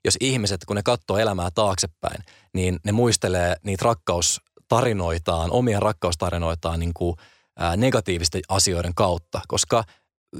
jos 0.04 0.16
ihmiset, 0.20 0.64
kun 0.64 0.76
ne 0.76 0.82
katsoo 0.82 1.18
elämää 1.18 1.48
taaksepäin, 1.54 2.24
niin 2.54 2.78
ne 2.84 2.92
muistelee 2.92 3.56
niitä 3.62 3.84
rakkaus 3.84 4.40
tarinoitaan, 4.76 5.50
omia 5.50 5.80
rakkaustarinoitaan 5.80 6.80
niin 6.80 6.94
kuin, 6.94 7.16
ää, 7.58 7.76
negatiivisten 7.76 8.42
asioiden 8.48 8.94
kautta, 8.94 9.40
koska 9.48 9.84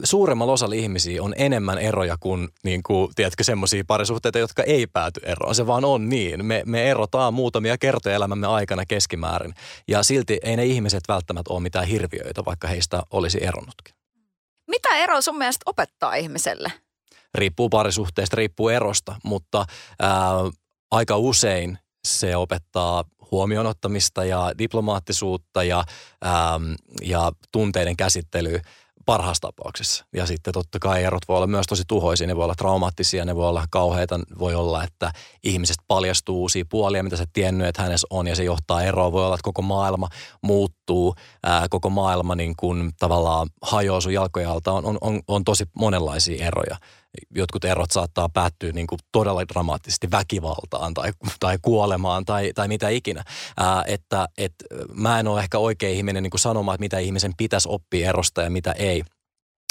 suuremmalla 0.05 0.53
osalla 0.53 0.75
ihmisiä 0.75 1.23
on 1.23 1.35
enemmän 1.37 1.79
eroja 1.79 2.17
kuin, 2.21 2.49
niin 2.65 2.83
kuin 2.83 3.13
tiedätkö, 3.15 3.45
semmoisia 3.45 3.85
parisuhteita, 3.87 4.39
jotka 4.39 4.63
ei 4.63 4.87
pääty 4.87 5.21
eroon. 5.25 5.55
Se 5.55 5.67
vaan 5.67 5.85
on 5.85 6.09
niin. 6.09 6.47
Me, 6.47 6.63
me 6.67 6.91
erotaan 6.91 7.35
muutamia 7.35 7.79
kertoja 7.79 8.17
elämämme 8.17 8.47
aikana 8.47 8.87
keskimäärin. 8.87 9.55
Ja 9.89 10.03
silti 10.03 10.39
ei 10.43 10.57
ne 10.57 10.65
ihmiset 10.65 11.03
välttämättä 11.09 11.53
ole 11.53 11.61
mitään 11.61 11.87
hirviöitä, 11.87 12.45
vaikka 12.45 12.69
heistä 12.69 13.03
olisi 13.11 13.45
eronnutkin. 13.45 13.95
Mitä 14.71 14.97
ero 14.97 15.21
sun 15.21 15.39
mielestä 15.39 15.63
opettaa 15.67 16.15
ihmiselle? 16.15 16.73
riippuu 17.35 17.69
parisuhteesta, 17.69 18.37
riippuu 18.37 18.69
erosta, 18.69 19.15
mutta 19.25 19.67
ää, 20.01 20.11
aika 20.91 21.17
usein 21.17 21.79
se 22.07 22.37
opettaa 22.37 23.05
huomionottamista 23.35 24.25
ja 24.25 24.53
diplomaattisuutta 24.59 25.63
ja, 25.63 25.85
ää, 26.23 26.61
ja 27.03 27.33
tunteiden 27.53 27.97
käsittelyä 27.97 28.61
parhaassa 29.07 29.41
tapauksessa. 29.41 30.05
Ja 30.13 30.27
sitten 30.27 30.53
totta 30.53 30.79
kai 30.79 31.05
erot 31.05 31.23
voi 31.29 31.37
olla 31.37 31.47
myös 31.47 31.67
tosi 31.67 31.83
tuhoisia, 31.89 32.27
ne 32.27 32.37
voi 32.37 32.45
olla 32.45 32.55
traumaattisia, 32.55 33.25
ne 33.25 33.37
voi 33.37 33.49
olla 33.49 33.65
kauheita, 33.71 34.21
voi 34.39 34.55
olla, 34.55 34.85
että 34.85 35.13
ihmisestä 35.43 35.85
paljastuu 35.89 36.41
uusia 36.41 36.65
puolia, 36.69 37.03
mitä 37.03 37.17
sä 37.17 37.25
tiennyt, 37.33 37.67
että 37.67 37.83
hänessä 37.83 38.07
on 38.11 38.27
ja 38.27 38.37
se 38.37 38.45
johtaa 38.45 38.83
eroon. 38.83 39.13
Voi 39.13 39.25
olla, 39.25 39.35
että 39.35 39.45
koko 39.45 39.63
maailma 39.63 40.09
muuttuu, 40.43 41.15
ää, 41.43 41.67
koko 41.71 41.91
maailma 41.91 42.35
niin 42.35 42.55
kuin 42.57 42.91
tavallaan 42.99 43.49
hajoaa 43.63 44.01
sun 44.01 44.13
jalkojen 44.13 44.49
alta. 44.49 44.73
On, 44.73 44.87
on, 44.87 44.99
on, 45.01 45.21
on 45.29 45.45
tosi 45.45 45.65
monenlaisia 45.75 46.47
eroja. 46.47 46.77
Jotkut 47.35 47.65
erot 47.65 47.91
saattaa 47.91 48.29
päättyä 48.29 48.73
niin 48.73 48.87
kuin 48.87 48.99
todella 49.13 49.49
dramaattisesti 49.49 50.11
väkivaltaan 50.11 50.95
tai, 50.95 51.13
tai 51.41 51.59
kuolemaan 51.63 52.25
tai, 52.25 52.53
tai 52.55 52.69
mitä 52.69 52.89
ikinä. 52.89 53.25
Ää, 53.57 53.85
että 53.87 54.29
et, 54.39 54.55
mä 54.95 55.21
en 55.21 55.29
ole 55.29 55.41
ehkä 55.41 55.59
oikea 55.59 55.89
ihminen 55.89 56.23
niin 56.23 56.31
kuin 56.31 56.41
sanomaan, 56.41 56.75
että 56.75 56.85
mitä 56.85 56.99
ihmisen 56.99 57.33
pitäisi 57.37 57.69
oppia 57.69 58.09
erosta 58.09 58.43
ja 58.43 58.51
mitä 58.51 58.73
ei. 58.73 59.03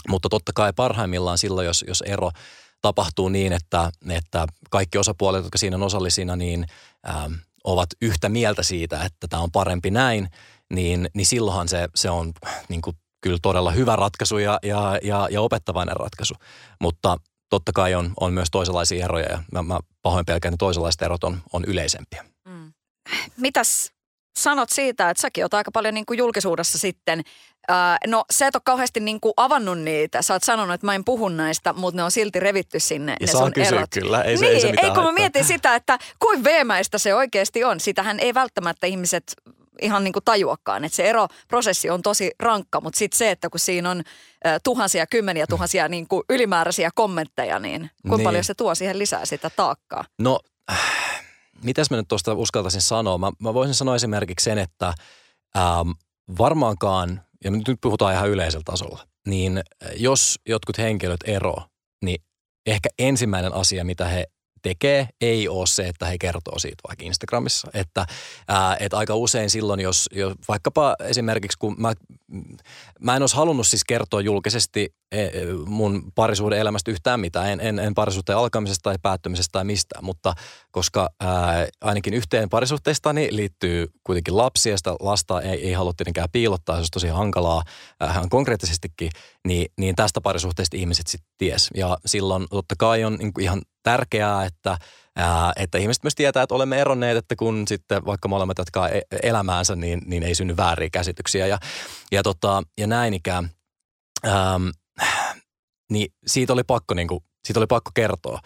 Mutta 0.10 0.30
totta 0.30 0.52
kai 0.56 0.74
parhaimmillaan 0.76 1.38
silloin, 1.38 1.68
jos, 1.68 1.86
jos 1.88 2.02
ero 2.02 2.32
tapahtuu 2.82 3.30
niin, 3.30 3.54
että, 3.54 3.92
että 4.10 4.48
kaikki 4.70 4.98
osapuolet, 4.98 5.44
jotka 5.44 5.58
siinä 5.58 5.76
on 5.76 5.84
osallisina, 5.84 6.36
niin 6.36 6.66
ää, 7.04 7.30
ovat 7.64 7.90
yhtä 8.02 8.30
mieltä 8.30 8.64
siitä, 8.64 9.04
että 9.04 9.28
tämä 9.28 9.44
on 9.44 9.52
parempi 9.52 9.92
näin, 9.92 10.30
niin, 10.74 11.10
niin 11.14 11.26
silloinhan 11.26 11.68
se, 11.68 11.88
se 11.96 12.10
on 12.10 12.34
niin 12.70 12.82
kuin, 12.82 12.98
kyllä 13.22 13.38
todella 13.42 13.72
hyvä 13.72 13.96
ratkaisu 13.96 14.38
ja, 14.38 14.60
ja, 14.64 15.00
ja, 15.04 15.28
ja 15.32 15.42
opettavainen 15.42 15.96
ratkaisu. 15.96 16.34
Mutta 16.82 17.18
totta 17.54 17.72
kai 17.76 17.96
on, 17.96 18.14
on 18.20 18.34
myös 18.34 18.48
toisenlaisia 18.52 19.06
eroja 19.06 19.30
ja 19.30 19.44
mä, 19.52 19.64
mä 19.64 19.80
pahoin 20.02 20.26
pelkään, 20.26 20.54
että 20.54 20.66
toisenlaiset 20.66 21.02
erot 21.02 21.24
on, 21.24 21.40
on 21.54 21.64
yleisempiä. 21.68 22.26
Mm. 22.46 22.74
Mitäs 23.38 23.92
sanot 24.40 24.70
siitä, 24.70 25.10
että 25.10 25.22
säkin 25.22 25.44
oot 25.44 25.54
aika 25.54 25.72
paljon 25.72 25.94
niin 25.94 26.06
kuin 26.06 26.18
julkisuudessa 26.18 26.78
sitten. 26.78 27.22
Ää, 27.68 27.98
no 28.08 28.26
se 28.32 28.48
et 28.48 28.56
ole 28.56 28.62
kauheasti 28.66 29.00
niin 29.00 29.20
kuin 29.20 29.34
avannut 29.38 29.80
niitä. 29.80 30.22
Sä 30.22 30.34
oot 30.34 30.44
sanonut, 30.44 30.74
että 30.74 30.86
mä 30.86 30.96
en 30.96 31.06
puhu 31.06 31.30
näistä, 31.30 31.74
mutta 31.74 31.98
ne 31.98 32.04
on 32.04 32.12
silti 32.12 32.40
revitty 32.40 32.80
sinne 32.80 33.12
ja 33.20 33.26
ne 33.26 33.32
saa 33.32 33.42
sun 33.42 33.54
kysyä 33.54 33.78
erot. 33.78 33.90
kyllä, 33.94 34.22
ei 34.22 34.38
se, 34.38 34.46
niin, 34.46 34.56
ei 34.56 34.62
se 34.62 34.72
mitään 34.72 34.88
ei 34.88 34.94
kun 34.96 35.04
mä 35.04 35.12
mietin 35.12 35.46
sitä, 35.46 35.76
että 35.76 36.00
kuin 36.20 36.44
veemäistä 36.44 36.98
se 36.98 37.16
oikeasti 37.16 37.64
on. 37.64 37.80
Sitähän 37.80 38.20
ei 38.20 38.34
välttämättä 38.34 38.88
ihmiset 38.88 39.36
ihan 39.82 40.04
niin 40.04 40.14
kuin 40.14 40.24
tajuakaan, 40.24 40.84
että 40.86 40.96
se 40.96 41.10
eroprosessi 41.10 41.90
on 41.90 42.02
tosi 42.02 42.32
rankka, 42.40 42.82
mutta 42.82 42.98
sitten 43.00 43.18
se, 43.18 43.32
että 43.32 43.50
kun 43.50 43.60
siinä 43.60 43.92
on 43.92 44.04
tuhansia, 44.64 45.08
kymmeniä 45.08 45.48
tuhansia 45.48 45.88
niin 45.88 46.08
kuin 46.08 46.24
ylimääräisiä 46.30 46.90
kommentteja, 46.96 47.60
niin 47.60 47.90
kuinka 48.02 48.18
Niin. 48.18 48.24
paljon 48.24 48.44
se 48.44 48.54
tuo 48.54 48.76
siihen 48.76 49.00
lisää 49.00 49.26
sitä 49.26 49.50
taakkaa? 49.50 50.04
No, 50.20 50.40
äh, 50.72 50.80
mitäs 51.64 51.90
mä 51.90 51.98
nyt 51.98 52.08
tuosta 52.08 52.34
uskaltaisin 52.34 52.82
sanoa? 52.82 53.18
Mä, 53.18 53.32
mä 53.40 53.54
voisin 53.54 53.76
sanoa 53.76 53.96
esimerkiksi 53.96 54.44
sen, 54.44 54.58
että 54.58 54.94
ähm, 55.58 55.90
varmaankaan, 56.38 57.22
ja 57.44 57.52
nyt 57.52 57.68
nyt 57.68 57.82
puhutaan 57.82 58.14
ihan 58.14 58.30
yleisellä 58.30 58.64
tasolla, 58.66 59.08
niin 59.28 59.58
äh, 59.58 59.92
jos 59.96 60.40
jotkut 60.48 60.78
henkilöt 60.78 61.20
ero, 61.26 61.56
niin 62.02 62.22
ehkä 62.66 62.90
ensimmäinen 63.00 63.54
asia, 63.54 63.86
mitä 63.86 64.06
he 64.08 64.26
tekee, 64.64 65.08
ei 65.22 65.48
ole 65.48 65.68
se, 65.68 65.88
että 65.88 66.06
he 66.06 66.18
kertoo 66.18 66.60
siitä 66.60 66.82
vaikka 66.88 67.06
Instagramissa. 67.06 67.68
Että, 67.74 68.06
ää, 68.48 68.78
että 68.80 68.98
aika 68.98 69.16
usein 69.16 69.50
silloin, 69.50 69.80
jos, 69.80 70.10
jos 70.12 70.34
vaikkapa 70.48 70.96
esimerkiksi 71.00 71.58
kun 71.58 71.76
mä, 71.78 71.94
mä 73.00 73.16
en 73.16 73.24
olisi 73.24 73.36
halunnut 73.36 73.68
siis 73.68 73.84
kertoa 73.84 74.22
julkisesti 74.22 74.96
mun 75.66 76.12
parisuuden 76.16 76.60
elämästä 76.60 76.92
yhtään 76.92 77.20
mitään, 77.20 77.50
en, 77.50 77.60
en, 77.60 77.80
en 77.80 77.94
parisuhteen 77.94 78.38
alkamisesta 78.38 78.84
tai 78.84 78.96
päättymisestä 79.02 79.52
tai 79.52 79.64
mistään, 79.64 80.06
mutta 80.06 80.34
koska 80.72 81.10
ää, 81.20 81.68
ainakin 81.82 82.14
yhteen 82.14 82.50
parisuhteistani 82.50 83.28
liittyy 83.32 83.88
kuitenkin 84.04 84.38
lapsia 84.38 84.78
sitä 84.78 84.96
lasta 85.00 85.42
ei, 85.42 85.68
ei 85.68 85.74
halua 85.74 85.94
tietenkään 85.98 86.30
piilottaa, 86.32 86.76
se 86.76 86.80
olisi 86.80 86.92
tosi 86.92 87.08
hankalaa 87.08 87.64
ihan 88.10 88.30
konkreettisestikin, 88.30 89.10
niin, 89.48 89.66
niin 89.78 89.96
tästä 89.96 90.22
parisuhteesta 90.22 90.78
ihmiset 90.78 91.08
sitten 91.08 91.32
ties. 91.38 91.70
Ja 91.76 91.98
silloin 92.06 92.46
totta 92.50 92.76
kai 92.78 93.04
on 93.04 93.16
niin 93.16 93.32
ihan 93.40 93.62
tärkeää, 93.84 94.46
että 94.46 94.78
Ää, 95.16 95.54
että 95.56 95.78
ihmiset 95.78 96.04
myös 96.04 96.16
tietää, 96.16 96.44
että 96.44 96.56
olemme 96.56 96.82
eronneet, 96.82 97.18
että 97.18 97.36
kun 97.36 97.68
sitten 97.68 98.06
vaikka 98.06 98.28
molemmat 98.28 98.58
jatkaa 98.58 98.90
e- 98.90 99.02
elämäänsä, 99.24 99.76
niin, 99.76 100.02
niin 100.06 100.24
ei 100.24 100.36
synny 100.36 100.58
vääriä 100.58 100.90
käsityksiä 100.92 101.48
ja, 101.48 101.60
ja, 102.12 102.24
tota, 102.24 102.64
ja 102.78 102.88
näin 102.88 103.14
ikään. 103.14 103.50
Ähm, 104.28 104.68
niin 105.94 106.14
siitä 106.28 106.54
oli 106.54 106.64
pakko, 106.64 106.94
niin 106.94 107.08
kuin, 107.08 107.24
siitä 107.46 107.60
oli 107.60 107.68
pakko 107.68 107.92
kertoa, 107.94 108.40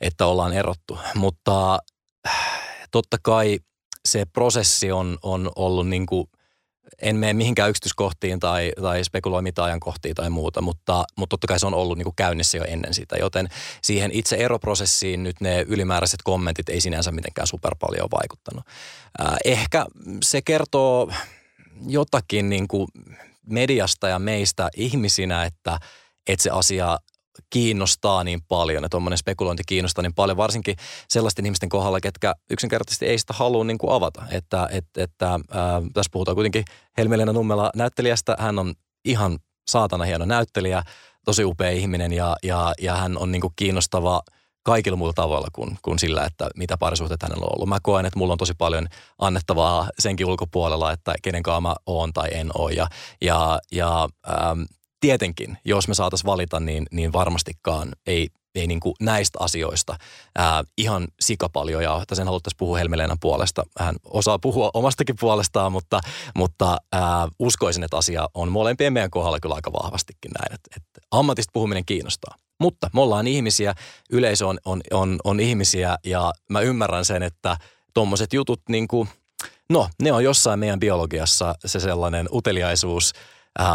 että 0.00 0.26
ollaan 0.26 0.52
erottu. 0.52 0.98
Mutta 1.14 1.78
äh, 2.26 2.60
totta 2.90 3.16
kai 3.22 3.58
se 4.08 4.24
prosessi 4.24 4.92
on, 4.92 5.18
on 5.22 5.50
ollut 5.56 5.88
niin 5.88 6.06
kuin, 6.06 6.26
en 7.02 7.16
mene 7.16 7.32
mihinkään 7.32 7.70
yksityiskohtiin 7.70 8.40
tai, 8.40 8.72
tai 8.82 9.04
spekuloi 9.04 9.42
mitään 9.42 9.66
ajankohtia 9.66 10.14
tai 10.14 10.30
muuta, 10.30 10.62
mutta, 10.62 11.04
mutta 11.16 11.32
totta 11.32 11.46
kai 11.46 11.60
se 11.60 11.66
on 11.66 11.74
ollut 11.74 11.98
niin 11.98 12.04
kuin 12.04 12.16
käynnissä 12.16 12.58
jo 12.58 12.64
ennen 12.64 12.94
sitä, 12.94 13.16
joten 13.16 13.48
siihen 13.82 14.10
itse 14.12 14.36
eroprosessiin 14.36 15.22
nyt 15.22 15.40
ne 15.40 15.64
ylimääräiset 15.68 16.22
kommentit 16.24 16.68
ei 16.68 16.80
sinänsä 16.80 17.12
mitenkään 17.12 17.46
super 17.46 17.74
paljon 17.80 18.08
vaikuttanut. 18.10 18.64
Äh, 19.20 19.36
ehkä 19.44 19.86
se 20.22 20.42
kertoo 20.42 21.10
jotakin 21.86 22.48
niin 22.48 22.68
kuin 22.68 22.88
mediasta 23.46 24.08
ja 24.08 24.18
meistä 24.18 24.68
ihmisinä, 24.76 25.44
että, 25.44 25.78
että 26.28 26.42
se 26.42 26.50
asia 26.50 26.98
kiinnostaa 27.50 28.24
niin 28.24 28.40
paljon 28.48 28.82
ja 28.82 28.88
tuommoinen 28.88 29.18
spekulointi 29.18 29.62
kiinnostaa 29.66 30.02
niin 30.02 30.14
paljon, 30.14 30.36
varsinkin 30.36 30.76
sellaisten 31.08 31.46
ihmisten 31.46 31.68
kohdalla, 31.68 32.00
ketkä 32.00 32.34
yksinkertaisesti 32.50 33.06
ei 33.06 33.18
sitä 33.18 33.32
halua 33.32 33.64
niin 33.64 33.78
kuin 33.78 33.92
avata. 33.92 34.22
Että, 34.30 34.68
et, 34.72 34.84
että 34.96 35.30
ää, 35.30 35.40
tässä 35.92 36.10
puhutaan 36.12 36.34
kuitenkin 36.34 36.64
Helmi-Leena 36.98 37.32
Nummela 37.32 37.70
näyttelijästä. 37.76 38.36
Hän 38.38 38.58
on 38.58 38.74
ihan 39.04 39.38
saatana 39.68 40.04
hieno 40.04 40.24
näyttelijä, 40.24 40.82
tosi 41.24 41.44
upea 41.44 41.70
ihminen 41.70 42.12
ja, 42.12 42.36
ja, 42.42 42.72
ja 42.80 42.96
hän 42.96 43.18
on 43.18 43.32
niin 43.32 43.40
kuin 43.40 43.52
kiinnostava 43.56 44.22
kaikilla 44.62 44.96
muilla 44.96 45.12
tavoilla 45.12 45.48
kuin, 45.52 45.78
kuin 45.82 45.98
sillä, 45.98 46.24
että 46.24 46.48
mitä 46.56 46.76
parisuhteet 46.78 47.22
hänellä 47.22 47.44
on 47.44 47.54
ollut. 47.54 47.68
Mä 47.68 47.78
koen, 47.82 48.06
että 48.06 48.18
mulla 48.18 48.32
on 48.32 48.38
tosi 48.38 48.54
paljon 48.58 48.88
annettavaa 49.18 49.88
senkin 49.98 50.26
ulkopuolella, 50.26 50.92
että 50.92 51.14
kenen 51.22 51.42
kanssa 51.42 51.60
mä 51.60 51.74
oon 51.86 52.12
tai 52.12 52.28
en 52.32 52.50
oo. 52.54 52.68
Ja, 52.68 52.86
ja, 53.20 53.58
ja 53.72 54.08
ähm, 54.28 54.62
tietenkin, 55.04 55.58
jos 55.64 55.88
me 55.88 55.94
saataisiin 55.94 56.26
valita, 56.26 56.60
niin, 56.60 56.86
niin 56.90 57.12
varmastikaan 57.12 57.88
ei, 58.06 58.28
ei 58.54 58.66
niin 58.66 58.80
kuin 58.80 58.94
näistä 59.00 59.38
asioista 59.42 59.96
ää, 60.36 60.64
ihan 60.78 61.08
sikapaljon 61.20 61.82
ja 61.82 61.98
että 62.02 62.14
sen 62.14 62.26
haluttaisiin 62.26 62.58
puhua 62.58 62.78
Helmeleenan 62.78 63.16
puolesta. 63.20 63.62
Hän 63.78 63.96
osaa 64.04 64.38
puhua 64.38 64.70
omastakin 64.74 65.16
puolestaan, 65.20 65.72
mutta, 65.72 66.00
mutta 66.36 66.76
ää, 66.92 67.28
uskoisin, 67.38 67.84
että 67.84 67.96
asia 67.96 68.28
on 68.34 68.52
molempien 68.52 68.92
meidän 68.92 69.10
kohdalla 69.10 69.40
kyllä 69.40 69.54
aika 69.54 69.72
vahvastikin 69.72 70.30
näin, 70.38 70.54
että, 70.54 70.70
että 70.76 71.00
ammatista 71.10 71.50
puhuminen 71.52 71.84
kiinnostaa. 71.84 72.34
Mutta 72.60 72.90
me 72.94 73.00
ollaan 73.00 73.26
ihmisiä, 73.26 73.74
yleisö 74.10 74.46
on, 74.46 74.58
on, 74.64 74.80
on, 74.90 75.18
on 75.24 75.40
ihmisiä 75.40 75.96
ja 76.06 76.32
mä 76.50 76.60
ymmärrän 76.60 77.04
sen, 77.04 77.22
että 77.22 77.56
tuommoiset 77.94 78.32
jutut 78.32 78.60
niin 78.68 78.88
kuin, 78.88 79.08
no 79.70 79.88
ne 80.02 80.12
on 80.12 80.24
jossain 80.24 80.58
meidän 80.58 80.80
biologiassa 80.80 81.54
se 81.66 81.80
sellainen 81.80 82.28
uteliaisuus, 82.32 83.12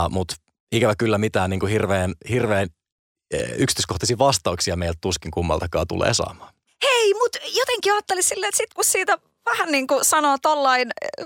mutta 0.09 0.35
ikävä 0.71 0.95
kyllä 0.95 1.17
mitään 1.17 1.49
niin 1.49 1.59
kuin 1.59 1.71
hirveän, 1.71 2.13
hirveän 2.29 2.67
eh, 3.31 3.49
yksityiskohtaisia 3.57 4.17
vastauksia 4.17 4.75
meiltä 4.75 4.97
tuskin 5.01 5.31
kummaltakaan 5.31 5.87
tulee 5.87 6.13
saamaan. 6.13 6.53
Hei, 6.83 7.13
mutta 7.13 7.39
jotenkin 7.53 7.93
ajattelin 7.93 8.23
silleen, 8.23 8.49
että 8.49 8.57
sit 8.57 8.73
kun 8.73 8.83
siitä 8.83 9.17
vähän 9.45 9.71
niin 9.71 9.87
kuin 9.87 10.05
sanoo 10.05 10.37
tollain, 10.41 10.91
äh, 11.19 11.25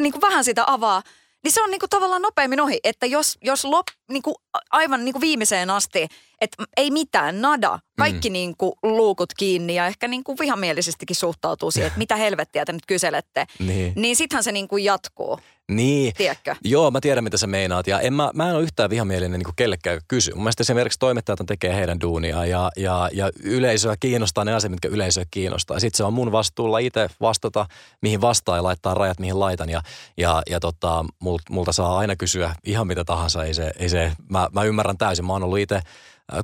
niin 0.00 0.12
kuin 0.12 0.22
vähän 0.22 0.44
sitä 0.44 0.64
avaa, 0.66 1.02
niin 1.44 1.52
se 1.52 1.62
on 1.62 1.70
niin 1.70 1.80
kuin 1.80 1.90
tavallaan 1.90 2.22
nopeammin 2.22 2.60
ohi. 2.60 2.80
Että 2.84 3.06
jos, 3.06 3.38
jos 3.42 3.64
lop, 3.64 3.86
niin 4.10 4.22
kuin 4.22 4.34
aivan 4.70 5.04
niin 5.04 5.12
kuin 5.12 5.20
viimeiseen 5.20 5.70
asti, 5.70 6.08
että 6.40 6.64
ei 6.76 6.90
mitään, 6.90 7.40
nada, 7.40 7.78
kaikki 7.98 8.28
mm. 8.28 8.32
niin 8.32 8.54
kuin 8.58 8.72
luukut 8.82 9.34
kiinni 9.38 9.74
ja 9.74 9.86
ehkä 9.86 10.08
niin 10.08 10.24
kuin 10.24 10.38
vihamielisestikin 10.40 11.16
suhtautuu 11.16 11.70
siihen, 11.70 11.86
että 11.86 11.98
mitä 11.98 12.16
helvettiä 12.16 12.64
te 12.64 12.72
nyt 12.72 12.86
kyselette, 12.86 13.46
Niin. 13.58 13.92
niin 13.96 14.16
sittenhän 14.16 14.44
se 14.44 14.52
niin 14.52 14.68
kuin 14.68 14.84
jatkuu, 14.84 15.40
Niin. 15.70 16.14
tiedätkö? 16.14 16.56
Joo, 16.64 16.90
mä 16.90 17.00
tiedän 17.00 17.24
mitä 17.24 17.36
sä 17.36 17.46
meinaat 17.46 17.86
ja 17.86 18.00
en 18.00 18.12
mä, 18.12 18.30
mä 18.34 18.48
en 18.50 18.56
ole 18.56 18.62
yhtään 18.62 18.90
vihamielinen 18.90 19.38
niin 19.38 19.44
kuin 19.44 19.56
kellekään 19.56 20.00
kysyy. 20.08 20.34
Mun 20.34 20.42
mielestä 20.42 20.62
esimerkiksi 20.62 20.98
toimittajat 20.98 21.40
tekee 21.46 21.76
heidän 21.76 22.00
duunia 22.00 22.46
ja, 22.46 22.70
ja, 22.76 23.08
ja 23.12 23.30
yleisöä 23.42 23.96
kiinnostaa 24.00 24.44
ne 24.44 24.54
asiat, 24.54 24.70
mitkä 24.70 24.88
yleisöä 24.88 25.24
kiinnostaa. 25.30 25.80
Sitten 25.80 25.96
se 25.96 26.04
on 26.04 26.12
mun 26.12 26.32
vastuulla 26.32 26.78
itse 26.78 27.08
vastata, 27.20 27.66
mihin 28.02 28.20
vastaa 28.20 28.56
ja 28.56 28.62
laittaa 28.62 28.94
rajat, 28.94 29.20
mihin 29.20 29.40
laitan. 29.40 29.68
Ja, 29.68 29.82
ja, 30.16 30.42
ja 30.50 30.60
tota, 30.60 31.04
mult, 31.18 31.42
multa 31.50 31.72
saa 31.72 31.98
aina 31.98 32.16
kysyä 32.16 32.54
ihan 32.64 32.86
mitä 32.86 33.04
tahansa. 33.04 33.44
Ei 33.44 33.54
se, 33.54 33.72
ei 33.78 33.88
se, 33.88 34.12
mä, 34.28 34.48
mä 34.52 34.62
ymmärrän 34.62 34.98
täysin. 34.98 35.24
Mä 35.24 35.32
oon 35.32 35.42
ollut 35.42 35.58
itse 35.58 35.80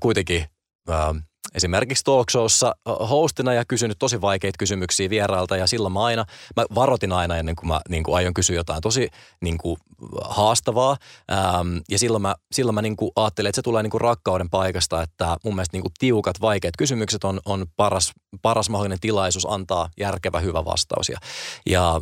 kuitenkin 0.01 0.47
esimerkiksi 1.57 2.05
talk 2.05 2.31
showssa 2.31 2.75
hostina 3.11 3.55
ja 3.55 3.65
kysynyt 3.65 3.99
tosi 3.99 4.21
vaikeita 4.21 4.57
kysymyksiä 4.59 5.11
vierailta 5.11 5.57
ja 5.57 5.67
silloin 5.67 5.93
mä 5.93 6.05
aina, 6.05 6.25
mä 6.57 6.65
varoitin 6.75 7.13
aina 7.13 7.37
ennen 7.37 7.57
kuin 7.57 7.69
mä 7.69 7.81
niin 7.89 8.03
kuin 8.03 8.17
aion 8.17 8.35
kysyä 8.35 8.57
jotain 8.57 8.83
tosi 8.83 9.09
niin 9.41 9.59
kuin 9.59 9.77
haastavaa. 10.25 10.97
Ähm, 11.33 11.77
ja 11.91 11.99
silloin 11.99 12.23
mä, 12.23 12.35
silloin 12.53 12.75
mä 12.75 12.83
niin 12.83 12.97
kuin 12.97 13.11
ajattelin, 13.17 13.49
että 13.49 13.57
se 13.59 13.63
tulee 13.63 13.83
niin 13.83 13.91
kuin 13.91 14.01
rakkauden 14.01 14.51
paikasta, 14.51 15.03
että 15.03 15.37
mun 15.45 15.55
mielestä 15.55 15.77
niin 15.77 15.83
kuin 15.83 15.93
tiukat, 15.99 16.41
vaikeat 16.41 16.75
kysymykset 16.79 17.25
on, 17.25 17.41
on 17.45 17.67
paras, 17.77 18.13
paras 18.43 18.71
mahdollinen 18.71 19.01
tilaisuus 19.01 19.47
antaa 19.51 19.89
järkevä, 19.97 20.41
hyvä 20.41 20.65
vastaus. 20.65 21.09
Ja, 21.09 21.19
ja, 21.67 22.01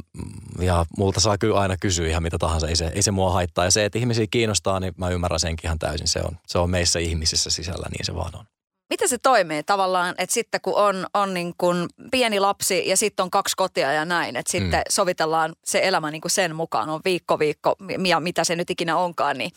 ja 0.60 0.84
multa 0.98 1.20
saa 1.20 1.38
kyllä 1.38 1.60
aina 1.60 1.76
kysyä 1.76 2.08
ihan 2.08 2.22
mitä 2.22 2.38
tahansa, 2.38 2.68
ei 2.68 2.76
se, 2.76 2.92
ei 2.94 3.02
se 3.02 3.10
mua 3.10 3.32
haittaa. 3.32 3.64
Ja 3.64 3.70
se, 3.70 3.84
että 3.84 3.98
ihmisiä 3.98 4.26
kiinnostaa, 4.30 4.80
niin 4.80 4.94
mä 4.96 5.08
ymmärrän 5.08 5.40
senkin 5.40 5.68
ihan 5.68 5.78
täysin, 5.78 6.08
se 6.08 6.20
on, 6.20 6.36
se 6.46 6.58
on 6.58 6.70
meissä 6.70 6.98
ihmisissä 6.98 7.50
sisällä, 7.50 7.86
niin 7.90 8.06
se 8.06 8.14
vaan 8.14 8.36
on. 8.36 8.53
Miten 8.94 9.09
se 9.09 9.18
toimii 9.18 9.62
tavallaan, 9.62 10.14
että 10.18 10.35
sitten 10.35 10.61
kun 10.61 10.74
on, 10.74 11.07
on 11.14 11.35
niin 11.35 11.54
kuin 11.59 11.88
pieni 12.11 12.40
lapsi 12.40 12.88
ja 12.88 12.96
sitten 12.96 13.22
on 13.22 13.30
kaksi 13.30 13.57
kotia 13.57 13.92
ja 13.92 14.04
näin, 14.04 14.37
että 14.37 14.52
sitten 14.52 14.80
mm. 14.80 14.85
sovitellaan 14.88 15.54
se 15.64 15.80
elämä 15.83 16.11
niin 16.11 16.20
kuin 16.20 16.30
sen 16.30 16.57
mukaan, 16.57 16.88
on 16.88 17.00
viikko 17.04 17.38
viikko 17.38 17.76
ja 18.07 18.20
mitä 18.20 18.44
se 18.44 18.57
nyt 18.57 18.70
ikinä 18.70 18.96
onkaan, 18.96 19.38
niin 19.38 19.50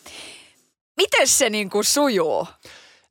miten 0.97 1.27
se 1.27 1.49
niin 1.49 1.69
kuin 1.69 1.83
sujuu? 1.83 2.47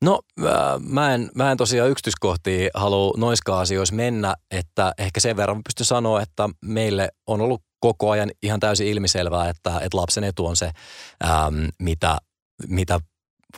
No 0.03 0.21
äh, 0.45 0.49
mä, 0.81 1.15
en, 1.15 1.31
mä 1.35 1.51
en 1.51 1.57
tosiaan 1.57 1.91
yksityiskohtia 1.91 2.71
halua 2.75 3.15
noiskaan 3.17 3.61
asioissa 3.61 3.95
mennä, 3.95 4.35
että 4.51 4.93
ehkä 4.99 5.21
sen 5.21 5.37
verran 5.37 5.63
pystyn 5.65 5.87
sanoa, 5.87 6.23
että 6.23 6.49
meille 6.65 7.09
on 7.27 7.41
ollut 7.41 7.63
koko 7.81 8.11
ajan 8.11 8.31
ihan 8.43 8.61
täysin 8.61 8.87
ilmiselvää, 8.87 9.49
että, 9.49 9.81
että 9.81 9.97
lapsen 9.97 10.25
etu 10.25 10.47
on 10.47 10.57
se, 10.57 10.71
ähm, 11.25 11.65
mitä, 11.79 12.19
mitä 12.69 13.01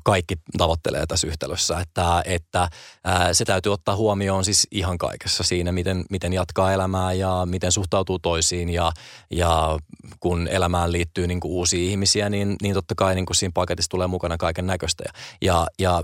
kaikki 0.04 0.34
tavoittelee 0.58 1.06
tässä 1.06 1.26
yhtälössä. 1.26 1.80
Että, 1.80 2.22
että 2.24 2.68
ää, 3.04 3.34
se 3.34 3.44
täytyy 3.44 3.72
ottaa 3.72 3.96
huomioon 3.96 4.44
siis 4.44 4.66
ihan 4.70 4.98
kaikessa 4.98 5.42
siinä, 5.42 5.72
miten, 5.72 6.04
miten 6.10 6.32
jatkaa 6.32 6.72
elämää 6.72 7.12
ja 7.12 7.46
miten 7.46 7.72
suhtautuu 7.72 8.18
toisiin. 8.18 8.70
Ja, 8.70 8.92
ja 9.30 9.78
kun 10.20 10.48
elämään 10.48 10.92
liittyy 10.92 11.26
niin 11.26 11.40
kuin 11.40 11.52
uusia 11.52 11.90
ihmisiä, 11.90 12.28
niin, 12.28 12.56
niin 12.62 12.74
totta 12.74 12.94
kai 12.94 13.14
niin 13.14 13.26
kuin 13.26 13.36
siinä 13.36 13.52
paketissa 13.54 13.90
tulee 13.90 14.06
mukana 14.06 14.36
kaiken 14.36 14.66
näköistä. 14.66 15.04
Ja, 15.42 15.66
ja 15.78 16.02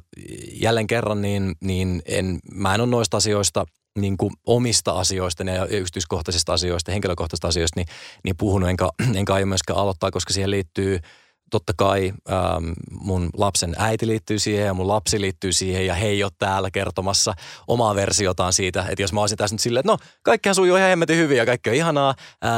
jälleen 0.53 0.87
kerran, 0.87 1.23
niin, 1.23 1.55
niin 1.61 2.03
en, 2.07 2.39
mä 2.53 2.75
en 2.75 2.81
ole 2.81 2.91
noista 2.91 3.17
asioista 3.17 3.65
niin 3.99 4.17
kuin 4.17 4.33
omista 4.47 4.93
asioista 4.93 5.43
ja 5.43 5.67
yksityiskohtaisista 5.67 6.53
asioista, 6.53 6.93
henkilökohtaisista 6.93 7.49
asioista, 7.49 7.81
niin, 7.81 7.87
niin 8.25 8.37
puhunut 8.37 8.69
enkä, 8.69 8.89
enkä 9.15 9.35
aio 9.35 9.47
myöskään 9.47 9.79
aloittaa, 9.79 10.11
koska 10.11 10.33
siihen 10.33 10.51
liittyy– 10.51 11.01
totta 11.51 11.73
kai 11.77 12.13
ähm, 12.31 12.71
mun 12.91 13.31
lapsen 13.37 13.75
äiti 13.79 14.07
liittyy 14.07 14.39
siihen 14.39 14.67
ja 14.67 14.75
mun 14.75 14.89
lapsi 14.89 15.21
liittyy 15.21 15.53
siihen 15.53 15.87
ja 15.87 15.95
he 15.95 16.07
ei 16.07 16.25
ole 16.25 16.33
täällä 16.39 16.71
kertomassa 16.71 17.35
omaa 17.67 17.95
versiotaan 17.95 18.53
siitä, 18.53 18.87
että 18.89 19.03
jos 19.03 19.13
mä 19.13 19.21
olisin 19.21 19.39
tässä 19.39 19.55
nyt 19.55 19.61
silleen, 19.61 19.81
että 19.81 19.93
no 19.93 19.99
kaikkihan 20.23 20.55
sujuu 20.55 20.77
ihan 20.77 20.89
hemmetin 20.89 21.17
hyvin 21.17 21.37
ja 21.37 21.47
kaikki 21.47 21.71
on 21.71 21.77
ihanaa, 21.77 22.15
ää, 22.43 22.53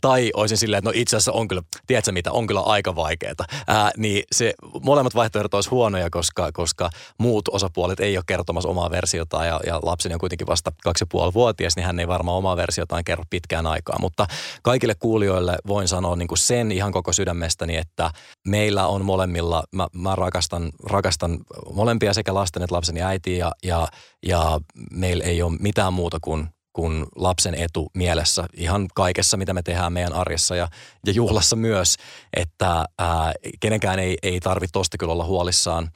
tai 0.00 0.30
olisin 0.34 0.58
silleen, 0.58 0.78
että 0.78 0.90
no 0.90 0.92
itse 0.94 1.16
asiassa 1.16 1.32
on 1.32 1.48
kyllä, 1.48 1.62
tiedätkö 1.86 2.12
mitä, 2.12 2.32
on 2.32 2.46
kyllä 2.46 2.60
aika 2.60 2.96
vaikeaa, 2.96 3.34
ää, 3.66 3.90
niin 3.96 4.22
se 4.32 4.54
molemmat 4.82 5.14
vaihtoehdot 5.14 5.54
olisi 5.54 5.70
huonoja, 5.70 6.10
koska, 6.10 6.52
koska 6.52 6.90
muut 7.18 7.48
osapuolet 7.48 8.00
ei 8.00 8.16
ole 8.16 8.24
kertomassa 8.26 8.68
omaa 8.68 8.90
versiotaan 8.90 9.46
ja, 9.46 9.60
ja 9.66 9.80
lapseni 9.82 10.14
on 10.14 10.20
kuitenkin 10.20 10.46
vasta 10.46 10.72
kaksi 10.82 11.02
ja 11.02 11.06
puoli 11.10 11.34
vuotias, 11.34 11.76
niin 11.76 11.86
hän 11.86 12.00
ei 12.00 12.08
varmaan 12.08 12.36
omaa 12.36 12.56
versiotaan 12.56 13.04
kerro 13.04 13.24
pitkään 13.30 13.66
aikaa, 13.66 13.98
mutta 14.00 14.26
kaikille 14.62 14.94
kuulijoille 14.94 15.58
voin 15.66 15.88
sanoa 15.88 16.16
niin 16.16 16.28
kuin 16.28 16.38
sen 16.38 16.72
ihan 16.72 16.92
koko 16.92 17.12
sydämestäni, 17.12 17.76
että 17.76 17.87
että 17.88 18.10
meillä 18.46 18.86
on 18.86 19.04
molemmilla, 19.04 19.64
mä, 19.72 19.86
mä 19.94 20.14
rakastan, 20.14 20.72
rakastan 20.84 21.38
molempia 21.72 22.14
sekä 22.14 22.34
lasten 22.34 22.62
että 22.62 22.74
lapseni 22.74 23.02
äitiä 23.02 23.36
ja, 23.36 23.52
ja, 23.64 23.88
ja 24.26 24.60
meillä 24.90 25.24
ei 25.24 25.42
ole 25.42 25.56
mitään 25.60 25.92
muuta 25.92 26.18
kuin 26.20 26.48
kuin 26.72 27.06
lapsen 27.16 27.54
etu 27.54 27.90
mielessä 27.94 28.44
ihan 28.54 28.88
kaikessa, 28.94 29.36
mitä 29.36 29.54
me 29.54 29.62
tehdään 29.62 29.92
meidän 29.92 30.12
arjessa 30.12 30.56
ja, 30.56 30.68
ja 31.06 31.12
juhlassa 31.12 31.56
myös, 31.56 31.96
että 32.36 32.84
ää, 32.98 33.32
kenenkään 33.60 33.98
ei, 33.98 34.18
ei 34.22 34.40
tarvitse 34.40 34.72
tosta 34.72 34.98
kyllä 34.98 35.12
olla 35.12 35.24
huolissaan. 35.24 35.90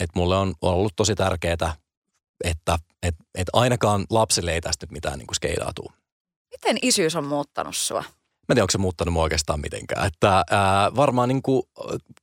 Että 0.00 0.12
mulle 0.14 0.36
on 0.36 0.54
ollut 0.62 0.92
tosi 0.96 1.14
tärkeää, 1.14 1.74
että 2.44 2.78
et, 3.02 3.14
et 3.34 3.48
ainakaan 3.52 4.04
lapselle 4.10 4.52
ei 4.52 4.60
tästä 4.60 4.86
nyt 4.86 4.90
mitään 4.90 5.18
niin 5.18 5.26
kuin 5.26 5.36
skeidaatuu. 5.36 5.92
Miten 6.50 6.78
isyys 6.82 7.16
on 7.16 7.24
muuttanut 7.24 7.76
sua? 7.76 8.04
Mä 8.48 8.52
en 8.52 8.56
tiedä, 8.56 8.62
onko 8.62 8.70
se 8.70 8.78
muuttanut 8.78 9.12
mua 9.12 9.22
oikeastaan 9.22 9.60
mitenkään. 9.60 10.06
Että 10.06 10.44
ää, 10.50 10.96
varmaan 10.96 11.28
niin 11.28 11.42
kuin, 11.42 11.62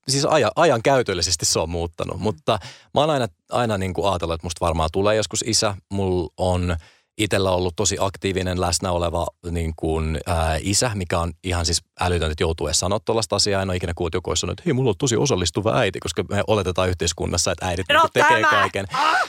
siis 0.08 0.26
ajan, 0.26 0.52
ajan 0.56 0.82
käytöllisesti 0.84 1.46
se 1.46 1.60
on 1.60 1.70
muuttanut, 1.70 2.20
mutta 2.20 2.60
mä 2.94 3.02
oon 3.02 3.10
aina, 3.10 3.28
aina 3.52 3.78
niin 3.78 3.94
kuin 3.94 4.10
ajatellut, 4.10 4.36
että 4.36 4.46
musta 4.46 4.66
varmaan 4.66 4.90
tulee 4.94 5.16
joskus 5.16 5.44
isä. 5.48 5.76
Mulla 5.92 6.30
on 6.38 6.78
itsellä 7.18 7.52
ollut 7.52 7.76
tosi 7.76 7.98
aktiivinen 8.00 8.62
läsnä 8.62 8.92
oleva 8.92 9.28
niin 9.52 9.74
kuin, 9.76 10.20
ää, 10.26 10.58
isä, 10.62 10.92
mikä 10.96 11.20
on 11.20 11.34
ihan 11.44 11.66
siis 11.66 11.82
älytöntä, 12.00 12.32
että 12.32 12.44
joutuu 12.44 12.68
edes 12.68 12.80
sanoa 12.80 13.00
tuollaista 13.00 13.36
asiaa. 13.36 13.62
En 13.62 13.70
ole 13.70 13.76
ikinä 13.76 13.94
kuullut 13.96 14.14
joku 14.14 14.32
että 14.32 14.64
hei, 14.66 14.74
mulla 14.74 14.90
on 14.90 14.96
tosi 14.98 15.18
osallistuva 15.18 15.78
äiti, 15.78 16.00
koska 16.00 16.24
me 16.30 16.44
oletetaan 16.48 16.90
yhteiskunnassa, 16.90 17.52
että 17.52 17.68
äidit 17.68 17.86
no, 17.90 18.02
niin 18.02 18.10
tekee 18.14 18.42
tämä. 18.42 18.50
kaiken. 18.50 18.86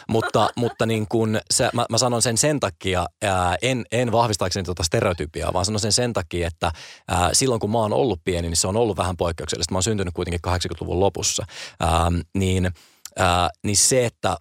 Mutta, 0.09 0.51
mutta 0.57 0.87
niin 0.87 1.07
kuin, 1.09 1.41
se, 1.51 1.69
mä, 1.73 1.87
mä, 1.91 1.99
sanon 1.99 2.23
sen 2.23 2.39
sen 2.39 2.61
takia, 2.61 3.07
ää, 3.23 3.57
en, 3.63 3.85
en 3.93 4.13
vahvistaakseni 4.13 4.65
tuota 4.65 4.83
stereotypiaa, 4.83 5.53
vaan 5.53 5.65
sanon 5.65 5.81
sen 5.81 5.93
sen 5.93 6.13
takia, 6.13 6.47
että 6.47 6.73
ää, 7.09 7.31
silloin 7.33 7.61
kun 7.61 7.71
mä 7.71 7.79
oon 7.79 7.93
ollut 7.93 8.21
pieni, 8.25 8.49
niin 8.49 8.57
se 8.57 8.69
on 8.69 8.77
ollut 8.77 8.97
vähän 8.97 9.17
poikkeuksellista. 9.17 9.73
Mä 9.73 9.77
oon 9.77 9.83
syntynyt 9.83 10.15
kuitenkin 10.15 10.41
80-luvun 10.47 11.01
lopussa. 11.01 11.45
Ää, 11.81 12.13
niin, 12.35 12.71
ää, 13.19 13.51
niin 13.65 13.77
se, 13.77 14.07
että 14.07 14.37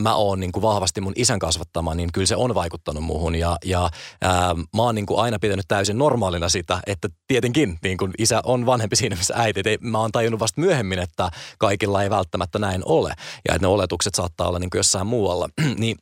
mä 0.00 0.14
oon 0.14 0.40
niin 0.40 0.52
kuin 0.52 0.62
vahvasti 0.62 1.00
mun 1.00 1.12
isän 1.16 1.38
kasvattama, 1.38 1.94
niin 1.94 2.12
kyllä 2.12 2.26
se 2.26 2.36
on 2.36 2.54
vaikuttanut 2.54 3.04
muuhun. 3.04 3.34
Ja, 3.34 3.56
ja 3.64 3.90
ää, 4.22 4.54
mä 4.54 4.82
oon 4.82 4.94
niin 4.94 5.06
kuin 5.06 5.20
aina 5.20 5.38
pitänyt 5.38 5.64
täysin 5.68 5.98
normaalina 5.98 6.48
sitä, 6.48 6.80
että 6.86 7.08
tietenkin 7.26 7.78
niin 7.82 7.96
kuin 7.96 8.12
isä 8.18 8.40
on 8.44 8.66
vanhempi 8.66 8.96
siinä, 8.96 9.16
missä 9.16 9.34
äiti. 9.36 9.62
Et 9.64 9.80
mä 9.80 9.98
oon 9.98 10.12
tajunnut 10.12 10.40
vasta 10.40 10.60
myöhemmin, 10.60 10.98
että 10.98 11.30
kaikilla 11.58 12.02
ei 12.02 12.10
välttämättä 12.10 12.58
näin 12.58 12.82
ole. 12.84 13.14
Ja 13.48 13.54
että 13.54 13.66
ne 13.66 13.66
oletukset 13.66 14.14
saattaa 14.14 14.48
olla 14.48 14.58
niin 14.58 14.70
kuin 14.70 14.78
jossain 14.78 15.06
muualla. 15.06 15.48
niin, 15.78 15.96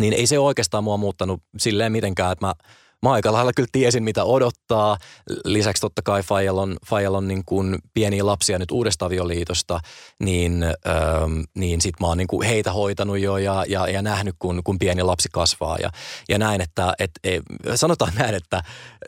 niin 0.00 0.12
ei 0.12 0.26
se 0.26 0.38
oikeastaan 0.38 0.84
mua 0.84 0.96
muuttanut 0.96 1.42
silleen 1.58 1.92
mitenkään, 1.92 2.32
että 2.32 2.46
mä– 2.46 2.54
mä 3.04 3.12
aika 3.12 3.32
lailla 3.32 3.52
kyllä 3.52 3.68
tiesin, 3.72 4.04
mitä 4.04 4.24
odottaa. 4.24 4.96
Lisäksi 5.44 5.80
totta 5.80 6.02
kai 6.04 6.22
Fajal 6.22 6.58
on, 6.58 6.76
Fajal 6.86 7.14
on 7.14 7.28
niin 7.28 7.44
kuin 7.46 7.78
pieniä 7.94 8.26
lapsia 8.26 8.58
nyt 8.58 8.70
uudesta 8.70 9.06
avioliitosta, 9.06 9.80
niin, 10.22 10.62
ähm, 10.62 11.40
niin 11.54 11.80
sit 11.80 11.94
mä 12.00 12.06
oon 12.06 12.18
niin 12.18 12.26
kuin 12.26 12.48
heitä 12.48 12.72
hoitanut 12.72 13.18
jo 13.18 13.36
ja, 13.36 13.64
ja, 13.68 13.88
ja 13.88 14.02
nähnyt, 14.02 14.36
kun, 14.38 14.60
kun 14.64 14.78
pieni 14.78 15.02
lapsi 15.02 15.28
kasvaa. 15.32 15.76
Ja, 15.82 15.90
ja 16.28 16.38
näin, 16.44 16.60
että 16.60 16.94
et, 16.98 17.10
et, 17.24 17.42
sanotaan 17.74 18.12
näin, 18.18 18.34
että 18.34 18.62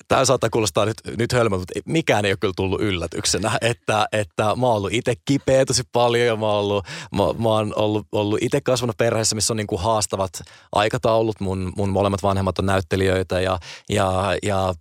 tämä 0.09 0.25
saattaa 0.25 0.51
kuulostaa 0.51 0.85
nyt, 0.85 0.97
nyt 1.19 1.33
hölmö, 1.33 1.59
mutta 1.59 1.81
mikään 1.85 2.25
ei 2.25 2.33
ole 2.33 2.37
kyllä 2.41 2.55
tullut 2.57 2.81
yllätyksenä. 2.81 3.59
Että, 3.61 4.07
että 4.13 4.43
mä 4.43 4.67
oon 4.67 4.77
ollut 4.77 4.93
itse 4.93 5.15
kipeä 5.25 5.65
tosi 5.65 5.83
paljon 5.93 6.27
ja 6.27 6.37
mä 6.37 6.47
oon 6.47 6.59
ollut, 6.59 6.87
mä, 7.15 7.23
mä 7.43 7.49
oon 7.49 7.73
ollut, 7.77 8.07
ollut 8.13 8.39
itse 8.43 8.61
kasvanut 8.61 8.97
perheessä, 8.97 9.35
missä 9.35 9.53
on 9.53 9.57
niin 9.57 9.67
kuin 9.67 9.81
haastavat 9.81 10.43
aikataulut. 10.73 11.41
Mun, 11.41 11.73
mun 11.77 11.89
molemmat 11.89 12.23
vanhemmat 12.23 12.59
on 12.59 12.67
näyttelijöitä 12.67 13.41
ja, 13.41 13.59
ja, 13.89 14.37
ja 14.43 14.75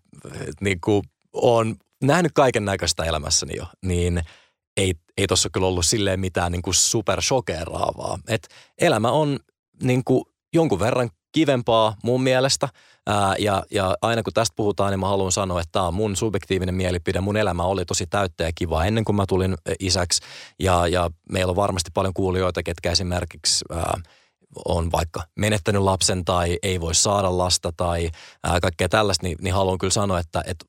niin 0.61 0.81
kuin 0.81 1.03
on 1.33 1.75
nähnyt 2.03 2.31
kaiken 2.31 2.65
näköistä 2.65 3.03
elämässäni 3.03 3.57
jo, 3.57 3.65
niin 3.81 4.21
ei, 4.77 4.93
ei 5.17 5.27
tuossa 5.27 5.49
kyllä 5.49 5.67
ollut 5.67 5.85
silleen 5.85 6.19
mitään 6.19 6.51
niin 6.51 6.61
kuin 6.61 6.73
supershokeraavaa. 6.73 8.19
Et 8.27 8.47
elämä 8.81 9.11
on 9.11 9.39
niin 9.83 10.03
kuin 10.03 10.25
jonkun 10.53 10.79
verran 10.79 11.09
kivempaa 11.31 11.95
mun 12.03 12.23
mielestä. 12.23 12.69
Ää, 13.07 13.35
ja, 13.39 13.63
ja 13.71 13.95
aina 14.01 14.23
kun 14.23 14.33
tästä 14.33 14.53
puhutaan, 14.55 14.91
niin 14.91 14.99
mä 14.99 15.07
haluan 15.07 15.31
sanoa, 15.31 15.61
että 15.61 15.71
tämä 15.71 15.87
on 15.87 15.93
mun 15.93 16.15
subjektiivinen 16.15 16.75
mielipide. 16.75 17.21
Mun 17.21 17.37
elämä 17.37 17.63
oli 17.63 17.85
tosi 17.85 18.07
täyttä 18.07 18.43
ja 18.43 18.51
kivaa 18.55 18.85
ennen 18.85 19.05
kuin 19.05 19.15
mä 19.15 19.25
tulin 19.27 19.55
isäksi. 19.79 20.21
Ja, 20.59 20.87
ja 20.87 21.09
meillä 21.31 21.49
on 21.49 21.55
varmasti 21.55 21.91
paljon 21.93 22.13
kuulijoita, 22.13 22.63
ketkä 22.63 22.91
esimerkiksi 22.91 23.65
ää, 23.71 24.01
on 24.65 24.91
vaikka 24.91 25.23
menettänyt 25.35 25.81
lapsen 25.81 26.25
tai 26.25 26.59
ei 26.63 26.81
voi 26.81 26.95
saada 26.95 27.37
lasta 27.37 27.73
tai 27.77 28.09
ää, 28.43 28.59
kaikkea 28.59 28.89
tällaista, 28.89 29.23
niin, 29.27 29.37
niin 29.41 29.53
haluan 29.53 29.77
kyllä 29.77 29.91
sanoa, 29.91 30.19
että, 30.19 30.43
että 30.47 30.65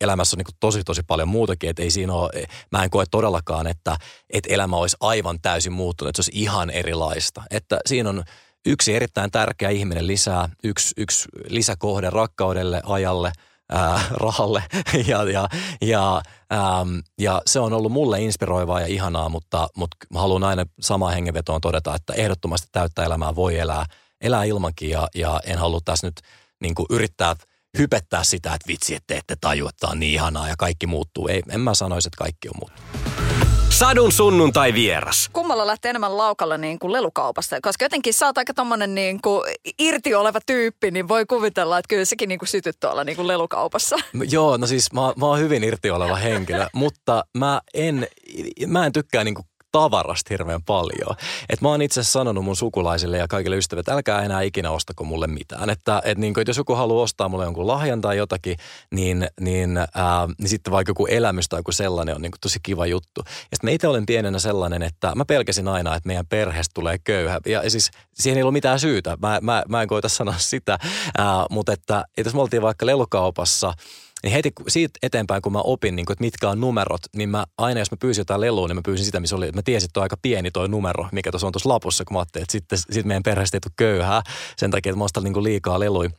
elämässä 0.00 0.36
on 0.36 0.38
niin 0.38 0.56
tosi 0.60 0.84
tosi 0.84 1.02
paljon 1.02 1.28
muutakin, 1.28 1.70
että 1.70 1.82
ei 1.82 1.90
siinä 1.90 2.12
ole, 2.12 2.30
mä 2.72 2.84
en 2.84 2.90
koe 2.90 3.04
todellakaan, 3.10 3.66
että, 3.66 3.96
että 4.30 4.54
elämä 4.54 4.76
olisi 4.76 4.96
aivan 5.00 5.40
täysin 5.42 5.72
muuttunut, 5.72 6.08
että 6.08 6.22
se 6.22 6.28
olisi 6.30 6.42
ihan 6.42 6.70
erilaista. 6.70 7.42
Että 7.50 7.80
siinä 7.86 8.08
on 8.08 8.24
yksi 8.66 8.94
erittäin 8.94 9.30
tärkeä 9.30 9.70
ihminen 9.70 10.06
lisää, 10.06 10.48
yksi, 10.64 10.94
yksi 10.96 11.28
lisäkohde 11.48 12.10
rakkaudelle, 12.10 12.82
ajalle– 12.84 13.32
ää, 13.72 14.00
rahalle 14.10 14.62
ja, 15.06 15.30
ja, 15.30 15.48
ja, 15.80 16.22
äm, 16.52 17.02
ja 17.18 17.42
se 17.46 17.60
on 17.60 17.72
ollut 17.72 17.92
mulle 17.92 18.22
inspiroivaa 18.22 18.80
ja 18.80 18.86
ihanaa, 18.86 19.28
mutta, 19.28 19.68
mutta 19.76 19.96
mä 20.12 20.20
haluan 20.20 20.44
aina 20.44 20.64
samaan 20.80 21.14
hengenvetoon 21.14 21.60
todeta, 21.60 21.94
että 21.94 22.12
ehdottomasti 22.12 22.68
täyttä 22.72 23.04
elämää 23.04 23.34
voi 23.34 23.58
elää, 23.58 23.86
elää 24.20 24.44
ilmankin 24.44 24.90
ja, 24.90 25.08
ja 25.14 25.40
en 25.44 25.58
halua 25.58 25.80
tässä 25.84 26.06
nyt 26.06 26.20
niin 26.60 26.74
kuin 26.74 26.86
yrittää 26.90 27.36
hypettää 27.78 28.24
sitä, 28.24 28.54
että 28.54 28.68
vitsi, 28.68 28.94
että 28.94 29.14
ette 29.14 29.36
taju, 29.40 29.68
että 29.68 29.86
on 29.86 30.00
niin 30.00 30.14
ihanaa 30.14 30.48
ja 30.48 30.54
kaikki 30.58 30.86
muuttuu. 30.86 31.28
Ei, 31.28 31.42
en 31.50 31.60
mä 31.60 31.74
sanoisi, 31.74 32.08
että 32.08 32.18
kaikki 32.18 32.48
on 32.48 32.54
muuttunut. 32.60 33.07
Sadun 33.70 34.12
sunnuntai 34.12 34.74
vieras. 34.74 35.30
Kummalla 35.32 35.66
lähtee 35.66 35.90
enemmän 35.90 36.16
laukalla 36.16 36.58
niin 36.58 36.78
kuin 36.78 36.92
lelukaupasta? 36.92 37.56
Koska 37.62 37.84
jotenkin 37.84 38.14
sä 38.14 38.26
oot 38.26 38.38
aika 38.38 38.54
tommonen 38.54 38.94
niin 38.94 39.20
kuin 39.22 39.42
irti 39.78 40.14
oleva 40.14 40.38
tyyppi, 40.46 40.90
niin 40.90 41.08
voi 41.08 41.26
kuvitella, 41.26 41.78
että 41.78 41.88
kyllä 41.88 42.04
sekin 42.04 42.28
niin 42.28 42.38
kuin 42.38 42.48
sytyt 42.48 42.76
tuolla 42.80 43.04
niin 43.04 43.16
kuin 43.16 43.28
lelukaupassa. 43.28 43.96
Joo, 44.30 44.56
no 44.56 44.66
siis 44.66 44.92
mä, 44.92 45.00
mä 45.00 45.26
oon 45.26 45.38
hyvin 45.38 45.64
irti 45.64 45.90
oleva 45.90 46.16
henkilö, 46.16 46.66
mutta 46.74 47.24
mä 47.38 47.60
en, 47.74 48.08
mä 48.66 48.86
en 48.86 48.92
tykkää 48.92 49.24
niin 49.24 49.34
kuin 49.34 49.46
tavarasta 49.72 50.28
hirveän 50.30 50.62
paljon. 50.62 51.16
Et 51.48 51.60
mä 51.60 51.68
oon 51.68 51.82
itse 51.82 52.02
sanonut 52.02 52.44
mun 52.44 52.56
sukulaisille 52.56 53.18
ja 53.18 53.28
kaikille 53.28 53.56
ystäville, 53.56 53.80
että 53.80 53.94
älkää 53.94 54.22
enää 54.22 54.42
ikinä 54.42 54.70
ostako 54.70 55.04
mulle 55.04 55.26
mitään. 55.26 55.70
Että 55.70 56.02
et 56.04 56.18
niin 56.18 56.34
kuin, 56.34 56.44
jos 56.46 56.56
joku 56.56 56.74
haluaa 56.74 57.02
ostaa 57.02 57.28
mulle 57.28 57.44
jonkun 57.44 57.66
lahjan 57.66 58.00
tai 58.00 58.16
jotakin, 58.16 58.56
niin, 58.94 59.28
niin, 59.40 59.76
ää, 59.76 60.28
niin 60.38 60.48
sitten 60.48 60.70
vaikka 60.70 60.90
joku 60.90 61.06
elämys 61.06 61.48
tai 61.48 61.58
joku 61.58 61.72
sellainen 61.72 62.14
on 62.14 62.22
niin 62.22 62.32
kuin 62.32 62.40
tosi 62.40 62.58
kiva 62.62 62.86
juttu. 62.86 63.20
Ja 63.26 63.32
sitten 63.32 63.58
mä 63.62 63.70
itse 63.70 63.88
olen 63.88 64.06
pienenä 64.06 64.38
sellainen, 64.38 64.82
että 64.82 65.12
mä 65.14 65.24
pelkäsin 65.24 65.68
aina, 65.68 65.94
että 65.94 66.06
meidän 66.06 66.26
perheestä 66.26 66.74
tulee 66.74 66.98
köyhä. 66.98 67.40
Ja 67.46 67.70
siis 67.70 67.90
siihen 68.14 68.36
ei 68.36 68.42
ollut 68.42 68.52
mitään 68.52 68.80
syytä. 68.80 69.16
Mä, 69.22 69.38
mä, 69.42 69.62
mä 69.68 69.82
en 69.82 69.88
koita 69.88 70.08
sanoa 70.08 70.34
sitä, 70.38 70.78
ää, 71.18 71.46
mutta 71.50 71.72
että, 71.72 72.04
että 72.16 72.28
jos 72.28 72.34
me 72.34 72.40
oltiin 72.40 72.62
vaikka 72.62 72.86
lelukaupassa– 72.86 73.72
niin 74.22 74.32
heti 74.32 74.52
siitä 74.68 74.98
eteenpäin, 75.02 75.42
kun 75.42 75.52
mä 75.52 75.60
opin, 75.60 75.96
niin 75.96 76.06
kuin, 76.06 76.14
että 76.14 76.24
mitkä 76.24 76.50
on 76.50 76.60
numerot, 76.60 77.00
niin 77.16 77.28
mä 77.28 77.44
aina 77.58 77.80
jos 77.80 77.90
mä 77.90 77.96
pyysin 78.00 78.20
jotain 78.20 78.40
lelua, 78.40 78.68
niin 78.68 78.76
mä 78.76 78.82
pyysin 78.84 79.06
sitä, 79.06 79.20
missä 79.20 79.36
oli, 79.36 79.46
että 79.46 79.58
mä 79.58 79.62
tiesin, 79.62 79.86
että 79.86 80.00
on 80.00 80.02
aika 80.02 80.16
pieni 80.22 80.50
toi 80.50 80.68
numero, 80.68 81.08
mikä 81.12 81.30
tuossa 81.30 81.46
on 81.46 81.52
tuossa 81.52 81.68
lapussa, 81.68 82.04
kun 82.04 82.14
mä 82.14 82.18
ajattelin, 82.18 82.42
että 82.42 82.52
sitten, 82.52 82.78
sitten 82.78 83.06
meidän 83.08 83.22
perheestä 83.22 83.56
ei 83.56 83.60
tule 83.60 83.72
köyhää 83.76 84.22
sen 84.56 84.70
takia, 84.70 84.90
että 84.90 84.98
mä 84.98 85.04
ostan 85.04 85.24
niin 85.24 85.44
liikaa 85.44 85.80
leluja. 85.80 86.10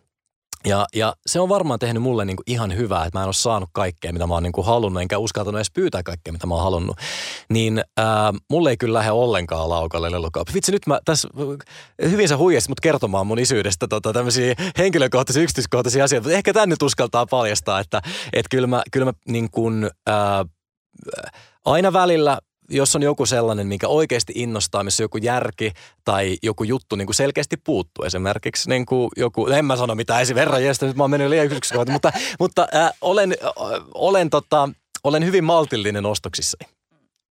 Ja, 0.65 0.85
ja 0.95 1.13
se 1.25 1.39
on 1.39 1.49
varmaan 1.49 1.79
tehnyt 1.79 2.03
mulle 2.03 2.25
niin 2.25 2.35
kuin 2.35 2.43
ihan 2.47 2.75
hyvää, 2.77 3.05
että 3.05 3.19
mä 3.19 3.23
en 3.23 3.27
ole 3.27 3.33
saanut 3.33 3.69
kaikkea, 3.73 4.13
mitä 4.13 4.27
mä 4.27 4.33
oon 4.33 4.43
niin 4.43 4.53
kuin 4.53 4.67
halunnut, 4.67 5.01
enkä 5.01 5.17
uskaltanut 5.17 5.57
edes 5.57 5.71
pyytää 5.71 6.03
kaikkea, 6.03 6.33
mitä 6.33 6.47
mä 6.47 6.53
oon 6.53 6.63
halunnut. 6.63 6.97
Niin 7.49 7.83
ää, 7.97 8.33
mulle 8.49 8.69
ei 8.69 8.77
kyllä 8.77 8.97
lähde 8.97 9.11
ollenkaan 9.11 9.69
laukalle 9.69 10.11
lelukauppa. 10.11 10.53
Vitsi, 10.53 10.71
nyt 10.71 10.87
mä 10.87 10.99
tässä, 11.05 11.29
hyvin 12.01 12.27
sä 12.27 12.37
huijasit 12.37 12.69
mut 12.69 12.79
kertomaan 12.79 13.27
mun 13.27 13.39
isyydestä 13.39 13.87
tota, 13.87 14.13
tämmöisiä 14.13 14.55
henkilökohtaisia, 14.77 15.43
yksityiskohtaisia 15.43 16.03
asioita, 16.03 16.25
mutta 16.27 16.37
ehkä 16.37 16.53
tänne 16.53 16.75
uskaltaa 16.83 17.25
paljastaa, 17.25 17.79
että 17.79 18.01
et 18.33 18.45
kyllä 18.51 18.67
mä, 18.67 18.83
kyllä 18.91 19.05
mä 19.05 19.13
niin 19.27 19.51
kuin, 19.51 19.89
ää, 20.07 20.45
aina 21.65 21.93
välillä 21.93 22.39
jos 22.69 22.95
on 22.95 23.03
joku 23.03 23.25
sellainen, 23.25 23.67
mikä 23.67 23.87
oikeasti 23.87 24.33
innostaa, 24.35 24.83
missä 24.83 25.03
joku 25.03 25.17
järki 25.17 25.71
tai 26.05 26.37
joku 26.43 26.63
juttu 26.63 26.95
niin 26.95 27.05
kuin 27.05 27.15
selkeästi 27.15 27.57
puuttuu. 27.57 28.05
Esimerkiksi 28.05 28.69
niin 28.69 28.85
kuin 28.85 29.09
joku, 29.17 29.47
en 29.47 29.65
mä 29.65 29.75
sano 29.75 29.95
mitään 29.95 30.21
esi 30.21 30.35
verran, 30.35 30.63
jästä, 30.63 30.85
nyt 30.85 30.95
mä 30.95 31.03
oon 31.03 31.11
mennyt 31.11 31.29
liian 31.29 31.45
yksityiskohtaan, 31.45 31.93
mutta, 31.95 32.11
mutta 32.39 32.67
äh, 32.75 32.91
olen, 33.01 33.35
äh, 33.43 33.51
olen, 33.93 34.29
tota, 34.29 34.69
olen 35.03 35.25
hyvin 35.25 35.43
maltillinen 35.43 36.05
ostoksissani. 36.05 36.71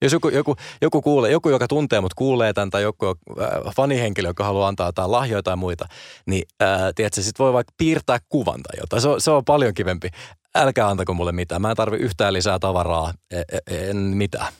Jos 0.02 0.12
joku, 0.12 0.28
joku, 0.28 0.56
joku, 0.82 1.02
kuulee, 1.02 1.30
joku, 1.30 1.48
joka 1.48 1.68
tuntee 1.68 2.00
mut 2.00 2.14
kuulee 2.14 2.52
tämän 2.52 2.70
tai 2.70 2.82
joku 2.82 3.06
äh, 3.06 3.74
fanihenkilö, 3.76 4.28
joka 4.28 4.44
haluaa 4.44 4.68
antaa 4.68 4.88
jotain 4.88 5.12
lahjoja 5.12 5.42
tai 5.42 5.56
muita, 5.56 5.84
niin 6.26 6.42
äh, 6.62 6.80
tiedätkö, 6.94 7.22
sit 7.22 7.38
voi 7.38 7.52
vaikka 7.52 7.72
piirtää 7.76 8.18
kuvan 8.28 8.60
tai 8.62 8.80
jotain. 8.80 9.02
Se 9.02 9.08
on, 9.08 9.20
se 9.20 9.30
on 9.30 9.44
paljon 9.44 9.74
kivempi. 9.74 10.08
Älkää 10.54 10.88
antako 10.88 11.14
mulle 11.14 11.32
mitään. 11.32 11.62
Mä 11.62 11.70
en 11.70 11.76
tarvi 11.76 11.96
yhtään 11.96 12.32
lisää 12.32 12.58
tavaraa. 12.58 13.12
En, 13.30 13.44
e, 13.52 13.90
en 13.90 13.96
mitään. 13.96 14.52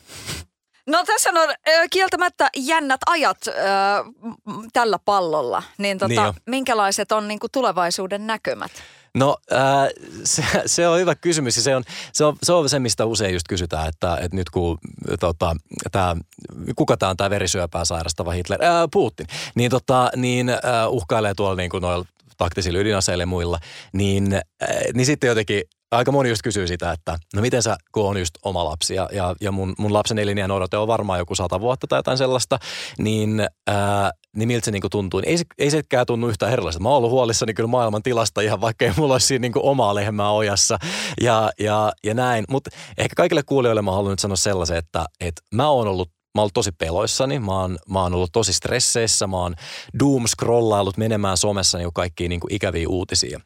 No 0.87 1.05
tässä 1.05 1.31
on 1.31 1.55
kieltämättä 1.91 2.49
jännät 2.57 3.01
ajat 3.07 3.39
äh, 3.49 3.55
tällä 4.73 4.99
pallolla. 5.05 5.63
Niin, 5.79 5.99
tota, 5.99 6.25
niin 6.25 6.35
minkälaiset 6.47 7.13
on 7.13 7.29
niin 7.29 7.39
kuin 7.39 7.51
tulevaisuuden 7.53 8.27
näkymät? 8.27 8.73
No 9.15 9.37
äh, 9.53 9.89
se, 10.25 10.45
se 10.67 10.89
on 10.89 10.99
hyvä 10.99 11.15
kysymys 11.15 11.65
se 11.65 11.77
on, 11.77 11.85
se 12.13 12.25
on, 12.25 12.37
se 12.43 12.53
on 12.53 12.69
se, 12.69 12.79
mistä 12.79 13.05
usein 13.05 13.33
just 13.33 13.49
kysytään, 13.49 13.89
että, 13.89 14.17
että 14.17 14.37
nyt 14.37 14.51
kun 14.51 14.79
tota, 15.21 15.57
tää, 15.93 16.17
kuka 16.77 16.97
tämä 16.97 17.11
on 17.11 17.17
tämä 17.17 17.31
verisyöpää 17.31 17.85
sairastava 17.85 18.31
Hitler, 18.31 18.65
äh, 18.65 18.71
Putin, 18.93 19.27
niin, 19.55 19.71
tota, 19.71 20.11
niin 20.17 20.49
äh, 20.49 20.59
uhkailee 20.89 21.35
tuolla 21.35 21.57
niin 21.57 21.71
kuin 21.71 21.81
noilla 21.81 22.07
taktisilla 22.37 22.79
ydinaseilla 22.79 23.27
muilla, 23.27 23.59
niin, 23.93 24.35
äh, 24.35 24.41
niin 24.95 25.07
sitten 25.07 25.29
jotenkin 25.29 25.63
aika 25.91 26.13
moni 26.13 26.29
just 26.29 26.43
kysyy 26.43 26.67
sitä, 26.67 26.93
että 26.93 27.19
no 27.35 27.43
miten 27.43 27.63
sä, 27.63 27.77
kun 27.93 28.09
on 28.09 28.19
just 28.19 28.35
oma 28.43 28.65
lapsi 28.65 28.95
ja, 28.95 29.09
ja, 29.13 29.35
ja 29.41 29.53
mun, 29.53 29.75
mun 29.79 29.93
lapsen 29.93 30.19
eliniän 30.19 30.51
odote 30.51 30.77
on 30.77 30.89
varmaan 30.89 31.19
joku 31.19 31.35
sata 31.35 31.61
vuotta 31.61 31.87
tai 31.87 31.99
jotain 31.99 32.19
sellaista, 32.19 32.59
niin, 32.99 33.47
ää, 33.67 34.11
niin 34.37 34.49
miltä 34.49 34.65
se 34.65 34.71
niinku 34.71 34.89
tuntuu. 34.89 35.23
Ei, 35.27 35.37
ei 35.59 35.71
sekään 35.71 36.07
tunnu 36.07 36.29
yhtään 36.29 36.53
erilaiselta. 36.53 36.83
Mä 36.83 36.89
oon 36.89 36.99
ollut 36.99 37.11
huolissani 37.11 37.55
kyllä 37.55 37.67
maailman 37.67 38.03
tilasta 38.03 38.41
ihan 38.41 38.61
vaikka 38.61 38.85
ei 38.85 38.93
mulla 38.97 39.15
olisi 39.15 39.39
niinku 39.39 39.61
omaa 39.63 39.95
lehmää 39.95 40.31
ojassa 40.31 40.79
ja, 41.21 41.51
ja, 41.61 41.93
ja 42.05 42.15
näin. 42.15 42.45
Mutta 42.49 42.71
ehkä 42.99 43.15
kaikille 43.17 43.43
kuulijoille 43.43 43.83
mä 43.83 43.93
haluan 43.93 44.11
nyt 44.11 44.19
sanoa 44.19 44.37
sellaisen, 44.37 44.77
että, 44.77 45.07
että 45.21 45.43
mä 45.55 45.69
oon 45.69 45.89
ollut 45.89 46.16
Mä 46.37 46.41
oon 46.41 46.51
tosi 46.55 46.73
peloissani, 46.73 47.39
mä 47.39 47.61
oon, 47.61 47.79
mä 47.89 48.03
oon 48.03 48.15
ollut 48.15 48.33
tosi 48.33 48.53
stresseissä, 48.53 49.27
mä 49.27 49.37
oon 49.37 49.55
doom-scrollaillut 50.03 50.97
menemään 50.97 51.37
somessa 51.37 51.79
niin 51.79 51.93
kaikkiin 51.95 52.29
niin 52.29 52.41
ikäviä 52.51 52.89
uutisia. 52.89 53.41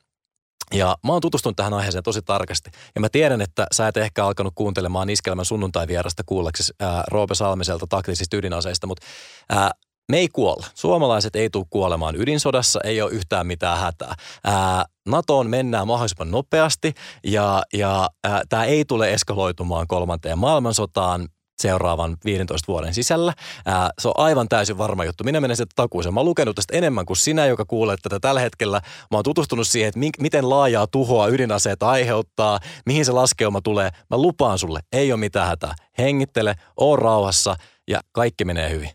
Ja 0.74 0.96
mä 1.06 1.12
oon 1.12 1.20
tutustunut 1.20 1.56
tähän 1.56 1.74
aiheeseen 1.74 2.04
tosi 2.04 2.22
tarkasti. 2.22 2.70
Ja 2.94 3.00
mä 3.00 3.08
tiedän, 3.08 3.40
että 3.40 3.66
sä 3.72 3.88
et 3.88 3.96
ehkä 3.96 4.26
alkanut 4.26 4.52
kuuntelemaan 4.56 5.10
Iskelmän 5.10 5.44
sunnuntai-vierasta 5.44 6.22
kuulleksi 6.26 6.72
ää, 6.80 7.04
Roope 7.08 7.34
Salmiselta 7.34 7.86
taktisista 7.86 8.36
ydinaseista, 8.36 8.86
mutta 8.86 9.06
ää, 9.48 9.70
me 10.10 10.18
ei 10.18 10.28
kuolla. 10.28 10.66
Suomalaiset 10.74 11.36
ei 11.36 11.50
tule 11.50 11.66
kuolemaan 11.70 12.16
ydinsodassa, 12.16 12.80
ei 12.84 13.02
ole 13.02 13.10
yhtään 13.10 13.46
mitään 13.46 13.78
hätää. 13.78 14.14
Ää, 14.44 14.84
NATOon 15.08 15.50
mennään 15.50 15.86
mahdollisimman 15.86 16.30
nopeasti 16.30 16.94
ja, 17.24 17.62
ja 17.72 18.08
tämä 18.48 18.64
ei 18.64 18.84
tule 18.84 19.12
eskaloitumaan 19.12 19.86
kolmanteen 19.86 20.38
maailmansotaan 20.38 21.28
seuraavan 21.60 22.16
15 22.24 22.72
vuoden 22.72 22.94
sisällä. 22.94 23.32
Ää, 23.66 23.90
se 23.98 24.08
on 24.08 24.14
aivan 24.16 24.48
täysin 24.48 24.78
varma 24.78 25.04
juttu. 25.04 25.24
Minä 25.24 25.40
menen 25.40 25.56
sieltä 25.56 25.72
takuuseen. 25.76 26.14
Mä 26.14 26.20
oon 26.20 26.26
lukenut 26.26 26.56
tästä 26.56 26.76
enemmän 26.76 27.06
kuin 27.06 27.16
sinä, 27.16 27.46
joka 27.46 27.64
kuulee 27.64 27.96
tätä 28.02 28.20
tällä 28.20 28.40
hetkellä. 28.40 28.80
Mä 29.10 29.16
oon 29.16 29.24
tutustunut 29.24 29.68
siihen, 29.68 29.88
että 29.88 29.98
mi- 29.98 30.10
miten 30.20 30.50
laajaa 30.50 30.86
tuhoa 30.86 31.28
ydinaseet 31.28 31.82
aiheuttaa, 31.82 32.60
mihin 32.86 33.04
se 33.04 33.12
laskeuma 33.12 33.60
tulee. 33.60 33.90
Mä 34.10 34.16
lupaan 34.18 34.58
sulle, 34.58 34.80
ei 34.92 35.12
ole 35.12 35.20
mitään 35.20 35.48
hätää. 35.48 35.74
Hengittele, 35.98 36.54
oo 36.76 36.96
rauhassa 36.96 37.56
ja 37.88 38.00
kaikki 38.12 38.44
menee 38.44 38.70
hyvin. 38.70 38.90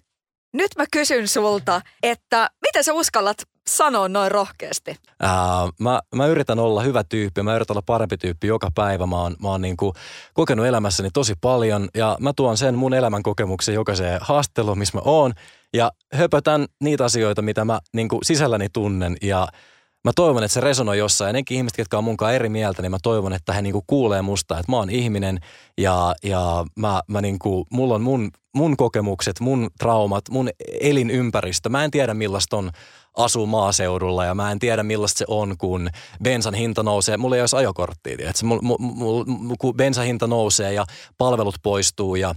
Nyt 0.54 0.71
mä 0.78 0.86
kysyn 0.91 1.28
sulta, 1.28 1.82
että 2.04 2.49
miten 2.62 2.84
sä 2.84 2.93
uskallat 2.93 3.38
sanoa 3.69 4.10
noin 4.10 4.32
rohkeasti? 4.32 4.95
Ää, 5.19 5.32
mä, 5.80 6.01
mä 6.15 6.28
yritän 6.28 6.60
olla 6.60 6.82
hyvä 6.82 7.04
tyyppi, 7.04 7.41
mä 7.43 7.56
yritän 7.56 7.73
olla 7.73 7.84
parempi 7.86 8.17
tyyppi 8.17 8.47
joka 8.47 8.71
päivä. 8.75 9.06
Mä 9.06 9.21
oon, 9.21 9.36
mä 9.41 9.49
oon 9.49 9.62
niin 9.62 9.78
kuin 9.78 9.93
kokenut 10.34 10.65
elämässäni 10.65 11.10
tosi 11.13 11.34
paljon 11.41 11.89
ja 11.95 12.17
mä 12.19 12.34
tuon 12.36 12.58
sen 12.58 12.75
mun 12.75 12.93
elämän 12.93 13.23
kokemuksen 13.23 13.75
jokaiseen 13.75 14.19
haastatteluun, 14.21 14.78
missä 14.78 14.97
mä 14.97 15.01
oon. 15.06 15.34
Ja 15.73 15.91
höpötän 16.13 16.65
niitä 16.84 17.06
asioita, 17.06 17.41
mitä 17.41 17.65
mä 17.65 17.80
niin 17.93 18.08
kuin 18.10 18.19
sisälläni 18.23 18.67
tunnen 18.73 19.17
ja 19.21 19.47
mä 20.06 20.12
toivon, 20.15 20.43
että 20.43 20.54
se 20.54 20.62
resonoi 20.62 20.97
jossain. 20.97 21.30
Ja 21.30 21.34
nekin 21.34 21.58
ihmiset, 21.58 21.78
jotka 21.78 21.97
on 21.97 22.04
munkaan 22.04 22.34
eri 22.34 22.49
mieltä, 22.49 22.82
niin 22.82 22.91
mä 22.91 22.97
toivon, 23.04 23.34
että 23.34 23.54
he 23.54 23.62
niinku 23.62 23.84
kuulee 23.88 24.21
musta, 24.21 24.60
että 24.60 24.71
mä 24.71 24.78
oon 24.78 24.89
ihminen 24.89 25.39
ja, 25.78 26.15
ja 26.23 26.65
mä, 26.75 27.01
mä 27.08 27.21
niinku, 27.21 27.67
mulla 27.71 27.95
on 27.95 28.01
mun, 28.01 28.32
mun 28.56 28.78
kokemukset, 28.78 29.39
mun 29.39 29.69
traumat, 29.80 30.23
mun 30.30 30.49
elinympäristö. 30.82 31.69
Mä 31.69 31.84
en 31.84 31.91
tiedä 31.91 32.13
millaista 32.13 32.58
on 32.58 32.71
asuu 33.15 33.45
maaseudulla 33.45 34.25
ja 34.25 34.36
mä 34.36 34.51
en 34.51 34.60
tiedä 34.60 34.84
millaista 34.84 35.17
se 35.17 35.25
on, 35.28 35.58
kun 35.58 35.89
bensan 36.23 36.54
hinta 36.54 36.84
nousee. 36.84 37.17
Mulla 37.17 37.36
ei 37.36 37.41
olisi 37.41 37.56
ajokorttia, 37.56 38.13
että 38.13 38.41
kun 39.60 39.75
bensan 39.75 40.06
hinta 40.06 40.28
nousee 40.28 40.73
ja 40.73 40.86
palvelut 41.17 41.56
poistuu 41.63 42.15
ja 42.15 42.36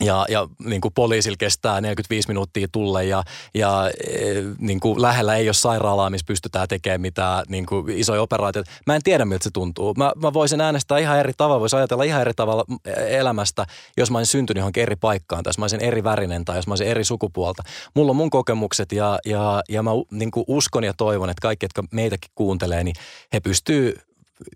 ja, 0.00 0.26
ja 0.28 0.48
niin 0.64 0.80
kuin 0.80 0.94
poliisilla 0.94 1.36
kestää 1.36 1.80
45 1.80 2.28
minuuttia 2.28 2.68
tulle 2.72 3.04
ja, 3.04 3.22
ja 3.54 3.90
e, 4.08 4.20
niin 4.58 4.80
kuin 4.80 5.02
lähellä 5.02 5.36
ei 5.36 5.48
ole 5.48 5.54
sairaalaa, 5.54 6.10
missä 6.10 6.24
pystytään 6.26 6.68
tekemään 6.68 7.00
mitään 7.00 7.44
niin 7.48 7.66
kuin 7.66 7.98
isoja 7.98 8.22
operaatioita. 8.22 8.70
Mä 8.86 8.96
en 8.96 9.02
tiedä, 9.02 9.24
miltä 9.24 9.44
se 9.44 9.50
tuntuu. 9.50 9.94
Mä, 9.94 10.12
mä 10.22 10.32
voisin 10.32 10.60
äänestää 10.60 10.98
ihan 10.98 11.18
eri 11.18 11.32
tavalla, 11.36 11.60
voisin 11.60 11.76
ajatella 11.76 12.04
ihan 12.04 12.20
eri 12.20 12.32
tavalla 12.36 12.64
elämästä, 13.08 13.66
jos 13.96 14.10
mä 14.10 14.18
olisin 14.18 14.32
syntynyt 14.32 14.60
johonkin 14.60 14.82
eri 14.82 14.96
paikkaan, 14.96 15.42
tai 15.42 15.48
jos 15.48 15.58
mä 15.58 15.64
olisin 15.64 15.80
eri 15.84 16.04
värinen, 16.04 16.44
tai 16.44 16.58
jos 16.58 16.66
mä 16.66 16.72
olisin 16.72 16.86
eri 16.86 17.04
sukupuolta. 17.04 17.62
Mulla 17.94 18.10
on 18.10 18.16
mun 18.16 18.30
kokemukset, 18.30 18.92
ja, 18.92 19.18
ja, 19.26 19.62
ja 19.68 19.82
mä 19.82 19.90
niin 20.10 20.30
kuin 20.30 20.44
uskon 20.48 20.84
ja 20.84 20.94
toivon, 20.94 21.30
että 21.30 21.42
kaikki, 21.42 21.64
jotka 21.64 21.84
meitäkin 21.92 22.30
kuuntelee, 22.34 22.84
niin 22.84 22.94
he 23.32 23.40
pystyy 23.40 23.96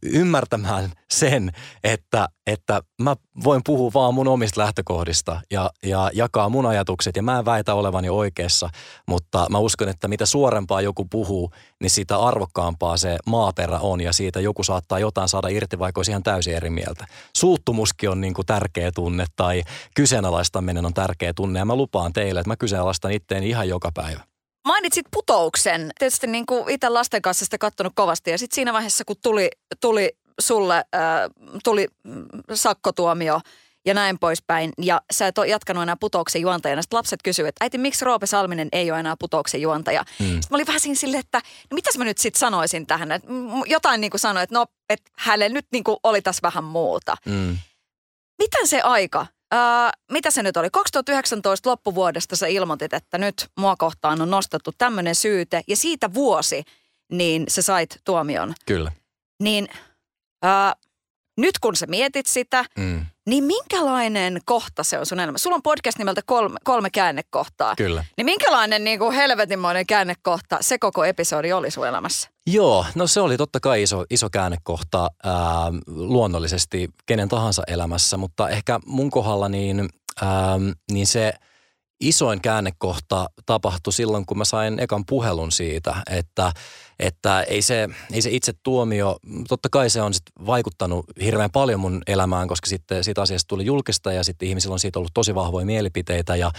ymmärtämään 0.02 0.92
sen, 1.10 1.52
että, 1.84 2.28
että 2.46 2.82
mä 3.02 3.16
voin 3.44 3.60
puhua 3.64 3.90
vaan 3.94 4.14
mun 4.14 4.28
omista 4.28 4.60
lähtökohdista 4.60 5.40
ja, 5.50 5.70
ja 5.82 6.10
jakaa 6.14 6.48
mun 6.48 6.66
ajatukset. 6.66 7.16
Ja 7.16 7.22
mä 7.22 7.38
en 7.38 7.44
väitä 7.44 7.74
olevani 7.74 8.08
oikeassa, 8.08 8.70
mutta 9.08 9.46
mä 9.50 9.58
uskon, 9.58 9.88
että 9.88 10.08
mitä 10.08 10.26
suorempaa 10.26 10.80
joku 10.80 11.04
puhuu, 11.04 11.50
niin 11.80 11.90
sitä 11.90 12.18
arvokkaampaa 12.18 12.96
se 12.96 13.16
maaperä 13.26 13.78
on 13.78 14.00
ja 14.00 14.12
siitä 14.12 14.40
joku 14.40 14.64
saattaa 14.64 14.98
jotain 14.98 15.28
saada 15.28 15.48
irti, 15.48 15.78
vaikka 15.78 15.98
olisi 15.98 16.10
ihan 16.10 16.22
täysin 16.22 16.54
eri 16.54 16.70
mieltä. 16.70 17.06
Suuttumuskin 17.36 18.10
on 18.10 18.20
niin 18.20 18.34
kuin 18.34 18.46
tärkeä 18.46 18.92
tunne 18.92 19.24
tai 19.36 19.62
kyseenalaistaminen 19.96 20.86
on 20.86 20.94
tärkeä 20.94 21.32
tunne 21.34 21.58
ja 21.58 21.64
mä 21.64 21.76
lupaan 21.76 22.12
teille, 22.12 22.40
että 22.40 22.50
mä 22.50 22.56
kyseenalaistan 22.56 23.12
itteeni 23.12 23.48
ihan 23.48 23.68
joka 23.68 23.90
päivä. 23.94 24.33
Mainitsit 24.64 25.06
putouksen. 25.10 25.90
Tietysti 25.98 26.26
niin 26.26 26.46
kuin 26.46 26.70
itse 26.70 26.88
lasten 26.88 27.22
kanssa 27.22 27.44
sitä 27.44 27.58
katsonut 27.58 27.92
kovasti 27.96 28.30
ja 28.30 28.38
sitten 28.38 28.54
siinä 28.54 28.72
vaiheessa, 28.72 29.04
kun 29.04 29.16
tuli, 29.22 29.50
tuli 29.80 30.16
sulle 30.40 30.76
äh, 30.76 31.30
tuli 31.64 31.88
sakkotuomio 32.54 33.40
ja 33.86 33.94
näin 33.94 34.18
poispäin. 34.18 34.72
Ja 34.82 35.02
sä 35.12 35.26
et 35.26 35.38
ole 35.38 35.46
jatkanut 35.46 35.82
enää 35.82 35.96
putouksen 36.00 36.42
juontajana. 36.42 36.82
Sitten 36.82 36.96
lapset 36.96 37.20
kysyivät, 37.22 37.48
että 37.48 37.64
äiti, 37.64 37.78
miksi 37.78 38.04
Roope 38.04 38.26
Salminen 38.26 38.68
ei 38.72 38.90
ole 38.90 39.00
enää 39.00 39.14
putouksen 39.18 39.60
juontaja? 39.60 40.04
Mm. 40.18 40.24
Sitten 40.24 40.46
mä 40.50 40.56
olin 40.56 40.66
vähän 40.66 40.80
siinä 40.80 40.94
silleen, 40.94 41.20
että 41.20 41.38
no 41.70 41.74
mitäs 41.74 41.98
mä 41.98 42.04
nyt 42.04 42.18
sitten 42.18 42.40
sanoisin 42.40 42.86
tähän. 42.86 43.12
Että 43.12 43.28
jotain 43.66 44.00
niin 44.00 44.10
kuin 44.10 44.20
sanoin, 44.20 44.44
että 44.44 44.54
no, 44.54 44.66
että 44.90 45.10
hänelle 45.18 45.54
nyt 45.54 45.66
niin 45.72 45.84
kuin 45.84 45.96
oli 46.02 46.22
tässä 46.22 46.40
vähän 46.42 46.64
muuta. 46.64 47.16
Mm. 47.26 47.58
Miten 48.38 48.68
se 48.68 48.80
aika? 48.80 49.26
Äh, 49.54 49.92
mitä 50.12 50.30
se 50.30 50.42
nyt 50.42 50.56
oli? 50.56 50.70
2019 50.70 51.70
loppuvuodesta 51.70 52.36
sä 52.36 52.46
ilmoitit, 52.46 52.92
että 52.92 53.18
nyt 53.18 53.48
mua 53.58 53.76
kohtaan 53.76 54.22
on 54.22 54.30
nostettu 54.30 54.72
tämmöinen 54.78 55.14
syyte 55.14 55.62
ja 55.68 55.76
siitä 55.76 56.14
vuosi, 56.14 56.64
niin 57.12 57.44
sä 57.48 57.62
sait 57.62 58.00
tuomion. 58.04 58.54
Kyllä. 58.66 58.92
Niin 59.42 59.68
äh, 60.44 60.74
nyt 61.36 61.58
kun 61.58 61.76
sä 61.76 61.86
mietit 61.86 62.26
sitä, 62.26 62.64
mm. 62.78 63.06
niin 63.26 63.44
minkälainen 63.44 64.40
kohta 64.44 64.84
se 64.84 64.98
on 64.98 65.06
sun 65.06 65.20
elämä? 65.20 65.38
Sulla 65.38 65.56
on 65.56 65.62
podcast 65.62 65.98
nimeltä 65.98 66.20
kolme, 66.26 66.58
kolme 66.64 66.90
käännekohtaa. 66.90 67.74
Kyllä. 67.76 68.04
Niin 68.16 68.24
minkälainen 68.24 68.84
niin 68.84 68.98
kuin 68.98 69.14
helvetinmoinen 69.14 69.86
käännekohta 69.86 70.58
se 70.60 70.78
koko 70.78 71.04
episodi 71.04 71.52
oli 71.52 71.70
sun 71.70 71.88
elämässä? 71.88 72.33
Joo, 72.46 72.86
no 72.94 73.06
se 73.06 73.20
oli 73.20 73.36
totta 73.36 73.60
kai 73.60 73.82
iso, 73.82 74.04
iso 74.10 74.30
käännekohta 74.30 75.10
ää, 75.24 75.34
luonnollisesti 75.86 76.88
kenen 77.06 77.28
tahansa 77.28 77.62
elämässä, 77.66 78.16
mutta 78.16 78.48
ehkä 78.48 78.80
mun 78.86 79.10
kohdalla 79.10 79.48
niin, 79.48 79.88
ää, 80.22 80.58
niin 80.90 81.06
se– 81.06 81.32
isoin 82.00 82.40
käännekohta 82.40 83.26
tapahtui 83.46 83.92
silloin, 83.92 84.26
kun 84.26 84.38
mä 84.38 84.44
sain 84.44 84.80
ekan 84.80 85.04
puhelun 85.06 85.52
siitä, 85.52 85.94
että, 86.10 86.52
että 86.98 87.42
ei, 87.42 87.62
se, 87.62 87.88
ei 88.12 88.22
se 88.22 88.30
itse 88.30 88.52
tuomio, 88.62 89.16
totta 89.48 89.68
kai 89.72 89.90
se 89.90 90.02
on 90.02 90.14
sit 90.14 90.22
vaikuttanut 90.46 91.06
hirveän 91.22 91.50
paljon 91.50 91.80
mun 91.80 92.02
elämään, 92.06 92.48
koska 92.48 92.66
sitten 92.66 93.04
siitä 93.04 93.22
asiasta 93.22 93.48
tuli 93.48 93.64
julkista 93.64 94.12
ja 94.12 94.24
sitten 94.24 94.48
ihmisillä 94.48 94.72
on 94.72 94.78
siitä 94.78 94.98
ollut 94.98 95.14
tosi 95.14 95.34
vahvoja 95.34 95.66
mielipiteitä 95.66 96.36
ja, 96.36 96.50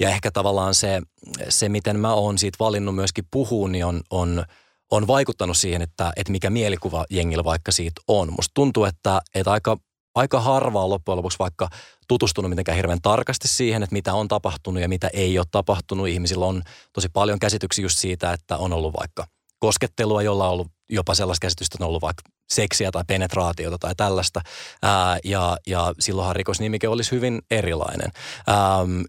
ja 0.00 0.10
ehkä 0.10 0.30
tavallaan 0.30 0.74
se, 0.74 1.02
se, 1.48 1.68
miten 1.68 1.98
mä 1.98 2.14
oon 2.14 2.38
siitä 2.38 2.56
valinnut 2.60 2.94
myöskin 2.94 3.24
puhua, 3.30 3.68
niin 3.68 3.84
on, 3.84 4.00
on 4.10 4.44
on 4.90 5.06
vaikuttanut 5.06 5.56
siihen, 5.56 5.82
että, 5.82 6.12
että 6.16 6.32
mikä 6.32 6.50
mielikuva 6.50 7.04
jengillä 7.10 7.44
vaikka 7.44 7.72
siitä 7.72 8.00
on. 8.08 8.32
Musta 8.32 8.50
tuntuu, 8.54 8.84
että, 8.84 9.20
että 9.34 9.50
aika 9.50 9.76
aika 10.14 10.40
harvaa 10.40 10.88
loppujen 10.88 11.16
lopuksi 11.16 11.38
vaikka 11.38 11.68
tutustunut 12.08 12.48
mitenkään 12.48 12.76
hirveän 12.76 13.00
tarkasti 13.02 13.48
siihen, 13.48 13.82
että 13.82 13.94
mitä 13.94 14.14
on 14.14 14.28
tapahtunut 14.28 14.82
ja 14.82 14.88
mitä 14.88 15.10
ei 15.12 15.38
ole 15.38 15.46
tapahtunut. 15.50 16.08
Ihmisillä 16.08 16.46
on 16.46 16.62
tosi 16.92 17.08
paljon 17.12 17.38
käsityksiä 17.38 17.82
just 17.82 17.98
siitä, 17.98 18.32
että 18.32 18.56
on 18.56 18.72
ollut 18.72 18.94
vaikka 19.00 19.26
koskettelua, 19.58 20.22
jolla 20.22 20.46
on 20.46 20.52
ollut 20.52 20.68
jopa 20.90 21.14
sellaista 21.14 21.44
käsitystä, 21.44 21.74
että 21.74 21.84
on 21.84 21.88
ollut 21.88 22.02
vaikka 22.02 22.22
seksiä 22.52 22.90
tai 22.90 23.04
penetraatiota 23.06 23.78
tai 23.78 23.94
tällaista. 23.96 24.40
Ää, 24.82 25.18
ja, 25.24 25.56
ja 25.66 25.94
silloinhan 25.98 26.36
rikosnimike 26.36 26.88
olisi 26.88 27.10
hyvin 27.10 27.42
erilainen. 27.50 28.10
Ää, 28.46 28.56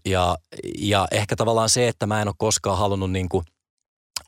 ja, 0.04 0.36
ja 0.78 1.08
ehkä 1.10 1.36
tavallaan 1.36 1.68
se, 1.70 1.88
että 1.88 2.06
mä 2.06 2.22
en 2.22 2.28
ole 2.28 2.34
koskaan 2.38 2.78
halunnut 2.78 3.10
niin 3.10 3.28
kuin 3.28 3.44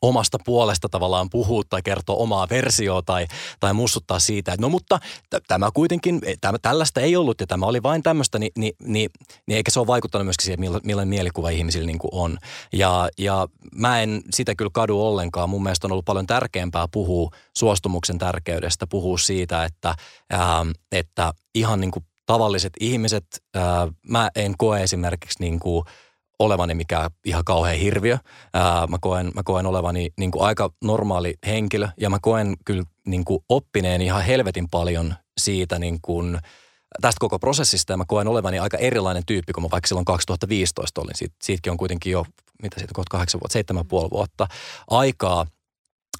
omasta 0.07 0.37
puolesta 0.45 0.89
tavallaan 0.89 1.29
puhua 1.29 1.63
tai 1.69 1.81
kertoa 1.81 2.15
omaa 2.15 2.47
versioa 2.49 3.01
tai, 3.01 3.27
tai 3.59 3.73
mussuttaa 3.73 4.19
siitä, 4.19 4.53
että 4.53 4.61
no 4.61 4.69
mutta 4.69 4.99
t- 5.29 5.43
tämä 5.47 5.69
kuitenkin, 5.73 6.19
e, 6.25 6.33
tämä, 6.41 6.57
tällaista 6.61 7.01
ei 7.01 7.15
ollut 7.15 7.41
ja 7.41 7.47
tämä 7.47 7.65
oli 7.65 7.83
vain 7.83 8.03
tämmöistä, 8.03 8.39
niin, 8.39 8.51
niin, 8.57 8.73
niin, 8.83 9.09
niin 9.47 9.57
eikä 9.57 9.71
se 9.71 9.79
ole 9.79 9.87
vaikuttanut 9.87 10.25
myöskin 10.25 10.45
siihen, 10.45 10.59
millainen, 10.59 10.87
millainen 10.87 11.09
mielikuva 11.09 11.49
ihmisillä 11.49 11.87
niin 11.87 11.99
kuin 11.99 12.09
on. 12.13 12.37
Ja, 12.73 13.09
ja 13.17 13.47
mä 13.75 14.01
en 14.01 14.21
sitä 14.33 14.55
kyllä 14.55 14.71
kadu 14.73 15.01
ollenkaan. 15.01 15.49
Mun 15.49 15.63
mielestä 15.63 15.87
on 15.87 15.91
ollut 15.91 16.05
paljon 16.05 16.27
tärkeämpää 16.27 16.87
puhua 16.91 17.29
suostumuksen 17.57 18.17
tärkeydestä, 18.17 18.87
puhua 18.87 19.17
siitä, 19.17 19.63
että, 19.65 19.95
ää, 20.29 20.65
että 20.91 21.33
ihan 21.55 21.81
niin 21.81 21.91
kuin 21.91 22.05
tavalliset 22.25 22.73
ihmiset, 22.79 23.25
ää, 23.55 23.87
mä 24.09 24.29
en 24.35 24.53
koe 24.57 24.83
esimerkiksi 24.83 25.39
niin 25.39 25.59
kuin– 25.59 25.85
olevani 26.39 26.73
mikä 26.73 27.09
ihan 27.25 27.43
kauhean 27.45 27.77
hirviö. 27.77 28.17
Ää, 28.53 28.87
mä, 28.87 28.97
koen, 29.01 29.31
mä 29.35 29.43
koen 29.43 29.65
olevani 29.65 30.09
niin 30.17 30.31
kuin 30.31 30.43
aika 30.43 30.69
normaali 30.83 31.33
henkilö 31.45 31.87
ja 31.97 32.09
mä 32.09 32.17
koen 32.21 32.55
kyllä 32.65 32.83
niin 33.07 33.25
kuin 33.25 33.43
oppineen 33.49 34.01
ihan 34.01 34.23
helvetin 34.23 34.69
paljon 34.69 35.15
siitä 35.37 35.79
niin 35.79 35.99
kuin, 36.01 36.39
tästä 37.01 37.19
koko 37.19 37.39
prosessista 37.39 37.93
ja 37.93 37.97
mä 37.97 38.03
koen 38.07 38.27
olevani 38.27 38.59
aika 38.59 38.77
erilainen 38.77 39.23
tyyppi 39.25 39.53
kuin 39.53 39.63
mä 39.63 39.69
vaikka 39.71 39.87
silloin 39.87 40.05
2015 40.05 41.01
olin. 41.01 41.15
Siit, 41.15 41.33
siitäkin 41.43 41.71
on 41.71 41.77
kuitenkin 41.77 42.11
jo, 42.11 42.25
mitä 42.61 42.79
siitä, 42.79 42.93
kohta 42.93 43.11
kahdeksan 43.11 43.41
vuotta, 43.41 43.53
seitsemän 43.53 43.87
puoli 43.87 44.09
vuotta 44.11 44.47
aikaa 44.89 45.45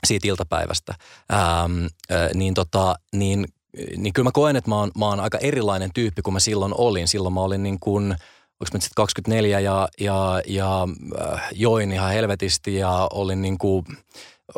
siitä 0.08 0.28
iltapäivästä. 0.28 0.93
Ähm, 1.34 1.86
äh, 2.12 2.30
niin, 2.34 2.54
tota, 2.54 2.95
niin, 3.13 3.45
niin 3.97 4.13
kyllä 4.13 4.28
mä 4.28 4.32
koen, 4.32 4.56
että 4.56 4.69
mä 4.69 4.75
oon, 4.80 4.91
mä 4.97 5.06
oon 5.06 5.19
aika 5.19 5.38
erilainen 5.38 5.89
tyyppi 5.93 6.21
kuin 6.21 6.34
mä 6.34 6.39
silloin 6.39 6.73
olin. 6.78 7.08
Silloin 7.08 7.34
mä 7.34 7.41
olin 7.41 7.63
niin 7.63 7.80
kuin– 7.80 8.15
onko 8.65 8.78
mä 8.78 8.82
sitten 8.82 8.95
24 8.95 9.60
ja, 9.60 9.88
ja, 9.99 10.41
ja 10.47 10.88
äh, 11.21 11.47
join 11.51 11.91
ihan 11.91 12.12
helvetisti 12.12 12.75
ja 12.75 13.08
olin 13.13 13.41
niin 13.41 13.58
kuin, 13.58 13.86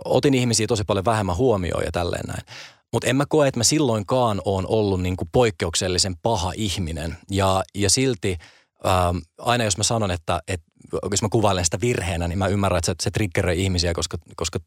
otin 0.06 0.34
ihmisiä 0.34 0.68
tosi 0.68 0.84
paljon 0.84 1.06
vähemmän 1.06 1.38
huomioon 1.38 1.84
ja 1.84 1.92
tälleen 1.92 2.26
näin. 2.28 2.46
Mutta 2.94 3.08
en 3.08 3.16
mä 3.16 3.26
koe, 3.30 3.48
että 3.48 3.60
mä 3.60 3.64
silloinkaan 3.64 4.42
oon 4.46 4.66
ollut 4.68 5.02
niin 5.02 5.18
kuin 5.18 5.30
poikkeuksellisen 5.32 6.16
paha 6.18 6.52
ihminen. 6.56 7.18
Ja, 7.32 7.64
ja 7.76 7.90
silti 7.90 8.38
ähm, 8.86 9.18
aina 9.38 9.64
jos 9.64 9.78
mä 9.78 9.84
sanon, 9.84 10.12
että, 10.12 10.42
että 10.48 10.68
jos 11.12 11.22
mä 11.22 11.30
kuvailen 11.32 11.66
sitä 11.66 11.82
virheenä, 11.82 12.28
niin 12.28 12.40
mä 12.40 12.48
ymmärrän, 12.48 12.78
että 12.78 12.92
se, 12.92 12.96
se 13.04 13.12
triggeröi 13.12 13.64
ihmisiä, 13.64 13.94
koska, 13.94 14.18
koska 14.36 14.60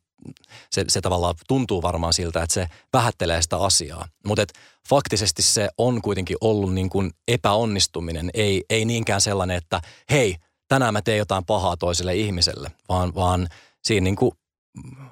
se, 0.71 0.85
se 0.89 1.01
tavallaan 1.01 1.35
tuntuu 1.49 1.83
varmaan 1.83 2.13
siltä, 2.13 2.43
että 2.43 2.55
se 2.55 2.67
vähättelee 2.93 3.43
sitä 3.43 3.57
asiaa. 3.57 4.07
Mutta 4.27 4.47
faktisesti 4.89 5.43
se 5.43 5.69
on 5.79 6.03
kuitenkin 6.03 6.37
ollut 6.41 6.75
niin 6.75 6.91
kuin 6.91 7.11
epäonnistuminen, 7.29 8.31
ei, 8.35 8.65
ei 8.71 8.85
niinkään 8.85 9.21
sellainen, 9.21 9.57
että 9.57 9.81
hei, 10.11 10.37
tänään 10.69 10.93
mä 10.93 11.03
teen 11.03 11.19
jotain 11.19 11.45
pahaa 11.45 11.77
toiselle 11.77 12.17
ihmiselle, 12.17 12.71
vaan, 12.89 13.15
vaan 13.15 13.49
siinä 13.85 14.05
niin 14.05 14.17
kuin 14.17 14.33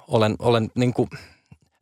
olen, 0.07 0.35
olen 0.39 0.71
niin 0.75 0.93
kuin, 0.93 1.09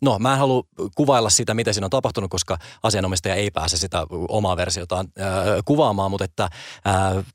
No, 0.01 0.19
mä 0.19 0.33
en 0.33 0.39
halua 0.39 0.63
kuvailla 0.95 1.29
sitä, 1.29 1.53
mitä 1.53 1.73
siinä 1.73 1.85
on 1.85 1.89
tapahtunut, 1.89 2.31
koska 2.31 2.57
asianomistaja 2.83 3.35
ei 3.35 3.51
pääse 3.51 3.77
sitä 3.77 4.05
omaa 4.09 4.57
versiotaan 4.57 5.07
äh, 5.19 5.27
kuvaamaan, 5.65 6.11
mutta 6.11 6.25
että 6.25 6.43
äh, 6.43 7.25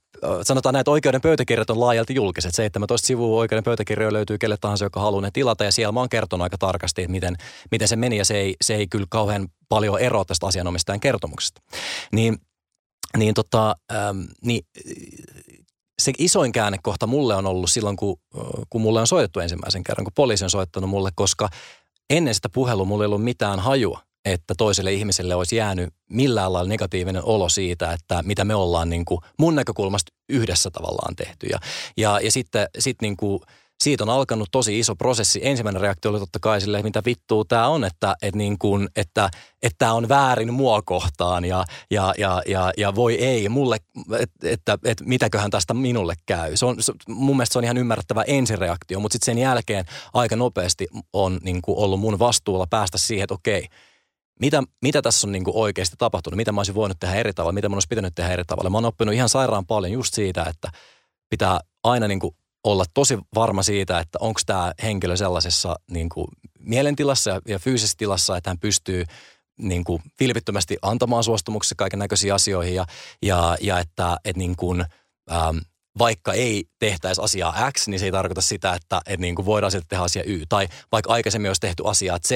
sanotaan 0.42 0.72
näin, 0.72 0.80
että 0.80 0.90
oikeuden 0.90 1.20
pöytäkirjat 1.20 1.70
on 1.70 1.80
laajalti 1.80 2.14
julkiset. 2.14 2.54
17 2.54 3.06
sivua 3.06 3.38
oikeuden 3.38 3.64
pöytäkirjoja 3.64 4.12
löytyy 4.12 4.38
kelle 4.38 4.56
tahansa, 4.60 4.84
joka 4.84 5.00
haluaa 5.00 5.22
ne 5.22 5.30
tilata. 5.32 5.64
Ja 5.64 5.72
siellä 5.72 5.92
mä 5.92 6.00
oon 6.00 6.08
kertonut 6.08 6.42
aika 6.42 6.58
tarkasti, 6.58 7.02
että 7.02 7.12
miten, 7.12 7.36
miten 7.70 7.88
se 7.88 7.96
meni. 7.96 8.16
Ja 8.16 8.24
se 8.24 8.36
ei, 8.36 8.56
se 8.60 8.74
ei 8.74 8.86
kyllä 8.86 9.06
kauhean 9.10 9.48
paljon 9.68 9.98
eroa 9.98 10.24
tästä 10.24 10.46
asianomistajan 10.46 11.00
kertomuksesta. 11.00 11.62
Niin, 12.12 12.38
niin, 13.16 13.34
tota, 13.34 13.76
ähm, 13.92 14.20
niin 14.44 14.66
se 16.02 16.12
isoin 16.18 16.52
käännekohta 16.52 17.06
mulle 17.06 17.34
on 17.34 17.46
ollut 17.46 17.70
silloin, 17.70 17.96
kun, 17.96 18.16
kun 18.70 18.80
mulle 18.80 19.00
on 19.00 19.06
soitettu 19.06 19.40
ensimmäisen 19.40 19.84
kerran, 19.84 20.04
kun 20.04 20.12
poliisi 20.14 20.44
on 20.44 20.50
soittanut 20.50 20.90
mulle, 20.90 21.10
koska 21.14 21.48
ennen 22.10 22.34
sitä 22.34 22.48
puhelua 22.48 22.84
mulla 22.84 23.04
ei 23.04 23.06
ollut 23.06 23.24
mitään 23.24 23.60
hajua 23.60 24.00
että 24.24 24.54
toiselle 24.58 24.92
ihmiselle 24.92 25.34
olisi 25.34 25.56
jäänyt 25.56 25.94
millään 26.10 26.52
lailla 26.52 26.68
negatiivinen 26.68 27.24
olo 27.24 27.48
siitä, 27.48 27.92
että 27.92 28.22
mitä 28.22 28.44
me 28.44 28.54
ollaan 28.54 28.90
niin 28.90 29.04
kuin 29.04 29.20
mun 29.38 29.54
näkökulmasta 29.54 30.12
yhdessä 30.28 30.70
tavallaan 30.70 31.16
tehty. 31.16 31.46
Ja, 31.46 31.58
ja, 31.96 32.20
ja 32.20 32.32
sitten 32.32 32.66
sit 32.78 32.96
niin 33.02 33.16
kuin, 33.16 33.40
siitä 33.82 34.04
on 34.04 34.10
alkanut 34.10 34.48
tosi 34.52 34.78
iso 34.78 34.96
prosessi. 34.96 35.40
Ensimmäinen 35.42 35.80
reaktio 35.80 36.10
oli 36.10 36.18
totta 36.18 36.38
kai 36.38 36.60
sille, 36.60 36.82
mitä 36.82 37.02
vittua 37.06 37.44
tämä 37.48 37.68
on, 37.68 37.84
että, 37.84 38.14
että, 38.22 38.38
niin 38.38 38.56
että, 38.96 39.30
että 39.62 39.92
on 39.92 40.08
väärin 40.08 40.54
mua 40.54 40.82
kohtaan 40.82 41.44
ja, 41.44 41.64
ja, 41.90 42.14
ja, 42.18 42.42
ja, 42.46 42.72
ja 42.76 42.94
voi 42.94 43.14
ei 43.14 43.48
mulle, 43.48 43.76
että, 44.18 44.48
että, 44.48 44.78
että 44.84 45.04
mitäköhän 45.04 45.50
tästä 45.50 45.74
minulle 45.74 46.14
käy. 46.26 46.56
Se 46.56 46.66
on, 46.66 46.76
mun 47.08 47.36
mielestä 47.36 47.52
se 47.52 47.58
on 47.58 47.64
ihan 47.64 47.78
ymmärrettävä 47.78 48.22
ensireaktio, 48.22 49.00
mutta 49.00 49.14
sitten 49.14 49.34
sen 49.34 49.42
jälkeen 49.42 49.84
aika 50.14 50.36
nopeasti 50.36 50.88
on 51.12 51.38
niin 51.42 51.62
kuin 51.62 51.78
ollut 51.78 52.00
mun 52.00 52.18
vastuulla 52.18 52.66
päästä 52.70 52.98
siihen, 52.98 53.24
että 53.24 53.34
okei, 53.34 53.68
mitä, 54.40 54.62
mitä 54.82 55.02
tässä 55.02 55.26
on 55.26 55.32
niin 55.32 55.44
kuin 55.44 55.56
oikeasti 55.56 55.96
tapahtunut, 55.98 56.36
mitä 56.36 56.52
mä 56.52 56.60
olisin 56.60 56.74
voinut 56.74 57.00
tehdä 57.00 57.14
eri 57.14 57.32
tavalla, 57.32 57.52
mitä 57.52 57.68
mä 57.68 57.76
olisi 57.76 57.88
pitänyt 57.88 58.14
tehdä 58.14 58.32
eri 58.32 58.44
tavalla. 58.44 58.70
Mä 58.70 58.76
oon 58.76 58.84
oppinut 58.84 59.14
ihan 59.14 59.28
sairaan 59.28 59.66
paljon 59.66 59.92
just 59.92 60.14
siitä, 60.14 60.44
että 60.44 60.72
pitää 61.30 61.60
aina 61.84 62.08
niin 62.08 62.20
kuin 62.20 62.36
olla 62.64 62.84
tosi 62.94 63.18
varma 63.34 63.62
siitä, 63.62 63.98
että 63.98 64.18
onko 64.20 64.40
tämä 64.46 64.72
henkilö 64.82 65.16
sellaisessa 65.16 65.76
niin 65.90 66.08
kuin 66.08 66.26
mielentilassa 66.58 67.30
ja, 67.30 67.40
ja 67.48 67.58
fyysisessä 67.58 67.98
tilassa, 67.98 68.36
että 68.36 68.50
hän 68.50 68.58
pystyy 68.58 69.04
niin 69.58 69.84
kuin 69.84 70.02
vilpittömästi 70.20 70.76
antamaan 70.82 71.24
suostumuksessa 71.24 71.74
kaiken 71.74 71.98
näköisiin 71.98 72.34
asioihin 72.34 72.74
ja, 72.74 72.86
ja, 73.22 73.56
ja 73.60 73.78
että, 73.78 74.16
että 74.24 74.38
niin 74.38 74.56
kuin, 74.56 74.84
ähm, 75.32 75.58
vaikka 75.98 76.32
ei 76.32 76.64
tehtäisi 76.78 77.22
asiaa 77.22 77.70
X, 77.72 77.88
niin 77.88 78.00
se 78.00 78.04
ei 78.04 78.12
tarkoita 78.12 78.40
sitä, 78.40 78.74
että, 78.74 79.00
että 79.06 79.20
niin 79.20 79.34
kuin 79.34 79.46
voidaan 79.46 79.70
sitten 79.70 79.88
tehdä 79.88 80.04
asia 80.04 80.22
Y. 80.26 80.42
Tai 80.48 80.68
vaikka 80.92 81.12
aikaisemmin 81.12 81.48
olisi 81.48 81.60
tehty 81.60 81.82
asiaa 81.86 82.18
Z, 82.18 82.30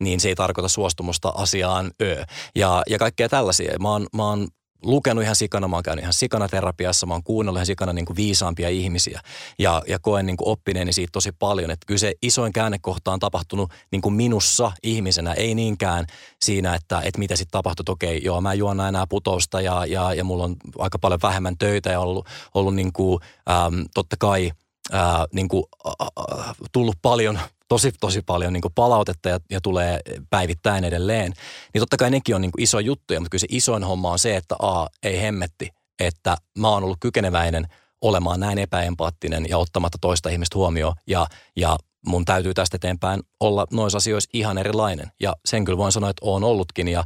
niin 0.00 0.20
se 0.20 0.28
ei 0.28 0.34
tarkoita 0.34 0.68
suostumusta 0.68 1.28
asiaan 1.28 1.90
Ö. 2.02 2.24
Ja, 2.54 2.82
ja 2.88 2.98
kaikkea 2.98 3.28
tällaisia. 3.28 3.78
Mä 3.78 3.90
oon, 3.90 4.06
mä 4.16 4.28
oon 4.28 4.48
lukenut 4.82 5.24
ihan 5.24 5.36
sikana, 5.36 5.68
mä 5.68 5.76
oon 5.76 5.82
käynyt 5.82 6.02
ihan 6.02 6.12
sikana 6.12 6.48
terapiassa, 6.48 7.06
mä 7.06 7.14
oon 7.14 7.22
kuunnellut 7.22 7.58
ihan 7.58 7.66
sikana 7.66 7.92
niin 7.92 8.04
kuin 8.04 8.16
viisaampia 8.16 8.68
ihmisiä 8.68 9.20
ja, 9.58 9.82
ja 9.88 9.98
koen 9.98 10.26
niin 10.26 10.36
kuin 10.36 10.48
oppineeni 10.48 10.92
siitä 10.92 11.12
tosi 11.12 11.32
paljon. 11.32 11.70
Että 11.70 11.86
kyllä 11.86 11.98
se 11.98 12.14
isoin 12.22 12.52
käännekohta 12.52 13.12
on 13.12 13.20
tapahtunut 13.20 13.72
niin 13.90 14.02
kuin 14.02 14.14
minussa 14.14 14.72
ihmisenä, 14.82 15.32
ei 15.32 15.54
niinkään 15.54 16.06
siinä, 16.42 16.74
että, 16.74 17.00
että 17.00 17.18
mitä 17.18 17.36
sitten 17.36 17.52
tapahtui. 17.52 17.84
Okei, 17.88 18.20
joo, 18.24 18.40
mä 18.40 18.54
juon 18.54 18.80
enää 18.80 19.06
putousta 19.06 19.60
ja, 19.60 19.86
ja, 19.86 20.14
ja 20.14 20.24
mulla 20.24 20.44
on 20.44 20.56
aika 20.78 20.98
paljon 20.98 21.20
vähemmän 21.22 21.58
töitä 21.58 21.90
ja 21.90 22.00
ollut, 22.00 22.26
ollut 22.54 22.74
niin 22.74 22.92
kuin, 22.92 23.20
äm, 23.48 23.84
totta 23.94 24.16
kai– 24.18 24.50
ää, 24.92 25.26
niin 25.32 25.48
kuin, 25.48 25.64
ä, 25.86 25.92
tullut 26.72 26.96
paljon, 27.02 27.38
tosi 27.72 27.92
tosi 28.00 28.22
paljon 28.22 28.52
niin 28.52 28.62
palautetta 28.74 29.28
ja, 29.28 29.38
ja 29.50 29.60
tulee 29.60 30.00
päivittäin 30.30 30.84
edelleen, 30.84 31.32
niin 31.74 31.80
totta 31.80 31.96
kai 31.96 32.10
nekin 32.10 32.34
on 32.34 32.40
niin 32.40 32.50
iso 32.58 32.78
juttuja, 32.78 33.20
mutta 33.20 33.30
kyllä 33.30 33.40
se 33.40 33.46
isoin 33.50 33.84
homma 33.84 34.10
on 34.10 34.18
se, 34.18 34.36
että 34.36 34.54
a, 34.58 34.86
ei 35.02 35.20
hemmetti, 35.20 35.68
että 36.00 36.36
mä 36.58 36.68
oon 36.68 36.84
ollut 36.84 36.96
kykeneväinen 37.00 37.66
olemaan 38.02 38.40
näin 38.40 38.58
epäempaattinen 38.58 39.46
ja 39.48 39.58
ottamatta 39.58 39.98
toista 40.00 40.28
ihmistä 40.28 40.58
huomioon. 40.58 40.94
Ja, 41.06 41.26
ja 41.56 41.78
mun 42.06 42.24
täytyy 42.24 42.54
tästä 42.54 42.76
eteenpäin 42.76 43.22
olla 43.40 43.66
noissa 43.72 43.98
asioissa 43.98 44.30
ihan 44.32 44.58
erilainen. 44.58 45.12
Ja 45.20 45.36
sen 45.44 45.64
kyllä 45.64 45.78
voin 45.78 45.92
sanoa, 45.92 46.10
että 46.10 46.26
oon 46.26 46.44
ollutkin. 46.44 46.88
Ja, 46.88 47.04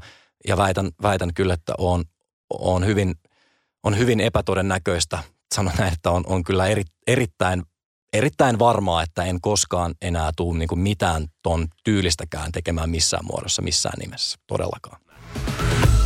ja 0.48 0.56
väitän, 0.56 0.90
väitän 1.02 1.34
kyllä, 1.34 1.54
että 1.54 1.74
on, 1.78 2.04
on, 2.50 2.86
hyvin, 2.86 3.14
on 3.82 3.98
hyvin 3.98 4.20
epätodennäköistä 4.20 5.18
sanon 5.54 5.72
näin, 5.78 5.92
että 5.92 6.10
on, 6.10 6.24
on 6.26 6.44
kyllä 6.44 6.66
eri, 6.66 6.82
erittäin, 7.06 7.62
erittäin 8.18 8.58
varmaa, 8.58 9.02
että 9.02 9.24
en 9.24 9.40
koskaan 9.40 9.94
enää 10.02 10.30
tule 10.36 10.58
niin 10.58 10.68
mitään 10.78 11.26
ton 11.42 11.68
tyylistäkään 11.84 12.52
tekemään 12.52 12.90
missään 12.90 13.26
muodossa, 13.26 13.62
missään 13.62 13.98
nimessä, 13.98 14.38
todellakaan. 14.46 15.00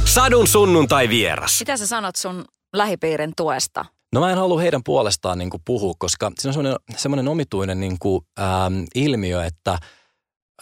Sadun 0.05 0.49
sunnuntai 0.49 1.09
vieras. 1.09 1.61
Mitä 1.61 1.77
sä 1.77 1.87
sanot 1.87 2.17
sun 2.17 2.45
lähipiirin 2.73 3.33
tuesta? 3.37 3.85
No 4.13 4.21
mä 4.21 4.31
en 4.31 4.39
halua 4.39 4.61
heidän 4.61 4.85
puolestaan 4.85 5.39
niin 5.39 5.51
kuin 5.51 5.63
puhua, 5.65 5.95
koska 5.99 6.31
siinä 6.39 6.51
on 6.51 6.55
semmoinen, 6.55 6.77
semmoinen 6.97 7.29
omituinen 7.29 7.81
niin 7.81 7.97
kuin, 7.99 8.25
ähm, 8.41 8.85
ilmiö, 8.95 9.45
että 9.45 9.79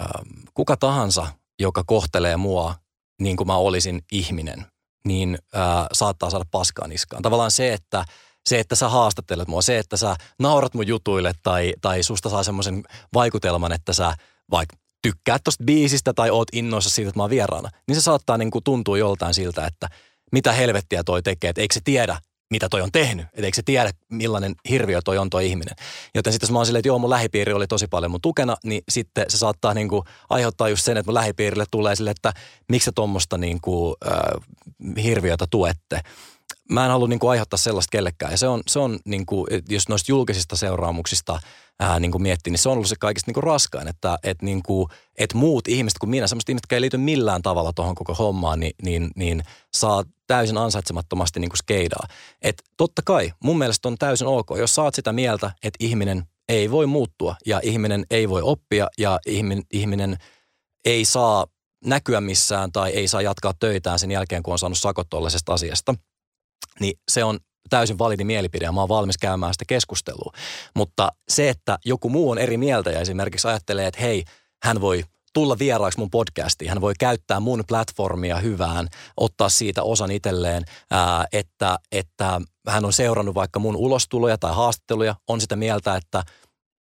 ähm, 0.00 0.28
kuka 0.54 0.76
tahansa, 0.76 1.26
joka 1.58 1.84
kohtelee 1.86 2.36
mua 2.36 2.74
niin 3.20 3.36
kuin 3.36 3.46
mä 3.46 3.56
olisin 3.56 4.02
ihminen, 4.12 4.66
niin 5.04 5.38
äh, 5.56 5.86
saattaa 5.92 6.30
saada 6.30 6.44
paskaa 6.50 6.88
niskaan. 6.88 7.22
Tavallaan 7.22 7.50
se, 7.50 7.72
että– 7.72 8.04
se, 8.48 8.58
että 8.58 8.74
sä 8.74 8.88
haastattelet 8.88 9.48
mua, 9.48 9.62
se, 9.62 9.78
että 9.78 9.96
sä 9.96 10.16
naurat 10.38 10.74
mun 10.74 10.86
jutuille 10.86 11.32
tai, 11.42 11.74
tai 11.80 12.02
susta 12.02 12.28
saa 12.28 12.42
semmoisen 12.42 12.82
vaikutelman, 13.14 13.72
että 13.72 13.92
sä 13.92 14.14
vaikka 14.50 14.76
tykkäät 15.02 15.44
tosta 15.44 15.64
biisistä 15.64 16.12
tai 16.12 16.30
oot 16.30 16.48
innoissa 16.52 16.90
siitä, 16.90 17.08
että 17.08 17.18
mä 17.18 17.22
oon 17.22 17.30
vieraana, 17.30 17.70
niin 17.86 17.96
se 17.96 18.00
saattaa 18.00 18.38
niin 18.38 18.50
kuin 18.50 18.64
tuntua 18.64 18.98
joltain 18.98 19.34
siltä, 19.34 19.66
että 19.66 19.88
mitä 20.32 20.52
helvettiä 20.52 21.04
toi 21.04 21.22
tekee, 21.22 21.50
että 21.50 21.60
eikö 21.60 21.74
se 21.74 21.80
tiedä, 21.84 22.18
mitä 22.50 22.68
toi 22.68 22.80
on 22.80 22.92
tehnyt, 22.92 23.26
että 23.26 23.46
eikö 23.46 23.56
se 23.56 23.62
tiedä, 23.62 23.90
millainen 24.08 24.54
hirviö 24.68 25.00
toi 25.04 25.18
on 25.18 25.30
toi 25.30 25.46
ihminen. 25.46 25.74
Joten 26.14 26.32
sitten 26.32 26.46
jos 26.46 26.52
mä 26.52 26.58
oon 26.58 26.66
silleen, 26.66 26.80
että 26.80 26.88
joo, 26.88 26.98
mun 26.98 27.10
lähipiiri 27.10 27.52
oli 27.52 27.66
tosi 27.66 27.86
paljon 27.86 28.10
mun 28.10 28.20
tukena, 28.20 28.56
niin 28.64 28.82
sitten 28.88 29.24
se 29.28 29.38
saattaa 29.38 29.74
niin 29.74 29.88
kuin 29.88 30.02
aiheuttaa 30.30 30.68
just 30.68 30.84
sen, 30.84 30.96
että 30.96 31.08
mun 31.08 31.14
lähipiirille 31.14 31.64
tulee 31.70 31.96
sille, 31.96 32.10
että 32.10 32.32
miksi 32.68 32.84
sä 32.84 32.92
tuommoista 32.94 33.38
niin 33.38 33.60
kuin, 33.60 33.94
äh, 34.06 35.02
hirviötä 35.04 35.46
tuette 35.50 36.00
mä 36.72 36.84
en 36.84 36.90
halua 36.90 37.08
niin 37.08 37.18
kuin 37.18 37.30
aiheuttaa 37.30 37.56
sellaista 37.56 37.90
kellekään. 37.90 38.32
Ja 38.32 38.38
se 38.38 38.48
on, 38.48 38.62
se 38.66 38.78
on 38.78 38.98
niin 39.04 39.26
kuin, 39.26 39.46
jos 39.68 39.88
noista 39.88 40.12
julkisista 40.12 40.56
seuraamuksista 40.56 41.40
ää, 41.80 42.00
niin 42.00 42.12
kuin 42.12 42.22
miettii, 42.22 42.50
niin 42.50 42.58
se 42.58 42.68
on 42.68 42.72
ollut 42.72 42.88
se 42.88 42.96
kaikista 43.00 43.28
niin 43.28 43.34
kuin 43.34 43.44
raskain, 43.44 43.88
että 43.88 44.18
et, 44.22 44.42
niin 44.42 44.62
kuin, 44.62 44.88
et 45.18 45.34
muut 45.34 45.68
ihmiset 45.68 45.98
kuin 45.98 46.10
minä, 46.10 46.26
sellaiset 46.26 46.48
ihmiset, 46.48 46.62
jotka 46.62 46.76
ei 46.76 46.80
liity 46.80 46.96
millään 46.96 47.42
tavalla 47.42 47.72
tuohon 47.72 47.94
koko 47.94 48.14
hommaan, 48.14 48.60
niin, 48.60 48.74
niin, 48.82 49.10
niin 49.16 49.42
saa 49.76 50.04
täysin 50.26 50.58
ansaitsemattomasti 50.58 51.40
niin 51.40 51.50
kuin 51.50 51.58
skeidaa. 51.58 52.06
Et 52.42 52.62
totta 52.76 53.02
kai 53.04 53.32
mun 53.44 53.58
mielestä 53.58 53.88
on 53.88 53.98
täysin 53.98 54.26
ok, 54.26 54.48
jos 54.58 54.74
saat 54.74 54.94
sitä 54.94 55.12
mieltä, 55.12 55.50
että 55.62 55.84
ihminen 55.84 56.24
ei 56.48 56.70
voi 56.70 56.86
muuttua 56.86 57.36
ja 57.46 57.60
ihminen 57.62 58.06
ei 58.10 58.28
voi 58.28 58.42
oppia 58.42 58.88
ja 58.98 59.18
ihminen, 59.26 59.64
ihminen 59.72 60.16
ei 60.84 61.04
saa 61.04 61.46
näkyä 61.84 62.20
missään 62.20 62.72
tai 62.72 62.90
ei 62.90 63.08
saa 63.08 63.22
jatkaa 63.22 63.52
töitään 63.60 63.98
sen 63.98 64.10
jälkeen, 64.10 64.42
kun 64.42 64.52
on 64.52 64.58
saanut 64.58 64.78
sakot 64.78 65.06
asiasta– 65.48 65.94
niin 66.80 66.98
se 67.08 67.24
on 67.24 67.38
täysin 67.70 67.98
validi 67.98 68.24
mielipide 68.24 68.64
ja 68.64 68.72
mä 68.72 68.80
oon 68.80 68.88
valmis 68.88 69.18
käymään 69.18 69.54
sitä 69.54 69.64
keskustelua. 69.68 70.32
Mutta 70.74 71.12
se, 71.28 71.48
että 71.48 71.78
joku 71.84 72.08
muu 72.08 72.30
on 72.30 72.38
eri 72.38 72.56
mieltä 72.56 72.90
ja 72.90 73.00
esimerkiksi 73.00 73.48
ajattelee, 73.48 73.86
että 73.86 74.00
hei, 74.00 74.24
hän 74.62 74.80
voi 74.80 75.04
tulla 75.34 75.58
vieraaksi 75.58 75.98
mun 75.98 76.10
podcastiin, 76.10 76.68
hän 76.68 76.80
voi 76.80 76.92
käyttää 76.98 77.40
mun 77.40 77.64
platformia 77.68 78.36
hyvään, 78.36 78.88
ottaa 79.16 79.48
siitä 79.48 79.82
osan 79.82 80.10
itselleen, 80.10 80.62
että, 81.32 81.78
että 81.92 82.40
hän 82.68 82.84
on 82.84 82.92
seurannut 82.92 83.34
vaikka 83.34 83.58
mun 83.58 83.76
ulostuloja 83.76 84.38
tai 84.38 84.54
haastatteluja, 84.54 85.14
on 85.28 85.40
sitä 85.40 85.56
mieltä, 85.56 85.96
että 85.96 86.22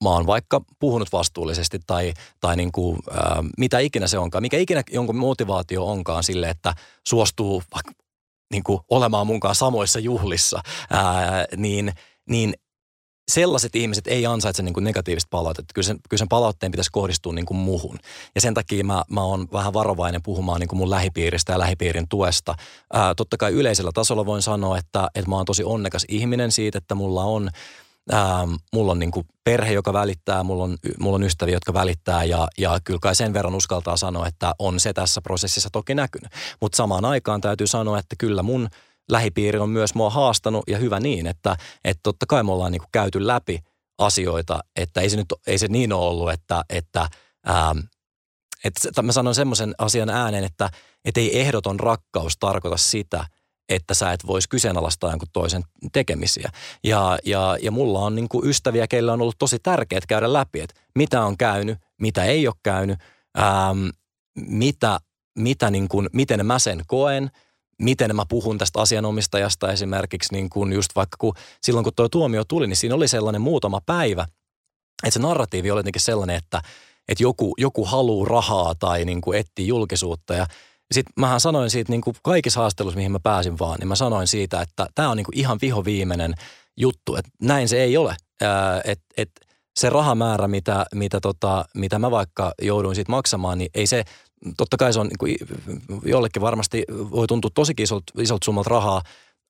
mä 0.04 0.10
oon 0.10 0.26
vaikka 0.26 0.60
puhunut 0.78 1.12
vastuullisesti 1.12 1.78
tai, 1.86 2.14
tai 2.40 2.56
niin 2.56 2.72
kuin, 2.72 2.98
ää, 3.10 3.44
mitä 3.58 3.78
ikinä 3.78 4.06
se 4.06 4.18
onkaan, 4.18 4.42
mikä 4.42 4.58
ikinä 4.58 4.82
jonkun 4.90 5.16
motivaatio 5.16 5.86
onkaan 5.86 6.24
sille, 6.24 6.50
että 6.50 6.74
suostuu 7.08 7.62
vaikka 7.74 7.92
niin 8.52 8.62
kuin 8.62 8.80
olemaan 8.90 9.26
munkaan 9.26 9.54
samoissa 9.54 9.98
juhlissa, 9.98 10.60
ää, 10.90 11.44
niin, 11.56 11.92
niin 12.30 12.54
sellaiset 13.28 13.76
ihmiset 13.76 14.06
ei 14.06 14.26
ansaitse 14.26 14.62
niin 14.62 14.74
kuin 14.74 14.84
negatiivista 14.84 15.28
palautetta. 15.30 15.74
Kyllä 15.74 15.86
sen, 15.86 15.98
kyllä 16.08 16.18
sen 16.18 16.28
palautteen 16.28 16.72
pitäisi 16.72 16.92
kohdistua 16.92 17.32
niin 17.32 17.46
kuin 17.46 17.58
muhun. 17.58 17.98
Ja 18.34 18.40
sen 18.40 18.54
takia 18.54 18.84
mä, 18.84 19.02
mä 19.10 19.22
oon 19.22 19.48
vähän 19.52 19.72
varovainen 19.72 20.22
puhumaan 20.22 20.60
niin 20.60 20.68
kuin 20.68 20.78
mun 20.78 20.90
lähipiiristä 20.90 21.52
ja 21.52 21.58
lähipiirin 21.58 22.08
tuesta. 22.08 22.54
Ää, 22.92 23.14
totta 23.14 23.36
kai 23.36 23.52
yleisellä 23.52 23.90
tasolla 23.94 24.26
voin 24.26 24.42
sanoa, 24.42 24.78
että, 24.78 25.08
että 25.14 25.30
mä 25.30 25.36
oon 25.36 25.46
tosi 25.46 25.64
onnekas 25.64 26.04
ihminen 26.08 26.52
siitä, 26.52 26.78
että 26.78 26.94
mulla 26.94 27.24
on– 27.24 27.50
Ähm, 28.12 28.54
mulla 28.72 28.92
on 28.92 28.98
niin 28.98 29.10
kuin 29.10 29.26
perhe, 29.44 29.72
joka 29.72 29.92
välittää, 29.92 30.42
mulla 30.42 30.64
on, 30.64 30.76
mulla 30.98 31.14
on 31.14 31.22
ystäviä, 31.22 31.54
jotka 31.54 31.72
välittää 31.74 32.24
ja, 32.24 32.48
ja 32.58 32.78
kyllä 32.84 32.98
kai 33.02 33.14
sen 33.14 33.32
verran 33.32 33.54
uskaltaa 33.54 33.96
sanoa, 33.96 34.26
että 34.26 34.54
on 34.58 34.80
se 34.80 34.92
tässä 34.92 35.20
prosessissa 35.20 35.68
toki 35.72 35.94
näkynyt. 35.94 36.32
Mutta 36.60 36.76
samaan 36.76 37.04
aikaan 37.04 37.40
täytyy 37.40 37.66
sanoa, 37.66 37.98
että 37.98 38.16
kyllä 38.18 38.42
mun 38.42 38.68
lähipiiri 39.10 39.58
on 39.58 39.70
myös 39.70 39.94
mua 39.94 40.10
haastanut 40.10 40.64
ja 40.68 40.78
hyvä 40.78 41.00
niin, 41.00 41.26
että, 41.26 41.56
että 41.84 42.00
totta 42.02 42.26
kai 42.28 42.42
me 42.42 42.52
ollaan 42.52 42.72
niin 42.72 42.80
kuin 42.80 42.90
käyty 42.92 43.26
läpi 43.26 43.58
asioita, 43.98 44.60
että 44.76 45.00
ei 45.00 45.10
se 45.10 45.16
nyt 45.16 45.34
ei 45.46 45.58
se 45.58 45.68
niin 45.68 45.92
ole 45.92 46.06
ollut, 46.06 46.32
että, 46.32 46.64
että 46.70 47.08
ähm, 47.48 47.78
että 48.64 49.02
mä 49.02 49.12
sanon 49.12 49.34
semmoisen 49.34 49.74
asian 49.78 50.10
ääneen, 50.10 50.44
että, 50.44 50.70
että 51.04 51.20
ei 51.20 51.40
ehdoton 51.40 51.80
rakkaus 51.80 52.36
tarkoita 52.38 52.76
sitä– 52.76 53.24
että 53.68 53.94
sä 53.94 54.12
et 54.12 54.26
voisi 54.26 54.48
kyseenalaistaa 54.48 55.10
jonkun 55.10 55.28
toisen 55.32 55.62
tekemisiä. 55.92 56.50
Ja, 56.84 57.18
ja, 57.24 57.56
ja 57.62 57.70
mulla 57.70 58.00
on 58.00 58.14
niin 58.14 58.28
kuin 58.28 58.48
ystäviä, 58.48 58.86
keillä 58.86 59.12
on 59.12 59.22
ollut 59.22 59.38
tosi 59.38 59.58
tärkeää 59.58 60.00
käydä 60.08 60.32
läpi, 60.32 60.60
että 60.60 60.80
mitä 60.94 61.24
on 61.24 61.36
käynyt, 61.36 61.78
mitä 62.00 62.24
ei 62.24 62.46
ole 62.46 62.54
käynyt, 62.62 62.98
ähm, 63.38 63.88
mitä, 64.34 65.00
mitä 65.38 65.70
niin 65.70 65.88
kuin, 65.88 66.08
miten 66.12 66.46
mä 66.46 66.58
sen 66.58 66.82
koen, 66.86 67.30
miten 67.78 68.16
mä 68.16 68.24
puhun 68.28 68.58
tästä 68.58 68.80
asianomistajasta 68.80 69.72
esimerkiksi 69.72 70.34
niin 70.34 70.50
kuin 70.50 70.72
just 70.72 70.90
vaikka 70.96 71.16
kun, 71.20 71.34
silloin 71.62 71.84
kun 71.84 71.92
tuo 71.96 72.08
tuomio 72.08 72.44
tuli, 72.44 72.66
niin 72.66 72.76
siinä 72.76 72.94
oli 72.94 73.08
sellainen 73.08 73.40
muutama 73.40 73.80
päivä, 73.86 74.26
että 75.04 75.14
se 75.14 75.18
narratiivi 75.18 75.70
oli 75.70 75.78
jotenkin 75.78 76.02
sellainen, 76.02 76.36
että, 76.36 76.62
että 77.08 77.22
joku, 77.22 77.54
joku 77.58 77.84
haluaa 77.84 78.28
rahaa 78.28 78.74
tai 78.74 79.04
niin 79.04 79.20
kuin 79.20 79.38
etsii 79.38 79.66
julkisuutta 79.66 80.34
ja 80.34 80.46
sitten 80.94 81.12
mähän 81.16 81.40
sanoin 81.40 81.70
siitä 81.70 81.92
niin 81.92 82.00
kuin 82.00 82.16
kaikissa 82.22 82.60
haasteluissa, 82.60 82.96
mihin 82.96 83.12
mä 83.12 83.20
pääsin 83.22 83.58
vaan, 83.58 83.78
niin 83.78 83.88
mä 83.88 83.96
sanoin 83.96 84.26
siitä, 84.26 84.60
että 84.60 84.86
tämä 84.94 85.10
on 85.10 85.16
niin 85.16 85.24
kuin 85.24 85.38
ihan 85.38 85.58
vihoviimeinen 85.62 86.34
juttu, 86.76 87.16
että 87.16 87.30
näin 87.42 87.68
se 87.68 87.82
ei 87.82 87.96
ole. 87.96 88.16
Että 88.84 89.04
et 89.16 89.30
se 89.78 89.90
rahamäärä, 89.90 90.48
mitä, 90.48 90.86
mitä, 90.94 91.20
tota, 91.20 91.64
mitä 91.74 91.98
mä 91.98 92.10
vaikka 92.10 92.52
jouduin 92.62 92.94
siitä 92.94 93.12
maksamaan, 93.12 93.58
niin 93.58 93.70
ei 93.74 93.86
se, 93.86 94.04
totta 94.56 94.76
kai 94.76 94.92
se 94.92 95.00
on 95.00 95.06
niin 95.06 95.18
kuin, 95.18 95.36
jollekin 96.04 96.42
varmasti 96.42 96.84
voi 96.90 97.26
tuntua 97.26 97.50
tosikin 97.54 97.84
isolta, 97.84 98.12
isolta 98.18 98.44
summalta 98.44 98.70
rahaa, 98.70 99.02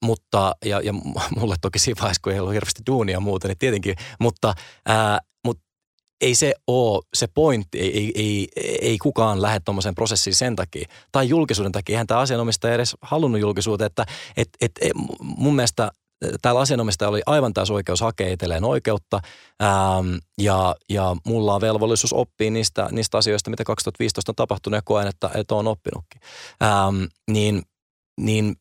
mutta, 0.04 0.56
ja, 0.64 0.80
ja 0.80 0.92
mulle 1.36 1.56
toki 1.60 1.78
siinä 1.78 2.00
vaiheessa, 2.00 2.20
kun 2.22 2.32
ei 2.32 2.40
ollut 2.40 2.54
hirveästi 2.54 2.82
duunia 2.86 3.20
muuten, 3.20 3.48
niin 3.48 3.58
tietenkin, 3.58 3.96
mutta, 4.20 4.54
ää, 4.86 5.18
mutta 5.44 5.62
ei 6.20 6.34
se 6.34 6.54
ole 6.66 7.02
se 7.14 7.26
pointti, 7.26 7.80
ei, 7.80 7.96
ei, 7.96 8.12
ei, 8.16 8.48
ei 8.80 8.98
kukaan 8.98 9.42
lähde 9.42 9.60
tuommoiseen 9.64 9.94
prosessiin 9.94 10.34
sen 10.34 10.56
takia. 10.56 10.88
Tai 11.12 11.28
julkisuuden 11.28 11.72
takia, 11.72 11.92
eihän 11.92 12.06
tämä 12.06 12.20
asianomistaja 12.20 12.74
edes 12.74 12.96
halunnut 13.02 13.40
julkisuuteen, 13.40 13.86
että 13.86 14.06
et, 14.36 14.48
et, 14.60 14.72
et, 14.80 14.92
mun 15.20 15.54
mielestä 15.54 15.90
täällä 16.42 16.60
asianomistaja 16.60 17.08
oli 17.08 17.22
aivan 17.26 17.54
täys 17.54 17.70
oikeus 17.70 18.00
hakea 18.00 18.32
itselleen 18.32 18.64
oikeutta 18.64 19.20
ähm, 19.62 20.14
ja, 20.40 20.76
ja 20.88 21.16
mulla 21.26 21.54
on 21.54 21.60
velvollisuus 21.60 22.12
oppia 22.12 22.50
niistä, 22.50 22.88
niistä 22.92 23.18
asioista, 23.18 23.50
mitä 23.50 23.64
2015 23.64 24.30
on 24.30 24.36
tapahtunut 24.36 24.78
ja 24.78 24.82
koen, 24.84 25.06
että, 25.06 25.30
että 25.34 25.54
on 25.54 25.66
oppinutkin. 25.66 26.20
Ähm, 26.62 27.04
niin, 27.30 27.62
niin 28.20 28.56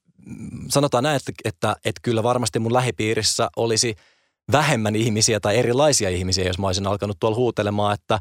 sanotaan 0.70 1.04
näin, 1.04 1.16
että, 1.16 1.32
että, 1.46 1.76
että 1.86 2.00
kyllä 2.04 2.24
varmasti 2.24 2.60
mun 2.60 2.74
lähipiirissä 2.74 3.50
olisi– 3.56 3.96
vähemmän 4.52 4.96
ihmisiä 4.96 5.40
tai 5.40 5.58
erilaisia 5.58 6.10
ihmisiä, 6.10 6.46
jos 6.46 6.60
mä 6.60 6.68
olisin 6.68 6.88
alkanut 6.88 7.18
tuolla 7.20 7.38
huutelemaan, 7.38 7.94
että 7.94 8.20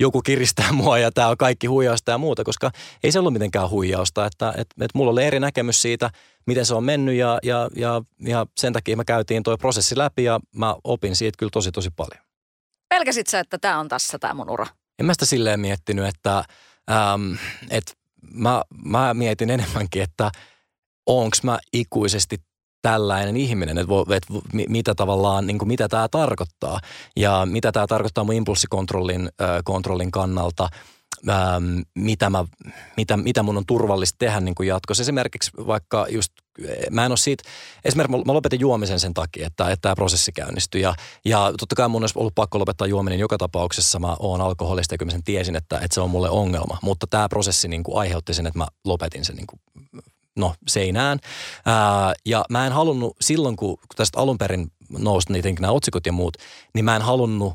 joku 0.00 0.22
kiristää 0.22 0.72
mua 0.72 0.98
ja 0.98 1.12
tämä 1.12 1.28
on 1.28 1.36
kaikki 1.36 1.66
huijausta 1.66 2.10
ja 2.10 2.18
muuta, 2.18 2.44
koska 2.44 2.70
ei 3.04 3.12
se 3.12 3.18
ollut 3.18 3.32
mitenkään 3.32 3.70
huijausta, 3.70 4.26
että 4.26 4.54
et, 4.56 4.66
et 4.80 4.90
mulla 4.94 5.10
oli 5.10 5.24
eri 5.24 5.40
näkemys 5.40 5.82
siitä, 5.82 6.10
miten 6.46 6.66
se 6.66 6.74
on 6.74 6.84
mennyt 6.84 7.14
ja, 7.14 7.38
ja, 7.42 7.68
ja, 7.76 8.02
ja 8.20 8.46
sen 8.56 8.72
takia 8.72 8.96
me 8.96 9.04
käytiin 9.04 9.42
tuo 9.42 9.58
prosessi 9.58 9.98
läpi 9.98 10.24
ja 10.24 10.40
mä 10.56 10.76
opin 10.84 11.16
siitä 11.16 11.36
kyllä 11.38 11.50
tosi 11.50 11.72
tosi 11.72 11.90
paljon. 11.90 12.26
Pelkäsit 12.88 13.26
sä, 13.26 13.40
että 13.40 13.58
tämä 13.58 13.78
on 13.78 13.88
tässä 13.88 14.18
tämä 14.18 14.34
mun 14.34 14.50
ura? 14.50 14.66
En 14.98 15.06
mä 15.06 15.12
sitä 15.12 15.26
silleen 15.26 15.60
miettinyt, 15.60 16.06
että, 16.06 16.44
äm, 16.90 17.36
että 17.70 17.92
mä, 18.30 18.62
mä 18.84 19.14
mietin 19.14 19.50
enemmänkin, 19.50 20.02
että 20.02 20.30
onko 21.06 21.36
mä 21.42 21.58
ikuisesti 21.72 22.36
tällainen 22.90 23.36
ihminen, 23.36 23.78
että, 23.78 23.92
että 24.16 24.34
mitä 24.68 24.94
tavallaan, 24.94 25.46
niin 25.46 25.58
kuin 25.58 25.68
mitä 25.68 25.88
tämä 25.88 26.08
tarkoittaa 26.08 26.80
ja 27.16 27.46
mitä 27.50 27.72
tämä 27.72 27.86
tarkoittaa 27.86 28.24
mun 28.24 28.34
impulssikontrollin 28.34 29.28
äh, 29.42 29.48
kontrollin 29.64 30.10
kannalta, 30.10 30.68
ähm, 31.28 31.80
mitä, 31.94 32.30
mä, 32.30 32.44
mitä, 32.96 33.16
mitä 33.16 33.42
mun 33.42 33.56
on 33.56 33.66
turvallista 33.66 34.16
tehdä 34.18 34.40
niin 34.40 34.54
kuin 34.54 34.66
jatkossa. 34.66 35.02
Esimerkiksi 35.02 35.50
vaikka 35.66 36.06
just, 36.08 36.32
mä 36.90 37.04
en 37.04 37.12
ole 37.12 37.16
siitä, 37.16 37.44
esimerkiksi 37.84 38.24
mä 38.26 38.32
lopetin 38.32 38.60
juomisen 38.60 39.00
sen 39.00 39.14
takia, 39.14 39.46
että, 39.46 39.64
että 39.64 39.82
tämä 39.82 39.94
prosessi 39.94 40.32
käynnistyi 40.32 40.82
ja, 40.82 40.94
ja 41.24 41.52
totta 41.58 41.76
kai 41.76 41.88
mun 41.88 42.02
olisi 42.02 42.18
ollut 42.18 42.34
pakko 42.34 42.58
lopettaa 42.58 42.86
juominen 42.86 43.18
joka 43.18 43.38
tapauksessa. 43.38 43.98
Mä 43.98 44.16
oon 44.18 44.40
alkoholista 44.40 44.94
ja 44.94 44.98
kyllä 44.98 45.10
mä 45.10 45.12
sen 45.12 45.24
tiesin, 45.24 45.56
että, 45.56 45.76
että 45.76 45.94
se 45.94 46.00
on 46.00 46.10
mulle 46.10 46.30
ongelma, 46.30 46.78
mutta 46.82 47.06
tämä 47.06 47.28
prosessi 47.28 47.68
niin 47.68 47.82
kuin 47.82 47.98
aiheutti 47.98 48.34
sen, 48.34 48.46
että 48.46 48.58
mä 48.58 48.66
lopetin 48.84 49.24
sen 49.24 49.36
niin 49.36 49.46
kuin 49.46 49.60
no, 50.36 50.54
seinään. 50.68 51.18
Ää, 51.66 52.14
ja 52.26 52.44
mä 52.50 52.66
en 52.66 52.72
halunnut 52.72 53.16
silloin, 53.20 53.56
kun 53.56 53.78
tästä 53.96 54.20
alun 54.20 54.38
perin 54.38 54.72
nousi 54.98 55.32
niitä 55.32 55.48
nämä 55.60 55.72
otsikot 55.72 56.06
ja 56.06 56.12
muut, 56.12 56.36
niin 56.74 56.84
mä 56.84 56.96
en 56.96 57.02
halunnut 57.02 57.54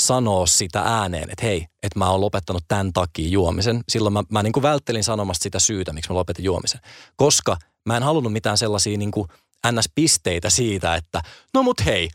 sanoa 0.00 0.46
sitä 0.46 0.80
ääneen, 0.80 1.30
että 1.30 1.46
hei, 1.46 1.66
että 1.82 1.98
mä 1.98 2.10
oon 2.10 2.20
lopettanut 2.20 2.64
tämän 2.68 2.92
takia 2.92 3.28
juomisen. 3.28 3.80
Silloin 3.88 4.12
mä, 4.12 4.22
mä 4.30 4.42
niin 4.42 4.52
kuin 4.52 4.62
välttelin 4.62 5.04
sanomasta 5.04 5.42
sitä 5.42 5.58
syytä, 5.58 5.92
miksi 5.92 6.10
mä 6.10 6.14
lopetin 6.14 6.44
juomisen. 6.44 6.80
Koska 7.16 7.56
mä 7.86 7.96
en 7.96 8.02
halunnut 8.02 8.32
mitään 8.32 8.58
sellaisia 8.58 8.98
niin 8.98 9.10
kuin 9.10 9.28
ns-pisteitä 9.72 10.50
siitä, 10.50 10.94
että 10.94 11.22
no 11.54 11.62
mut 11.62 11.84
hei, 11.84 12.08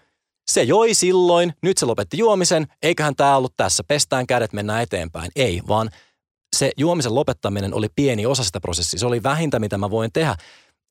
se 0.48 0.64
joi 0.64 0.94
silloin, 0.94 1.54
nyt 1.62 1.78
se 1.78 1.86
lopetti 1.86 2.18
juomisen, 2.18 2.68
eiköhän 2.82 3.16
tämä 3.16 3.38
ollut 3.38 3.54
tässä, 3.58 3.84
pestään 3.88 4.28
kädet, 4.28 4.54
mennään 4.54 4.82
eteenpäin. 4.82 5.32
Ei, 5.36 5.62
vaan 5.68 5.90
se 6.56 6.72
juomisen 6.78 7.16
lopettaminen 7.16 7.74
oli 7.74 7.88
pieni 7.96 8.26
osa 8.26 8.44
sitä 8.44 8.60
prosessia. 8.60 9.00
Se 9.00 9.06
oli 9.06 9.24
vähintä, 9.24 9.60
mitä 9.60 9.78
mä 9.78 9.90
voin 9.90 10.12
tehdä, 10.14 10.36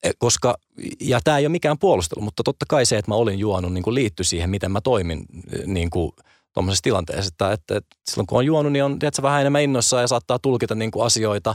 e, 0.02 0.10
koska, 0.18 0.54
ja 1.00 1.20
tämä 1.24 1.38
ei 1.38 1.46
ole 1.46 1.52
mikään 1.52 1.78
puolustelu, 1.78 2.24
mutta 2.24 2.42
totta 2.42 2.66
kai 2.68 2.86
se, 2.86 2.98
että 2.98 3.10
mä 3.10 3.14
olin 3.14 3.38
juonut, 3.38 3.72
niin 3.72 3.82
kuin 3.84 3.94
liittyi 3.94 4.24
siihen, 4.24 4.50
miten 4.50 4.72
mä 4.72 4.80
toimin 4.80 5.24
e, 5.52 5.56
niin 5.66 5.90
kuin 5.90 6.12
tuommoisessa 6.52 6.82
tilanteessa. 6.82 7.28
Että, 7.28 7.52
että, 7.52 7.76
että 7.76 7.96
silloin 8.10 8.26
kun 8.26 8.38
on 8.38 8.46
juonut, 8.46 8.72
niin 8.72 8.84
on 8.84 8.98
tiedätkö, 8.98 9.22
vähän 9.22 9.40
enemmän 9.40 9.62
innoissaan 9.62 10.02
ja 10.02 10.08
saattaa 10.08 10.38
tulkita 10.38 10.74
niin 10.74 10.90
kuin 10.90 11.06
asioita 11.06 11.54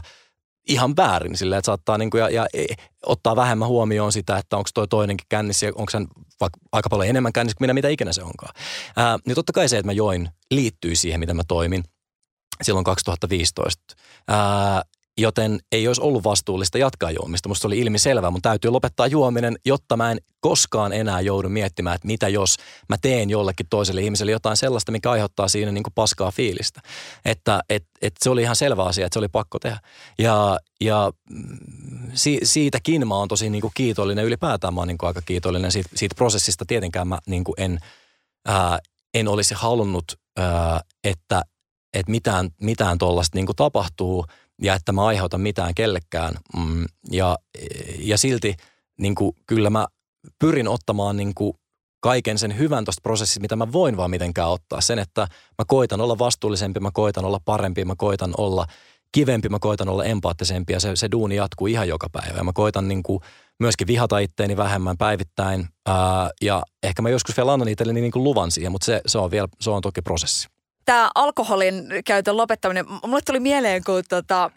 ihan 0.68 0.96
väärin 0.96 1.36
sillä, 1.36 1.58
että 1.58 1.66
saattaa 1.66 1.98
niin 1.98 2.10
kuin, 2.10 2.20
ja, 2.20 2.30
ja 2.30 2.46
e, 2.54 2.64
ottaa 3.06 3.36
vähemmän 3.36 3.68
huomioon 3.68 4.12
sitä, 4.12 4.38
että 4.38 4.56
onko 4.56 4.70
toi 4.74 4.88
toinenkin 4.88 5.26
kännissä 5.28 5.66
ja 5.66 5.72
onko 5.74 5.90
sen 5.90 6.06
vaikka 6.40 6.60
aika 6.72 6.88
paljon 6.88 7.08
enemmän 7.08 7.32
kännissä 7.32 7.56
kuin 7.56 7.64
minä, 7.64 7.74
mitä 7.74 7.88
ikinä 7.88 8.12
se 8.12 8.22
onkaan. 8.22 8.54
Ää, 8.96 9.18
niin 9.26 9.34
totta 9.34 9.52
kai 9.52 9.68
se, 9.68 9.78
että 9.78 9.86
mä 9.86 9.92
join, 9.92 10.28
liittyy 10.50 10.96
siihen, 10.96 11.20
mitä 11.20 11.34
mä 11.34 11.42
toimin– 11.48 11.84
silloin 12.62 12.84
2015. 12.84 13.96
Ää, 14.28 14.82
joten 15.20 15.58
ei 15.72 15.86
olisi 15.86 16.00
ollut 16.00 16.24
vastuullista 16.24 16.78
jatkaa 16.78 17.10
juomista. 17.10 17.48
Musta 17.48 17.68
oli 17.68 17.78
ilmi 17.78 17.98
selvää, 17.98 18.30
mun 18.30 18.42
täytyy 18.42 18.70
lopettaa 18.70 19.06
juominen, 19.06 19.56
jotta 19.64 19.96
mä 19.96 20.10
en 20.10 20.18
koskaan 20.40 20.92
enää 20.92 21.20
joudu 21.20 21.48
miettimään, 21.48 21.94
että 21.94 22.06
mitä 22.06 22.28
jos 22.28 22.56
mä 22.88 22.96
teen 23.02 23.30
jollekin 23.30 23.66
toiselle 23.70 24.00
ihmiselle 24.00 24.32
jotain 24.32 24.56
sellaista, 24.56 24.92
mikä 24.92 25.10
aiheuttaa 25.10 25.48
siinä 25.48 25.72
niin 25.72 25.82
kuin 25.82 25.94
paskaa 25.94 26.30
fiilistä. 26.30 26.80
Että 27.24 27.60
et, 27.70 27.84
et 28.02 28.14
se 28.22 28.30
oli 28.30 28.42
ihan 28.42 28.56
selvä 28.56 28.84
asia, 28.84 29.06
että 29.06 29.14
se 29.14 29.18
oli 29.18 29.28
pakko 29.28 29.58
tehdä. 29.58 29.80
Ja, 30.18 30.58
ja 30.80 31.12
mm, 31.30 31.58
si, 32.14 32.38
siitäkin 32.42 33.08
mä 33.08 33.14
oon 33.14 33.28
tosi 33.28 33.50
niin 33.50 33.62
kuin 33.62 33.72
kiitollinen, 33.74 34.24
ylipäätään 34.24 34.74
mä 34.74 34.80
oon 34.80 34.88
niin 34.88 34.98
kuin 34.98 35.08
aika 35.08 35.22
kiitollinen 35.26 35.72
siitä, 35.72 35.88
siitä 35.94 36.14
prosessista. 36.14 36.64
Tietenkään 36.66 37.08
mä 37.08 37.18
niin 37.26 37.44
kuin 37.44 37.54
en, 37.58 37.78
ää, 38.46 38.78
en 39.14 39.28
olisi 39.28 39.54
halunnut, 39.54 40.04
ää, 40.36 40.80
että 41.04 41.42
että 41.94 42.10
mitään, 42.10 42.50
mitään 42.60 42.98
tuollaista 42.98 43.38
niin 43.38 43.46
tapahtuu 43.56 44.24
ja 44.62 44.74
että 44.74 44.92
mä 44.92 45.06
aiheutan 45.06 45.40
mitään 45.40 45.74
kellekään. 45.74 46.34
Mm, 46.56 46.84
ja, 47.10 47.38
ja 47.98 48.18
silti 48.18 48.54
niin 48.98 49.14
kuin, 49.14 49.36
kyllä 49.46 49.70
mä 49.70 49.86
pyrin 50.38 50.68
ottamaan 50.68 51.16
niin 51.16 51.34
kuin, 51.34 51.52
kaiken 52.00 52.38
sen 52.38 52.58
hyvän 52.58 52.84
tuosta 52.84 53.00
prosessista, 53.02 53.40
mitä 53.40 53.56
mä 53.56 53.72
voin 53.72 53.96
vaan 53.96 54.10
mitenkään 54.10 54.48
ottaa. 54.48 54.80
Sen, 54.80 54.98
että 54.98 55.20
mä 55.58 55.64
koitan 55.66 56.00
olla 56.00 56.18
vastuullisempi, 56.18 56.80
mä 56.80 56.90
koitan 56.92 57.24
olla 57.24 57.40
parempi, 57.44 57.84
mä 57.84 57.94
koitan 57.98 58.34
olla 58.38 58.66
kivempi, 59.12 59.48
mä 59.48 59.58
koitan 59.58 59.88
olla 59.88 60.04
empaattisempi 60.04 60.72
ja 60.72 60.80
se, 60.80 60.96
se 60.96 61.08
duuni 61.12 61.36
jatkuu 61.36 61.66
ihan 61.66 61.88
joka 61.88 62.06
päivä. 62.12 62.36
Ja 62.36 62.44
mä 62.44 62.52
koitan 62.54 62.88
niin 62.88 63.02
kuin, 63.02 63.20
myöskin 63.60 63.86
vihata 63.86 64.18
itteeni 64.18 64.56
vähemmän 64.56 64.96
päivittäin 64.98 65.68
ää, 65.86 66.30
ja 66.42 66.62
ehkä 66.82 67.02
mä 67.02 67.08
joskus 67.10 67.36
vielä 67.36 67.52
annan 67.52 67.68
itselleni 67.68 68.00
niin 68.00 68.12
kuin 68.12 68.24
luvan 68.24 68.50
siihen, 68.50 68.72
mutta 68.72 68.84
se, 68.84 69.00
se, 69.06 69.18
on 69.18 69.30
vielä, 69.30 69.48
se 69.60 69.70
on 69.70 69.82
toki 69.82 70.02
prosessi 70.02 70.48
tämä 70.90 71.10
alkoholin 71.14 71.74
käytön 72.04 72.36
lopettaminen, 72.36 72.84
mulle 73.06 73.20
tuli 73.26 73.40
mieleen, 73.40 73.84
kun, 73.84 74.02
tota, 74.08 74.50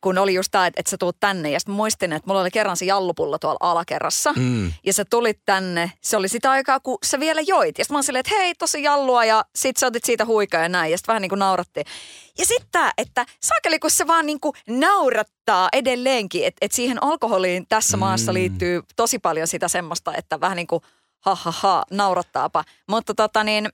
kun 0.00 0.18
oli 0.18 0.34
just 0.34 0.48
tämä, 0.50 0.66
että, 0.66 0.80
että 0.80 0.90
sä 0.90 0.96
tuut 0.98 1.16
tänne. 1.20 1.50
Ja 1.50 1.60
sitten 1.60 1.74
muistin, 1.74 2.12
että 2.12 2.26
mulla 2.26 2.40
oli 2.40 2.50
kerran 2.50 2.76
se 2.76 2.84
jallupullo 2.84 3.38
tuolla 3.38 3.58
alakerrassa. 3.60 4.32
Mm. 4.36 4.72
Ja 4.86 4.92
sä 4.92 5.04
tulit 5.04 5.40
tänne. 5.44 5.92
Se 6.00 6.16
oli 6.16 6.28
sitä 6.28 6.50
aikaa, 6.50 6.80
kun 6.80 6.98
sä 7.04 7.20
vielä 7.20 7.40
joit. 7.40 7.78
Ja 7.78 7.84
sitten 7.84 7.94
mä 7.94 7.96
olin 7.96 8.04
silleen, 8.04 8.20
että 8.20 8.34
hei, 8.34 8.54
tosi 8.54 8.82
jallua. 8.82 9.24
Ja 9.24 9.44
sit 9.56 9.76
sä 9.76 9.86
otit 9.86 10.04
siitä 10.04 10.24
huikaa 10.24 10.62
ja 10.62 10.68
näin. 10.68 10.90
Ja 10.90 10.98
sitten 10.98 11.12
vähän 11.12 11.22
niin 11.22 11.30
kuin 11.30 11.38
naurattiin. 11.38 11.86
Ja 12.38 12.46
sitten 12.46 12.68
tämä, 12.72 12.92
että 12.98 13.26
saakeli, 13.42 13.78
kun 13.78 13.90
se 13.90 14.06
vaan 14.06 14.26
niin 14.26 14.40
kuin 14.40 14.52
naurattaa 14.68 15.68
edelleenkin. 15.72 16.44
Että 16.44 16.58
et 16.60 16.72
siihen 16.72 17.02
alkoholiin 17.02 17.66
tässä 17.68 17.96
mm. 17.96 18.00
maassa 18.00 18.34
liittyy 18.34 18.82
tosi 18.96 19.18
paljon 19.18 19.46
sitä 19.46 19.68
semmoista, 19.68 20.14
että 20.14 20.40
vähän 20.40 20.56
niin 20.56 20.66
kuin 20.66 20.82
ha 21.20 21.34
ha 21.34 21.50
ha, 21.50 21.84
naurattaapa. 21.90 22.64
Mutta 22.88 23.14
tota 23.14 23.44
niin, 23.44 23.68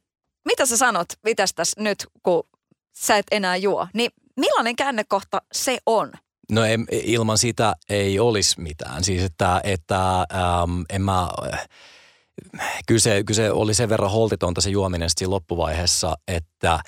mitä 0.46 0.66
sä 0.66 0.76
sanot, 0.76 1.08
mitäs 1.24 1.54
tässä 1.54 1.80
nyt, 1.80 2.06
kun 2.22 2.44
sä 2.98 3.16
et 3.16 3.26
enää 3.30 3.56
juo, 3.56 3.88
niin 3.94 4.10
millainen 4.36 4.76
käännekohta 4.76 5.42
se 5.52 5.78
on? 5.86 6.12
No 6.52 6.64
en, 6.64 6.86
ilman 6.90 7.38
sitä 7.38 7.76
ei 7.88 8.18
olisi 8.18 8.60
mitään. 8.60 9.04
Siis 9.04 9.22
että, 9.22 9.60
että 9.64 10.18
ähm, 10.18 10.82
en 10.90 11.02
mä, 11.02 11.28
äh, 11.52 11.68
kyse, 12.86 13.24
kyse 13.24 13.50
oli 13.50 13.74
sen 13.74 13.88
verran 13.88 14.10
holtitonta 14.10 14.60
se 14.60 14.70
juominen 14.70 15.10
siinä 15.10 15.30
loppuvaiheessa, 15.30 16.14
että 16.28 16.72
äh, 16.72 16.82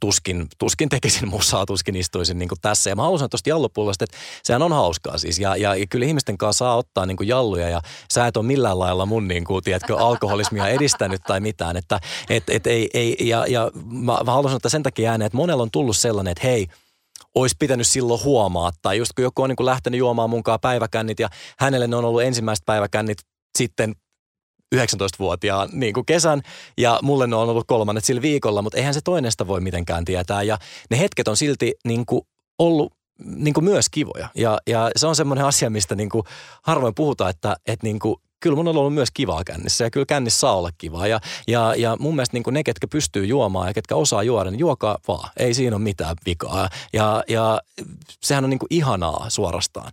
tuskin, 0.00 0.46
tuskin 0.58 0.88
tekisin 0.88 1.28
musaa, 1.28 1.66
tuskin 1.66 1.96
istuisin 1.96 2.38
niin 2.38 2.48
tässä. 2.62 2.90
Ja 2.90 2.96
mä 2.96 3.02
haluaisin 3.02 3.30
tuosta 3.30 3.48
jallupullosta, 3.48 4.04
että 4.04 4.16
sehän 4.42 4.62
on 4.62 4.72
hauskaa 4.72 5.18
siis. 5.18 5.38
Ja, 5.38 5.56
ja, 5.56 5.74
ja 5.74 5.86
kyllä 5.86 6.06
ihmisten 6.06 6.38
kanssa 6.38 6.64
saa 6.64 6.76
ottaa 6.76 7.06
niin 7.06 7.16
jalluja 7.24 7.68
ja 7.68 7.80
sä 8.12 8.26
et 8.26 8.36
ole 8.36 8.46
millään 8.46 8.78
lailla 8.78 9.06
mun 9.06 9.28
niin 9.28 9.44
kuin, 9.44 9.64
tiedätkö, 9.64 9.96
alkoholismia 9.96 10.68
edistänyt 10.68 11.20
tai 11.26 11.40
mitään. 11.40 11.76
Että, 11.76 12.00
et, 12.30 12.44
et, 12.50 12.66
ei, 12.66 12.90
ei, 12.94 13.16
ja, 13.20 13.46
ja 13.46 13.70
mä, 13.84 14.18
mä 14.24 14.32
haluaisin 14.32 14.56
ottaa 14.56 14.70
sen 14.70 14.82
takia 14.82 15.10
ääneen, 15.10 15.26
että 15.26 15.36
monella 15.36 15.62
on 15.62 15.70
tullut 15.70 15.96
sellainen, 15.96 16.32
että 16.32 16.46
hei, 16.46 16.66
olisi 17.34 17.56
pitänyt 17.58 17.86
silloin 17.86 18.24
huomaa. 18.24 18.70
Tai 18.82 18.98
just 18.98 19.12
kun 19.16 19.22
joku 19.22 19.42
on 19.42 19.48
niin 19.48 19.66
lähtenyt 19.66 19.98
juomaan 19.98 20.30
munkaan 20.30 20.60
päiväkännit 20.60 21.20
ja 21.20 21.28
hänelle 21.58 21.86
ne 21.86 21.96
on 21.96 22.04
ollut 22.04 22.22
ensimmäiset 22.22 22.66
päiväkännit 22.66 23.18
sitten 23.58 23.94
19-vuotiaan 24.74 25.68
niin 25.72 25.94
kuin 25.94 26.06
kesän 26.06 26.42
ja 26.78 26.98
mulle 27.02 27.26
ne 27.26 27.36
on 27.36 27.48
ollut 27.48 27.66
kolmannet 27.66 28.04
sillä 28.04 28.22
viikolla, 28.22 28.62
mutta 28.62 28.78
eihän 28.78 28.94
se 28.94 29.00
toinesta 29.04 29.46
voi 29.46 29.60
mitenkään 29.60 30.04
tietää 30.04 30.42
ja 30.42 30.58
ne 30.90 30.98
hetket 30.98 31.28
on 31.28 31.36
silti 31.36 31.74
niin 31.84 32.06
kuin 32.06 32.22
ollut 32.58 32.92
niin 33.24 33.54
kuin 33.54 33.64
myös 33.64 33.88
kivoja 33.88 34.28
ja, 34.34 34.58
ja 34.66 34.90
se 34.96 35.06
on 35.06 35.16
semmoinen 35.16 35.44
asia, 35.44 35.70
mistä 35.70 35.94
niin 35.94 36.08
kuin 36.08 36.24
harvoin 36.62 36.94
puhutaan, 36.94 37.30
että, 37.30 37.56
että 37.66 37.86
niin 37.86 37.98
kuin 37.98 38.16
kyllä 38.40 38.56
mun 38.56 38.68
on 38.68 38.76
ollut 38.76 38.94
myös 38.94 39.10
kivaa 39.10 39.44
kännissä 39.44 39.84
ja 39.84 39.90
kyllä 39.90 40.06
kännissä 40.06 40.40
saa 40.40 40.56
olla 40.56 40.70
kivaa. 40.78 41.06
Ja, 41.06 41.20
ja, 41.48 41.74
ja 41.74 41.96
mun 42.00 42.14
mielestä 42.14 42.36
niin 42.36 42.42
kuin 42.42 42.54
ne, 42.54 42.62
ketkä 42.62 42.88
pystyy 42.88 43.24
juomaan 43.24 43.68
ja 43.68 43.74
ketkä 43.74 43.96
osaa 43.96 44.22
juoda, 44.22 44.50
niin 44.50 44.58
juokaa 44.58 44.98
vaan. 45.08 45.30
Ei 45.36 45.54
siinä 45.54 45.76
ole 45.76 45.82
mitään 45.82 46.16
vikaa. 46.26 46.68
Ja, 46.92 47.24
ja 47.28 47.60
sehän 48.22 48.44
on 48.44 48.50
niin 48.50 48.58
kuin 48.58 48.68
ihanaa 48.70 49.30
suorastaan. 49.30 49.92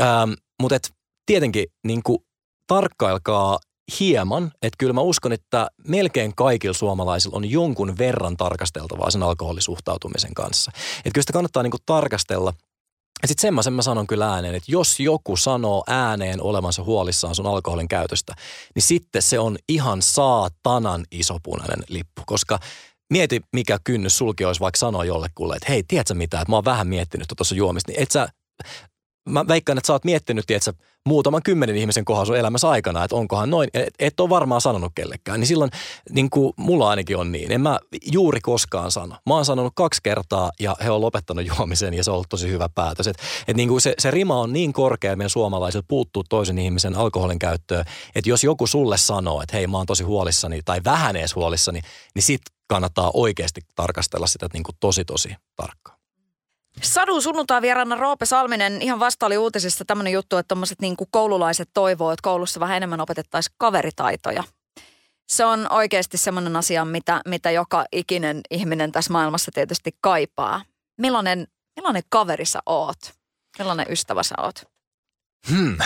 Ähm, 0.00 0.32
mutta 0.60 0.78
tietenkin 1.26 1.66
niin 1.84 2.02
kuin 2.02 2.18
tarkkailkaa 2.66 3.58
hieman, 4.00 4.52
että 4.62 4.76
kyllä 4.78 4.92
mä 4.92 5.00
uskon, 5.00 5.32
että 5.32 5.68
melkein 5.88 6.34
kaikilla 6.36 6.74
suomalaisilla 6.74 7.36
on 7.36 7.50
jonkun 7.50 7.98
verran 7.98 8.36
tarkasteltavaa 8.36 9.10
sen 9.10 9.22
alkoholisuhtautumisen 9.22 10.34
kanssa. 10.34 10.72
Että 10.98 11.10
kyllä 11.14 11.22
sitä 11.22 11.32
kannattaa 11.32 11.62
niinku 11.62 11.78
tarkastella 11.86 12.52
sitten 13.26 13.42
semmoisen 13.42 13.72
mä 13.72 13.82
sanon 13.82 14.06
kyllä 14.06 14.32
ääneen, 14.32 14.54
että 14.54 14.72
jos 14.72 15.00
joku 15.00 15.36
sanoo 15.36 15.84
ääneen 15.86 16.42
olevansa 16.42 16.84
huolissaan 16.84 17.34
sun 17.34 17.46
alkoholin 17.46 17.88
käytöstä, 17.88 18.34
niin 18.74 18.82
sitten 18.82 19.22
se 19.22 19.38
on 19.38 19.56
ihan 19.68 20.02
saatanan 20.02 21.04
iso 21.10 21.36
punainen 21.42 21.84
lippu, 21.88 22.22
koska 22.26 22.58
mieti 23.10 23.40
mikä 23.52 23.78
kynnys 23.84 24.18
sulki 24.18 24.44
olisi 24.44 24.60
vaikka 24.60 24.78
sanoa 24.78 25.04
jollekulle, 25.04 25.56
että 25.56 25.72
hei, 25.72 25.82
tiedätkö 25.82 26.14
mitä, 26.14 26.40
että 26.40 26.52
mä 26.52 26.56
oon 26.56 26.64
vähän 26.64 26.88
miettinyt 26.88 27.28
tuossa 27.36 27.54
juomista, 27.54 27.92
niin 27.92 28.02
et 28.02 28.10
sä 28.10 28.28
mä 29.28 29.48
veikkaan, 29.48 29.78
että 29.78 29.86
sä 29.86 29.92
oot 29.92 30.04
miettinyt, 30.04 30.50
että 30.50 30.72
muutaman 31.06 31.42
kymmenen 31.42 31.76
ihmisen 31.76 32.04
kohdalla 32.04 32.26
sun 32.26 32.36
elämässä 32.36 32.68
aikana, 32.68 33.04
että 33.04 33.16
onkohan 33.16 33.50
noin, 33.50 33.68
et, 33.74 33.94
et 33.98 34.20
ole 34.20 34.28
varmaan 34.28 34.60
sanonut 34.60 34.92
kellekään. 34.94 35.40
Niin 35.40 35.48
silloin 35.48 35.70
niin 36.10 36.30
kuin 36.30 36.52
mulla 36.56 36.90
ainakin 36.90 37.16
on 37.16 37.32
niin. 37.32 37.52
En 37.52 37.60
mä 37.60 37.78
juuri 38.12 38.40
koskaan 38.40 38.90
sano. 38.90 39.16
Mä 39.26 39.34
oon 39.34 39.44
sanonut 39.44 39.72
kaksi 39.76 40.00
kertaa 40.02 40.50
ja 40.60 40.76
he 40.84 40.90
on 40.90 41.00
lopettanut 41.00 41.46
juomisen 41.46 41.94
ja 41.94 42.04
se 42.04 42.10
on 42.10 42.14
ollut 42.14 42.28
tosi 42.28 42.50
hyvä 42.50 42.68
päätös. 42.74 43.06
Et, 43.06 43.16
et 43.48 43.56
niin 43.56 43.68
kuin 43.68 43.80
se, 43.80 43.94
se 43.98 44.10
rima 44.10 44.40
on 44.40 44.52
niin 44.52 44.72
korkea 44.72 45.16
meidän 45.16 45.30
suomalaisilta 45.30 45.86
puuttuu 45.88 46.24
toisen 46.28 46.58
ihmisen 46.58 46.96
alkoholin 46.96 47.38
käyttöön, 47.38 47.84
että 48.14 48.30
jos 48.30 48.44
joku 48.44 48.66
sulle 48.66 48.96
sanoo, 48.96 49.42
että 49.42 49.56
hei 49.56 49.66
mä 49.66 49.76
oon 49.76 49.86
tosi 49.86 50.04
huolissani 50.04 50.60
tai 50.64 50.80
vähän 50.84 51.16
edes 51.16 51.34
huolissani, 51.34 51.80
niin 52.14 52.22
sit 52.22 52.42
kannattaa 52.66 53.10
oikeasti 53.14 53.60
tarkastella 53.74 54.26
sitä 54.26 54.48
niin 54.52 54.62
kuin 54.62 54.76
tosi 54.80 55.04
tosi 55.04 55.34
tarkkaan. 55.56 55.99
Sadun 56.82 57.22
sunnuntai 57.22 57.62
vieraana 57.62 57.96
Roope 57.96 58.26
Salminen, 58.26 58.82
ihan 58.82 59.00
vasta 59.00 59.26
oli 59.26 59.38
uutisissa 59.38 59.84
tämmöinen 59.84 60.12
juttu, 60.12 60.36
että 60.36 60.48
tuommoiset 60.48 60.80
niin 60.80 60.96
koululaiset 61.10 61.70
toivoo, 61.74 62.12
että 62.12 62.22
koulussa 62.22 62.60
vähän 62.60 62.76
enemmän 62.76 63.00
opetettaisiin 63.00 63.54
kaveritaitoja. 63.58 64.44
Se 65.28 65.44
on 65.44 65.72
oikeasti 65.72 66.18
semmoinen 66.18 66.56
asia, 66.56 66.84
mitä, 66.84 67.20
mitä 67.26 67.50
joka 67.50 67.84
ikinen 67.92 68.40
ihminen 68.50 68.92
tässä 68.92 69.12
maailmassa 69.12 69.50
tietysti 69.54 69.96
kaipaa. 70.00 70.62
Millainen, 70.98 71.46
millainen 71.76 72.02
kaveri 72.08 72.44
sä 72.44 72.58
oot? 72.66 72.98
Millainen 73.58 73.86
ystävä 73.90 74.22
sä 74.22 74.34
oot? 74.38 74.62
Hmm. 75.50 75.76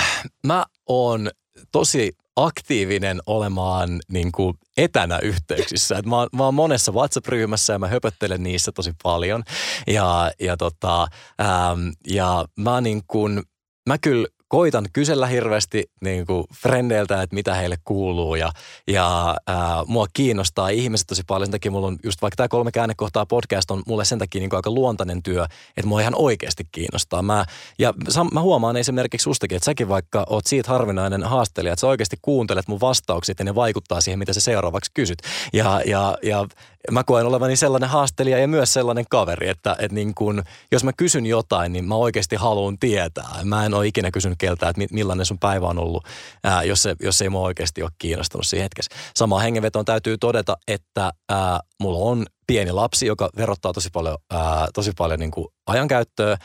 Mä 0.46 0.64
oon 0.86 1.30
tosi 1.72 2.16
aktiivinen 2.36 3.20
olemaan 3.26 4.00
niin 4.08 4.32
kuin 4.32 4.54
etänä 4.76 5.18
yhteyksissä. 5.18 5.98
Et 5.98 6.06
mä, 6.06 6.16
oon, 6.16 6.28
mä 6.32 6.44
oon 6.44 6.54
monessa 6.54 6.92
WhatsApp-ryhmässä 6.92 7.72
ja 7.72 7.78
mä 7.78 7.88
höpöttelen 7.88 8.42
niissä 8.42 8.72
tosi 8.72 8.92
paljon. 9.02 9.42
Ja, 9.86 10.30
ja, 10.40 10.56
tota, 10.56 11.06
ähm, 11.40 11.88
ja 12.06 12.44
mä 12.58 12.80
niin 12.80 13.02
kuin, 13.06 13.42
mä 13.88 13.98
kyllä 13.98 14.26
koitan 14.54 14.86
kysellä 14.92 15.26
hirveästi 15.26 15.90
niin 16.00 16.26
kuin 16.26 16.44
frendeiltä, 16.62 17.22
että 17.22 17.34
mitä 17.34 17.54
heille 17.54 17.76
kuuluu 17.84 18.34
ja, 18.34 18.52
ja 18.86 19.36
ää, 19.46 19.82
mua 19.86 20.06
kiinnostaa 20.12 20.68
ihmiset 20.68 21.06
tosi 21.06 21.22
paljon. 21.26 21.46
Sen 21.46 21.52
takia 21.52 21.70
mulla 21.70 21.86
on 21.86 21.98
just 22.04 22.22
vaikka 22.22 22.36
tämä 22.36 22.48
kolme 22.48 22.70
käännekohtaa 22.70 23.26
podcast 23.26 23.70
on 23.70 23.82
mulle 23.86 24.04
sen 24.04 24.18
takia 24.18 24.40
niin 24.40 24.50
kuin 24.50 24.58
aika 24.58 24.70
luontainen 24.70 25.22
työ, 25.22 25.44
että 25.76 25.86
mua 25.86 26.00
ihan 26.00 26.14
oikeasti 26.16 26.64
kiinnostaa. 26.72 27.22
Mä, 27.22 27.44
ja 27.78 27.94
mä 28.32 28.40
huomaan 28.40 28.76
esimerkiksi 28.76 29.24
sustakin, 29.24 29.56
että 29.56 29.64
säkin 29.64 29.88
vaikka 29.88 30.26
oot 30.30 30.46
siitä 30.46 30.70
harvinainen 30.70 31.22
haastelija, 31.22 31.72
että 31.72 31.80
sä 31.80 31.86
oikeasti 31.86 32.16
kuuntelet 32.22 32.68
mun 32.68 32.80
vastaukset 32.80 33.38
ja 33.38 33.44
ne 33.44 33.54
vaikuttaa 33.54 34.00
siihen, 34.00 34.18
mitä 34.18 34.32
sä 34.32 34.40
seuraavaksi 34.40 34.90
kysyt. 34.94 35.18
Ja, 35.52 35.82
ja, 35.86 36.18
ja 36.22 36.46
mä 36.90 37.04
koen 37.04 37.26
olevani 37.26 37.56
sellainen 37.56 37.88
haastelija 37.88 38.38
ja 38.38 38.48
myös 38.48 38.72
sellainen 38.72 39.04
kaveri, 39.10 39.48
että, 39.48 39.76
että 39.78 39.94
niin 39.94 40.14
kun, 40.14 40.42
jos 40.72 40.84
mä 40.84 40.92
kysyn 40.96 41.26
jotain, 41.26 41.72
niin 41.72 41.88
mä 41.88 41.94
oikeasti 41.94 42.36
haluan 42.36 42.78
tietää. 42.78 43.28
Mä 43.44 43.66
en 43.66 43.74
ole 43.74 43.86
ikinä 43.86 44.10
kysynyt 44.10 44.38
keltä, 44.38 44.68
että 44.68 44.82
millainen 44.90 45.26
sun 45.26 45.38
päivä 45.38 45.66
on 45.66 45.78
ollut, 45.78 46.06
ää, 46.44 46.62
jos, 46.62 46.82
se, 46.82 46.96
jos 47.00 47.22
ei 47.22 47.28
mua 47.28 47.40
oikeasti 47.40 47.82
ole 47.82 47.90
kiinnostunut 47.98 48.46
siinä 48.46 48.62
hetkessä. 48.62 48.94
Samaan 49.16 49.42
hengenvetoon 49.42 49.84
täytyy 49.84 50.18
todeta, 50.18 50.56
että 50.68 51.12
ää, 51.28 51.60
mulla 51.80 51.98
on 51.98 52.26
pieni 52.46 52.72
lapsi, 52.72 53.06
joka 53.06 53.30
verottaa 53.36 53.72
tosi 53.72 53.88
paljon, 53.92 54.18
ää, 54.30 54.68
tosi 54.74 54.92
paljon 54.96 55.20
niin 55.20 55.32
ajankäyttöä. 55.66 56.36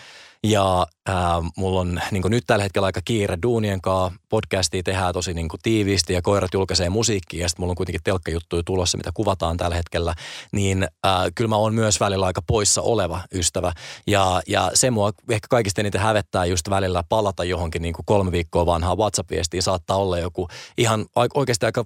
Ja 0.47 0.87
ää, 1.07 1.41
mulla 1.57 1.79
on 1.79 2.01
niin 2.11 2.23
nyt 2.29 2.43
tällä 2.47 2.63
hetkellä 2.63 2.85
aika 2.85 3.01
kiire 3.05 3.37
duunien 3.43 3.81
kanssa. 3.81 4.19
Podcastia 4.29 4.83
tehdään 4.83 5.13
tosi 5.13 5.33
niin 5.33 5.47
tiiviisti 5.63 6.13
ja 6.13 6.21
koirat 6.21 6.53
julkaisee 6.53 6.89
musiikkia. 6.89 7.41
Ja 7.41 7.49
sitten 7.49 7.61
mulla 7.61 7.71
on 7.71 7.75
kuitenkin 7.75 8.03
telkkajuttuja 8.03 8.63
tulossa, 8.63 8.97
mitä 8.97 9.11
kuvataan 9.13 9.57
tällä 9.57 9.75
hetkellä. 9.75 10.13
Niin 10.51 10.87
ää, 11.03 11.31
kyllä 11.35 11.47
mä 11.47 11.55
oon 11.55 11.73
myös 11.73 11.99
välillä 11.99 12.25
aika 12.25 12.41
poissa 12.47 12.81
oleva 12.81 13.21
ystävä. 13.33 13.73
Ja, 14.07 14.41
ja 14.47 14.71
se 14.73 14.91
mua 14.91 15.11
ehkä 15.29 15.47
kaikista 15.49 15.81
eniten 15.81 16.01
hävettää 16.01 16.45
just 16.45 16.69
välillä 16.69 17.03
palata 17.09 17.43
johonkin 17.43 17.81
niin 17.81 17.95
kolme 18.05 18.31
viikkoa 18.31 18.65
vanhaa 18.65 18.95
WhatsApp-viestiin. 18.95 19.63
Saattaa 19.63 19.97
olla 19.97 20.19
joku 20.19 20.47
ihan 20.77 21.05
oikeasti 21.33 21.65
aika 21.65 21.85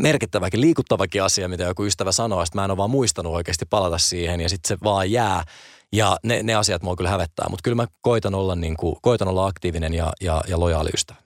merkittäväkin, 0.00 0.60
liikuttavakin 0.60 1.22
asia, 1.22 1.48
mitä 1.48 1.64
joku 1.64 1.84
ystävä 1.84 2.12
sanoo, 2.12 2.42
että 2.42 2.58
mä 2.58 2.64
en 2.64 2.70
ole 2.70 2.76
vaan 2.76 2.90
muistanut 2.90 3.34
oikeasti 3.34 3.64
palata 3.64 3.98
siihen 3.98 4.40
ja 4.40 4.48
sitten 4.48 4.68
se 4.68 4.78
vaan 4.84 5.10
jää. 5.10 5.44
Ja 5.92 6.16
ne, 6.22 6.42
ne 6.42 6.54
asiat 6.54 6.82
mua 6.82 6.96
kyllä 6.96 7.10
hävettää, 7.10 7.46
mutta 7.48 7.62
kyllä 7.62 7.74
mä 7.74 7.86
koitan 8.00 8.34
olla, 8.34 8.54
niin 8.54 8.76
kuin, 8.76 8.96
koitan 9.02 9.28
olla 9.28 9.46
aktiivinen 9.46 9.94
ja, 9.94 10.12
ja, 10.20 10.42
ja 10.48 10.60
lojaali 10.60 10.90
ystävä. 10.94 11.18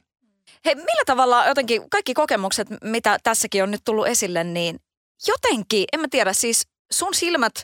Hei, 0.65 0.75
millä 0.75 1.03
tavalla 1.07 1.47
jotenkin 1.47 1.91
kaikki 1.91 2.15
kokemukset, 2.15 2.69
mitä 2.85 3.19
tässäkin 3.23 3.63
on 3.63 3.71
nyt 3.71 3.81
tullut 3.85 4.07
esille, 4.07 4.45
niin 4.45 4.81
jotenkin, 5.27 5.85
en 5.93 6.01
mä 6.01 6.07
tiedä, 6.11 6.33
siis 6.33 6.67
sun 6.93 7.15
silmät 7.15 7.63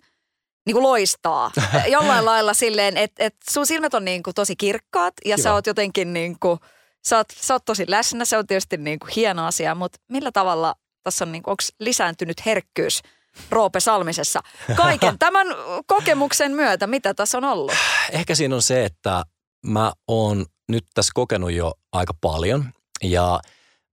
niin 0.67 0.75
kuin 0.75 0.83
loistaa 0.83 1.51
jollain 1.93 2.25
lailla 2.25 2.55
silleen, 2.55 2.97
että, 2.97 3.25
että 3.25 3.53
sun 3.53 3.67
silmät 3.67 3.95
on 3.95 4.05
niin 4.05 4.23
kuin 4.23 4.35
tosi 4.35 4.57
kirkkaat 4.57 5.15
ja 5.25 5.37
Kiva. 5.37 5.43
sä 5.43 5.55
oot 5.55 5.67
jotenkin 5.67 6.13
niin 6.13 6.37
kuin, 6.41 6.59
sä 7.07 7.17
oot, 7.17 7.27
sä 7.37 7.55
oot 7.55 7.65
tosi 7.65 7.85
läsnä, 7.89 8.25
se 8.25 8.37
on 8.37 8.47
tietysti 8.47 8.77
niin 8.77 8.99
kuin 8.99 9.11
hieno 9.17 9.47
asia, 9.47 9.75
mutta 9.75 9.99
millä 10.09 10.33
tavalla 10.33 10.75
tässä 11.03 11.25
on 11.25 11.33
niin 11.33 11.43
kuin, 11.43 11.53
onko 11.53 11.63
lisääntynyt 11.81 12.47
herkkyys– 12.47 13.03
Roope 13.51 13.81
Salmisessa. 13.81 14.41
Kaiken 14.77 15.19
tämän 15.19 15.47
kokemuksen 15.87 16.53
myötä, 16.53 16.87
mitä 16.87 17.15
tässä 17.15 17.39
on 17.39 17.45
ollut? 17.45 17.75
Ehkä 18.11 18.35
siinä 18.35 18.55
on 18.55 18.63
se, 18.63 18.85
että 18.85 19.23
mä 19.67 19.93
oon 20.09 20.47
nyt 20.69 20.85
tässä 20.95 21.11
kokenut 21.15 21.53
jo 21.53 21.75
aika 21.93 22.15
paljon 22.21 22.65
ja 23.03 23.41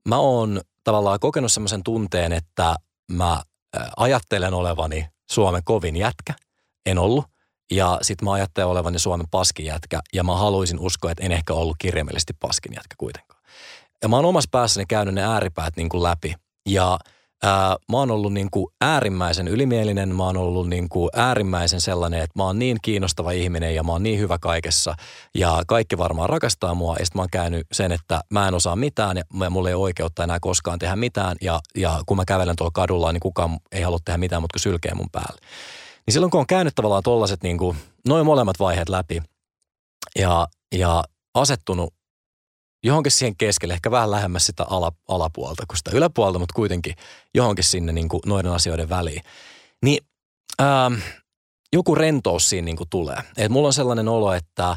mä 0.07 0.17
oon 0.17 0.61
tavallaan 0.83 1.19
kokenut 1.19 1.51
semmoisen 1.51 1.83
tunteen, 1.83 2.33
että 2.33 2.75
mä 3.11 3.43
ajattelen 3.97 4.53
olevani 4.53 5.07
Suomen 5.31 5.63
kovin 5.63 5.95
jätkä. 5.95 6.33
En 6.85 6.99
ollut. 6.99 7.25
Ja 7.71 7.99
sitten 8.01 8.25
mä 8.25 8.33
ajattelen 8.33 8.67
olevani 8.67 8.99
Suomen 8.99 9.27
paskin 9.31 9.65
jätkä 9.65 9.99
ja 10.13 10.23
mä 10.23 10.35
haluaisin 10.35 10.79
uskoa, 10.79 11.11
että 11.11 11.23
en 11.23 11.31
ehkä 11.31 11.53
ollut 11.53 11.75
kirjaimellisesti 11.79 12.33
paskin 12.39 12.73
jätkä 12.73 12.95
kuitenkaan. 12.97 13.41
Ja 14.01 14.07
mä 14.07 14.15
oon 14.15 14.25
omassa 14.25 14.49
päässäni 14.51 14.85
käynyt 14.85 15.13
ne 15.13 15.23
ääripäät 15.23 15.75
niin 15.75 15.89
kuin 15.89 16.03
läpi. 16.03 16.35
Ja– 16.65 16.99
Ää, 17.43 17.75
mä 17.91 17.97
oon 17.97 18.11
ollut 18.11 18.33
niin 18.33 18.51
kuin 18.51 18.67
äärimmäisen 18.81 19.47
ylimielinen, 19.47 20.15
mä 20.15 20.23
oon 20.23 20.37
ollut 20.37 20.69
niin 20.69 20.89
kuin 20.89 21.09
äärimmäisen 21.13 21.81
sellainen, 21.81 22.21
että 22.21 22.39
mä 22.39 22.43
oon 22.43 22.59
niin 22.59 22.77
kiinnostava 22.81 23.31
ihminen 23.31 23.75
ja 23.75 23.83
mä 23.83 23.91
oon 23.91 24.03
niin 24.03 24.19
hyvä 24.19 24.37
kaikessa 24.37 24.95
ja 25.35 25.63
kaikki 25.67 25.97
varmaan 25.97 26.29
rakastaa 26.29 26.73
mua 26.73 26.95
ja 26.99 27.05
sitten 27.05 27.19
mä 27.19 27.21
oon 27.21 27.29
käynyt 27.31 27.67
sen, 27.71 27.91
että 27.91 28.21
mä 28.29 28.47
en 28.47 28.53
osaa 28.53 28.75
mitään 28.75 29.17
ja 29.17 29.49
mulla 29.49 29.69
ei 29.69 29.75
ole 29.75 29.83
oikeutta 29.83 30.23
enää 30.23 30.39
koskaan 30.41 30.79
tehdä 30.79 30.95
mitään 30.95 31.37
ja, 31.41 31.59
ja 31.77 32.01
kun 32.05 32.17
mä 32.17 32.25
kävelen 32.25 32.55
tuolla 32.55 32.71
kadulla, 32.73 33.11
niin 33.11 33.21
kukaan 33.21 33.59
ei 33.71 33.81
halua 33.81 33.99
tehdä 34.05 34.17
mitään, 34.17 34.41
mutta 34.41 34.59
sylkee 34.59 34.93
mun 34.93 35.09
päälle. 35.11 35.39
Niin 36.05 36.13
silloin 36.13 36.31
kun 36.31 36.39
on 36.39 36.47
käynyt 36.47 36.75
tavallaan 36.75 37.03
tollaset 37.03 37.43
niin 37.43 37.57
kuin, 37.57 37.77
noin 38.07 38.25
molemmat 38.25 38.59
vaiheet 38.59 38.89
läpi 38.89 39.21
ja, 40.19 40.47
ja 40.75 41.03
asettunut 41.33 41.93
johonkin 42.83 43.11
siihen 43.11 43.37
keskelle, 43.37 43.73
ehkä 43.73 43.91
vähän 43.91 44.11
lähemmäs 44.11 44.45
sitä 44.45 44.65
ala, 44.69 44.91
alapuolta 45.07 45.63
kuin 45.67 45.77
sitä 45.77 45.91
yläpuolta, 45.93 46.39
mutta 46.39 46.53
kuitenkin 46.53 46.95
johonkin 47.35 47.63
sinne 47.63 47.91
niin 47.91 48.09
kuin 48.09 48.21
noiden 48.25 48.51
asioiden 48.51 48.89
väliin. 48.89 49.21
Niin 49.85 50.03
ähm, 50.61 50.93
joku 51.73 51.95
rentous 51.95 52.49
siinä 52.49 52.65
niin 52.65 52.77
kuin 52.77 52.89
tulee. 52.89 53.17
Et 53.37 53.51
mulla 53.51 53.67
on 53.67 53.73
sellainen 53.73 54.07
olo, 54.07 54.33
että 54.33 54.75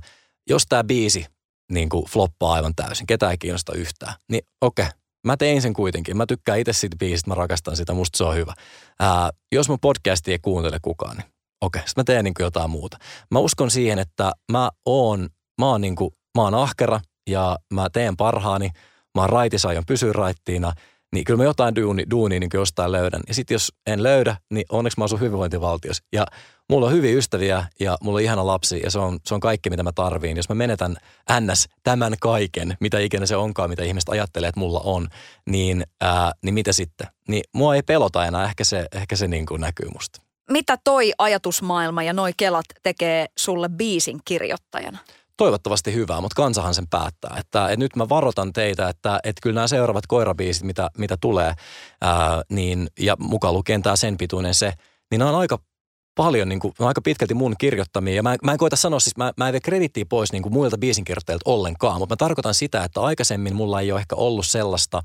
jos 0.50 0.66
tämä 0.68 0.84
biisi 0.84 1.26
niin 1.72 1.88
kuin 1.88 2.06
floppaa 2.06 2.52
aivan 2.52 2.74
täysin, 2.74 3.06
ketä 3.06 3.30
ei 3.30 3.38
kiinnosta 3.38 3.72
yhtään, 3.74 4.14
niin 4.30 4.42
okei, 4.60 4.86
okay, 4.86 4.98
mä 5.26 5.36
tein 5.36 5.62
sen 5.62 5.72
kuitenkin. 5.72 6.16
Mä 6.16 6.26
tykkään 6.26 6.58
itse 6.58 6.72
siitä 6.72 6.96
biisistä, 6.96 7.30
mä 7.30 7.34
rakastan 7.34 7.76
sitä, 7.76 7.94
musta 7.94 8.16
se 8.16 8.24
on 8.24 8.34
hyvä. 8.34 8.54
Ää, 9.00 9.30
jos 9.52 9.68
mun 9.68 9.80
podcasti 9.80 10.32
ei 10.32 10.38
kuuntele 10.38 10.78
kukaan, 10.82 11.16
niin 11.16 11.26
okei, 11.60 11.80
okay, 11.80 11.92
mä 11.96 12.04
teen 12.04 12.24
niin 12.24 12.34
kuin 12.34 12.44
jotain 12.44 12.70
muuta. 12.70 12.96
Mä 13.30 13.38
uskon 13.38 13.70
siihen, 13.70 13.98
että 13.98 14.32
mä 14.52 14.70
oon, 14.86 15.28
mä 15.60 15.66
oon, 15.66 15.80
niin 15.80 15.96
kuin, 15.96 16.10
mä 16.36 16.42
oon 16.42 16.54
ahkera– 16.54 17.00
ja 17.30 17.58
mä 17.74 17.90
teen 17.90 18.16
parhaani, 18.16 18.70
mä 19.14 19.20
oon 19.20 19.30
raitis, 19.30 19.66
aion 19.66 19.86
pysyä 19.86 20.12
raittiina, 20.12 20.72
niin 21.12 21.24
kyllä 21.24 21.38
mä 21.38 21.44
jotain 21.44 21.74
duuni, 21.76 22.04
duunia 22.10 22.40
niin 22.40 22.50
jostain 22.54 22.92
löydän. 22.92 23.20
Ja 23.28 23.34
sitten 23.34 23.54
jos 23.54 23.72
en 23.86 24.02
löydä, 24.02 24.36
niin 24.50 24.64
onneksi 24.68 25.00
mä 25.00 25.04
asun 25.04 25.20
hyvinvointivaltiossa. 25.20 26.04
Ja 26.12 26.26
mulla 26.68 26.86
on 26.86 26.92
hyviä 26.92 27.16
ystäviä 27.16 27.66
ja 27.80 27.98
mulla 28.02 28.16
on 28.16 28.22
ihana 28.22 28.46
lapsi 28.46 28.80
ja 28.84 28.90
se 28.90 28.98
on, 28.98 29.18
se 29.26 29.34
on 29.34 29.40
kaikki, 29.40 29.70
mitä 29.70 29.82
mä 29.82 29.92
tarviin. 29.92 30.36
Jos 30.36 30.48
mä 30.48 30.54
menetän 30.54 30.96
ns. 31.40 31.68
tämän 31.82 32.14
kaiken, 32.20 32.76
mitä 32.80 32.98
ikinä 32.98 33.26
se 33.26 33.36
onkaan, 33.36 33.70
mitä 33.70 33.82
ihmiset 33.82 34.08
ajattelee, 34.08 34.48
että 34.48 34.60
mulla 34.60 34.80
on, 34.84 35.08
niin, 35.50 35.84
ää, 36.00 36.32
niin 36.42 36.54
mitä 36.54 36.72
sitten? 36.72 37.06
Niin 37.28 37.44
mua 37.54 37.74
ei 37.74 37.82
pelota 37.82 38.26
enää, 38.26 38.44
ehkä 38.44 38.64
se, 38.64 38.86
ehkä 38.92 39.16
se 39.16 39.28
niin 39.28 39.46
kuin 39.46 39.60
näkyy 39.60 39.88
musta. 39.92 40.22
Mitä 40.50 40.78
toi 40.84 41.12
ajatusmaailma 41.18 42.02
ja 42.02 42.12
noi 42.12 42.32
kelat 42.36 42.66
tekee 42.82 43.26
sulle 43.38 43.68
biisin 43.68 44.20
kirjoittajana? 44.24 44.98
Toivottavasti 45.36 45.94
hyvää, 45.94 46.20
mutta 46.20 46.34
kansahan 46.34 46.74
sen 46.74 46.88
päättää. 46.90 47.36
Että, 47.38 47.64
että 47.64 47.76
nyt 47.76 47.96
mä 47.96 48.08
varoitan 48.08 48.52
teitä, 48.52 48.88
että, 48.88 49.20
että 49.24 49.40
kyllä 49.42 49.54
nämä 49.54 49.68
seuraavat 49.68 50.06
koirabiisit, 50.06 50.62
mitä, 50.62 50.90
mitä 50.98 51.16
tulee, 51.20 51.54
ää, 52.00 52.42
niin, 52.48 52.88
ja 53.00 53.16
mukaan 53.18 53.54
lukien 53.54 53.82
tämä 53.82 53.96
sen 53.96 54.16
pituinen 54.16 54.54
se, 54.54 54.72
niin 55.10 55.22
on 55.22 55.34
aika 55.34 55.58
paljon, 56.14 56.48
niin 56.48 56.60
kuin, 56.60 56.74
aika 56.78 57.00
pitkälti 57.00 57.34
mun 57.34 57.54
kirjoittamia. 57.58 58.14
Ja 58.14 58.22
mä, 58.22 58.36
mä 58.44 58.52
en 58.52 58.58
koita 58.58 58.76
sanoa, 58.76 59.00
siis 59.00 59.16
mä, 59.16 59.32
mä 59.36 59.48
en 59.48 59.52
vie 59.52 59.60
kredittiä 59.60 60.04
pois 60.08 60.32
niin 60.32 60.42
kuin 60.42 60.52
muilta 60.52 60.78
biisinkirjoittajilta 60.78 61.50
ollenkaan, 61.50 61.98
mutta 61.98 62.12
mä 62.12 62.16
tarkoitan 62.16 62.54
sitä, 62.54 62.84
että 62.84 63.00
aikaisemmin 63.00 63.56
mulla 63.56 63.80
ei 63.80 63.92
ole 63.92 64.00
ehkä 64.00 64.16
ollut 64.16 64.46
sellaista 64.46 65.02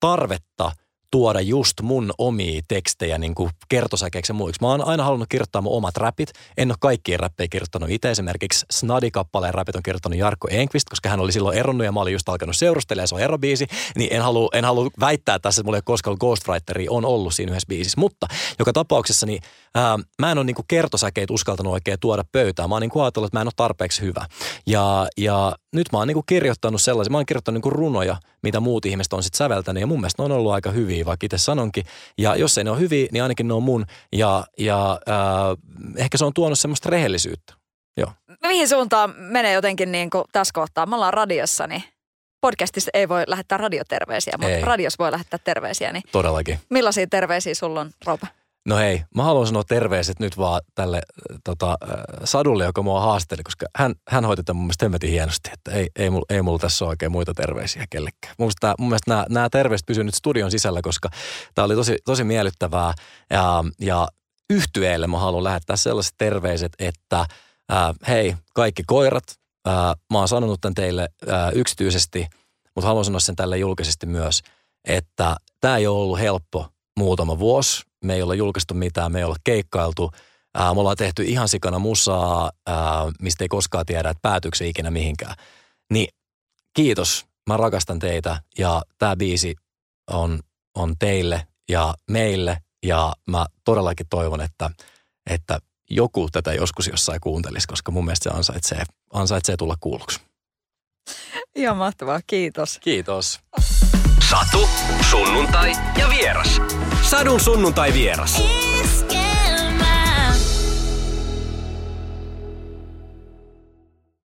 tarvetta 0.00 0.72
tuoda 1.10 1.40
just 1.40 1.80
mun 1.82 2.12
omia 2.18 2.60
tekstejä 2.68 3.18
niin 3.18 3.34
kuin 3.34 3.50
kertosäkeeksi 3.68 4.30
ja 4.30 4.34
muiksi. 4.34 4.60
Mä 4.60 4.68
oon 4.68 4.86
aina 4.86 5.04
halunnut 5.04 5.28
kirjoittaa 5.28 5.62
mun 5.62 5.76
omat 5.76 5.96
räpit. 5.96 6.32
En 6.56 6.70
ole 6.70 6.76
kaikkia 6.80 7.18
räppejä 7.18 7.48
kirjoittanut 7.48 7.90
itse. 7.90 8.10
Esimerkiksi 8.10 8.66
Snadi-kappaleen 8.72 9.54
räpit 9.54 9.76
on 9.76 9.82
kirjoittanut 9.82 10.18
Jarkko 10.18 10.48
Enqvist, 10.50 10.88
koska 10.88 11.08
hän 11.08 11.20
oli 11.20 11.32
silloin 11.32 11.58
eronnut 11.58 11.84
ja 11.84 11.92
mä 11.92 12.00
olin 12.00 12.12
just 12.12 12.28
alkanut 12.28 12.56
seurustella 12.56 13.02
ja 13.02 13.06
se 13.06 13.14
on 13.14 13.20
erobiisi. 13.20 13.66
Niin 13.96 14.12
en 14.12 14.22
halua, 14.22 14.48
en 14.52 14.64
halua 14.64 14.90
väittää 15.00 15.38
tässä, 15.38 15.60
että 15.60 15.66
mulla 15.66 15.78
ei 15.78 15.82
koskaan 15.84 16.10
ollut 16.10 16.20
Ghostwriteri, 16.20 16.86
on 16.88 17.04
ollut 17.04 17.34
siinä 17.34 17.50
yhdessä 17.50 17.68
biisissä. 17.68 18.00
Mutta 18.00 18.26
joka 18.58 18.72
tapauksessa 18.72 19.26
niin, 19.26 19.42
ää, 19.74 19.98
mä 20.18 20.32
en 20.32 20.38
ole 20.38 20.44
niin 20.44 20.56
kertosäkeitä 20.68 21.32
uskaltanut 21.32 21.72
oikein 21.72 22.00
tuoda 22.00 22.24
pöytään. 22.32 22.68
Mä 22.68 22.74
oon 22.74 22.82
niin 22.82 23.02
ajatellut, 23.02 23.28
että 23.28 23.36
mä 23.36 23.40
en 23.40 23.46
ole 23.46 23.52
tarpeeksi 23.56 24.02
hyvä. 24.02 24.26
Ja, 24.66 25.08
ja 25.16 25.56
nyt 25.76 25.92
mä 25.92 25.98
oon 25.98 26.08
niin 26.08 26.22
kirjoittanut 26.26 26.82
sellaisia, 26.82 27.10
mä 27.10 27.18
oon 27.18 27.26
kirjoittanut 27.26 27.64
niin 27.64 27.72
runoja, 27.72 28.16
mitä 28.42 28.60
muut 28.60 28.86
ihmiset 28.86 29.12
on 29.12 29.22
sitten 29.22 29.38
säveltänyt 29.38 29.80
ja 29.80 29.86
mun 29.86 30.00
mielestä 30.00 30.22
ne 30.22 30.24
on 30.24 30.32
ollut 30.32 30.52
aika 30.52 30.70
hyviä, 30.70 31.04
vaikka 31.04 31.26
itse 31.26 31.38
sanonkin. 31.38 31.84
Ja 32.18 32.36
jos 32.36 32.58
ei 32.58 32.64
ne 32.64 32.70
ole 32.70 32.80
hyviä, 32.80 33.08
niin 33.12 33.22
ainakin 33.22 33.48
ne 33.48 33.54
on 33.54 33.62
mun 33.62 33.86
ja, 34.12 34.44
ja 34.58 35.00
äh, 35.08 35.96
ehkä 35.96 36.18
se 36.18 36.24
on 36.24 36.34
tuonut 36.34 36.58
semmoista 36.58 36.90
rehellisyyttä. 36.90 37.54
Joo. 37.96 38.12
Mihin 38.42 38.68
suuntaan 38.68 39.14
menee 39.16 39.52
jotenkin 39.52 39.92
niin 39.92 40.10
kuin 40.10 40.24
tässä 40.32 40.52
kohtaa? 40.54 40.86
Me 40.86 40.94
ollaan 40.94 41.14
radiossa, 41.14 41.66
niin 41.66 41.82
podcastissa 42.40 42.90
ei 42.94 43.08
voi 43.08 43.24
lähettää 43.26 43.58
radioterveisiä, 43.58 44.34
mutta 44.38 44.52
ei. 44.52 44.64
radios 44.64 44.98
voi 44.98 45.12
lähettää 45.12 45.38
terveisiä. 45.44 45.92
Niin 45.92 46.02
Todellakin. 46.12 46.58
Millaisia 46.70 47.06
terveisiä 47.06 47.54
sulla 47.54 47.80
on, 47.80 47.90
Roope? 48.06 48.26
No 48.66 48.76
hei, 48.76 49.04
mä 49.14 49.22
haluan 49.22 49.46
sanoa 49.46 49.64
terveiset 49.64 50.20
nyt 50.20 50.36
vaan 50.36 50.60
tälle 50.74 51.02
tota, 51.44 51.70
äh, 51.70 52.04
Sadulle, 52.24 52.64
joka 52.64 52.82
mua 52.82 53.00
haasteli, 53.00 53.42
koska 53.42 53.66
hän, 53.76 53.94
hän 54.08 54.24
hoiti 54.24 54.42
tämän 54.42 54.56
mun 54.56 54.66
mielestä 54.66 54.84
hemmetin 54.84 55.10
hienosti, 55.10 55.50
että 55.52 55.70
ei, 55.70 55.88
ei, 55.96 56.10
mulla, 56.10 56.26
ei 56.30 56.42
mulla 56.42 56.58
tässä 56.58 56.84
ole 56.84 56.90
oikein 56.90 57.12
muita 57.12 57.34
terveisiä 57.34 57.84
kellekään. 57.90 58.34
Mun 58.38 58.46
mielestä, 58.46 58.74
mun 58.78 58.88
mielestä 58.88 59.10
nämä, 59.10 59.26
nämä 59.28 59.48
terveiset 59.50 59.86
pysyvät 59.86 60.06
nyt 60.06 60.14
studion 60.14 60.50
sisällä, 60.50 60.82
koska 60.82 61.08
tämä 61.54 61.64
oli 61.64 61.74
tosi, 61.74 61.96
tosi 62.04 62.24
miellyttävää 62.24 62.94
ja, 63.30 63.64
ja 63.80 64.08
yhtyeelle 64.50 65.06
mä 65.06 65.18
haluan 65.18 65.44
lähettää 65.44 65.76
sellaiset 65.76 66.14
terveiset, 66.18 66.72
että 66.78 67.26
ää, 67.68 67.88
äh, 67.88 67.94
hei, 68.08 68.36
kaikki 68.54 68.82
koirat, 68.86 69.24
ää, 69.66 69.90
äh, 69.90 69.96
mä 70.12 70.18
oon 70.18 70.28
sanonut 70.28 70.60
tämän 70.60 70.74
teille 70.74 71.08
ää, 71.28 71.50
yksityisesti, 71.50 72.26
mutta 72.74 72.88
haluan 72.88 73.04
sanoa 73.04 73.20
sen 73.20 73.36
tälle 73.36 73.58
julkisesti 73.58 74.06
myös, 74.06 74.42
että 74.84 75.36
tämä 75.60 75.76
ei 75.76 75.86
ole 75.86 75.98
ollut 75.98 76.18
helppo 76.18 76.68
muutama 76.96 77.38
vuosi 77.38 77.85
me 78.04 78.14
ei 78.14 78.22
ole 78.22 78.36
julkaistu 78.36 78.74
mitään, 78.74 79.12
me 79.12 79.18
ei 79.18 79.24
ole 79.24 79.36
keikkailtu. 79.44 80.10
Ää, 80.54 80.74
me 80.74 80.80
ollaan 80.80 80.96
tehty 80.96 81.22
ihan 81.22 81.48
sikana 81.48 81.78
musaa, 81.78 82.50
ää, 82.66 82.76
mistä 83.20 83.44
ei 83.44 83.48
koskaan 83.48 83.86
tiedä, 83.86 84.10
että 84.10 84.22
päätyykö 84.22 84.56
se 84.56 84.68
ikinä 84.68 84.90
mihinkään. 84.90 85.34
Niin 85.92 86.08
kiitos, 86.74 87.26
mä 87.48 87.56
rakastan 87.56 87.98
teitä 87.98 88.40
ja 88.58 88.82
tämä 88.98 89.16
biisi 89.16 89.54
on, 90.10 90.40
on 90.74 90.94
teille 90.98 91.46
ja 91.68 91.94
meille 92.10 92.58
ja 92.82 93.12
mä 93.30 93.46
todellakin 93.64 94.06
toivon, 94.10 94.40
että, 94.40 94.70
että 95.30 95.58
joku 95.90 96.28
tätä 96.32 96.54
joskus 96.54 96.86
jossain 96.86 97.20
kuuntelisi, 97.20 97.66
koska 97.66 97.92
mun 97.92 98.04
mielestä 98.04 98.30
se 98.30 98.36
ansaitsee, 98.36 98.82
ansaitsee 99.12 99.56
tulla 99.56 99.74
kuulluksi. 99.80 100.20
Ihan 101.54 101.76
mahtavaa, 101.76 102.20
kiitos. 102.26 102.78
Kiitos. 102.78 103.40
Satu, 104.36 104.68
sunnuntai 105.10 105.72
ja 105.98 106.08
vieras. 106.08 106.60
Sadun 107.02 107.40
sunnuntai 107.40 107.92
vieras. 107.92 108.42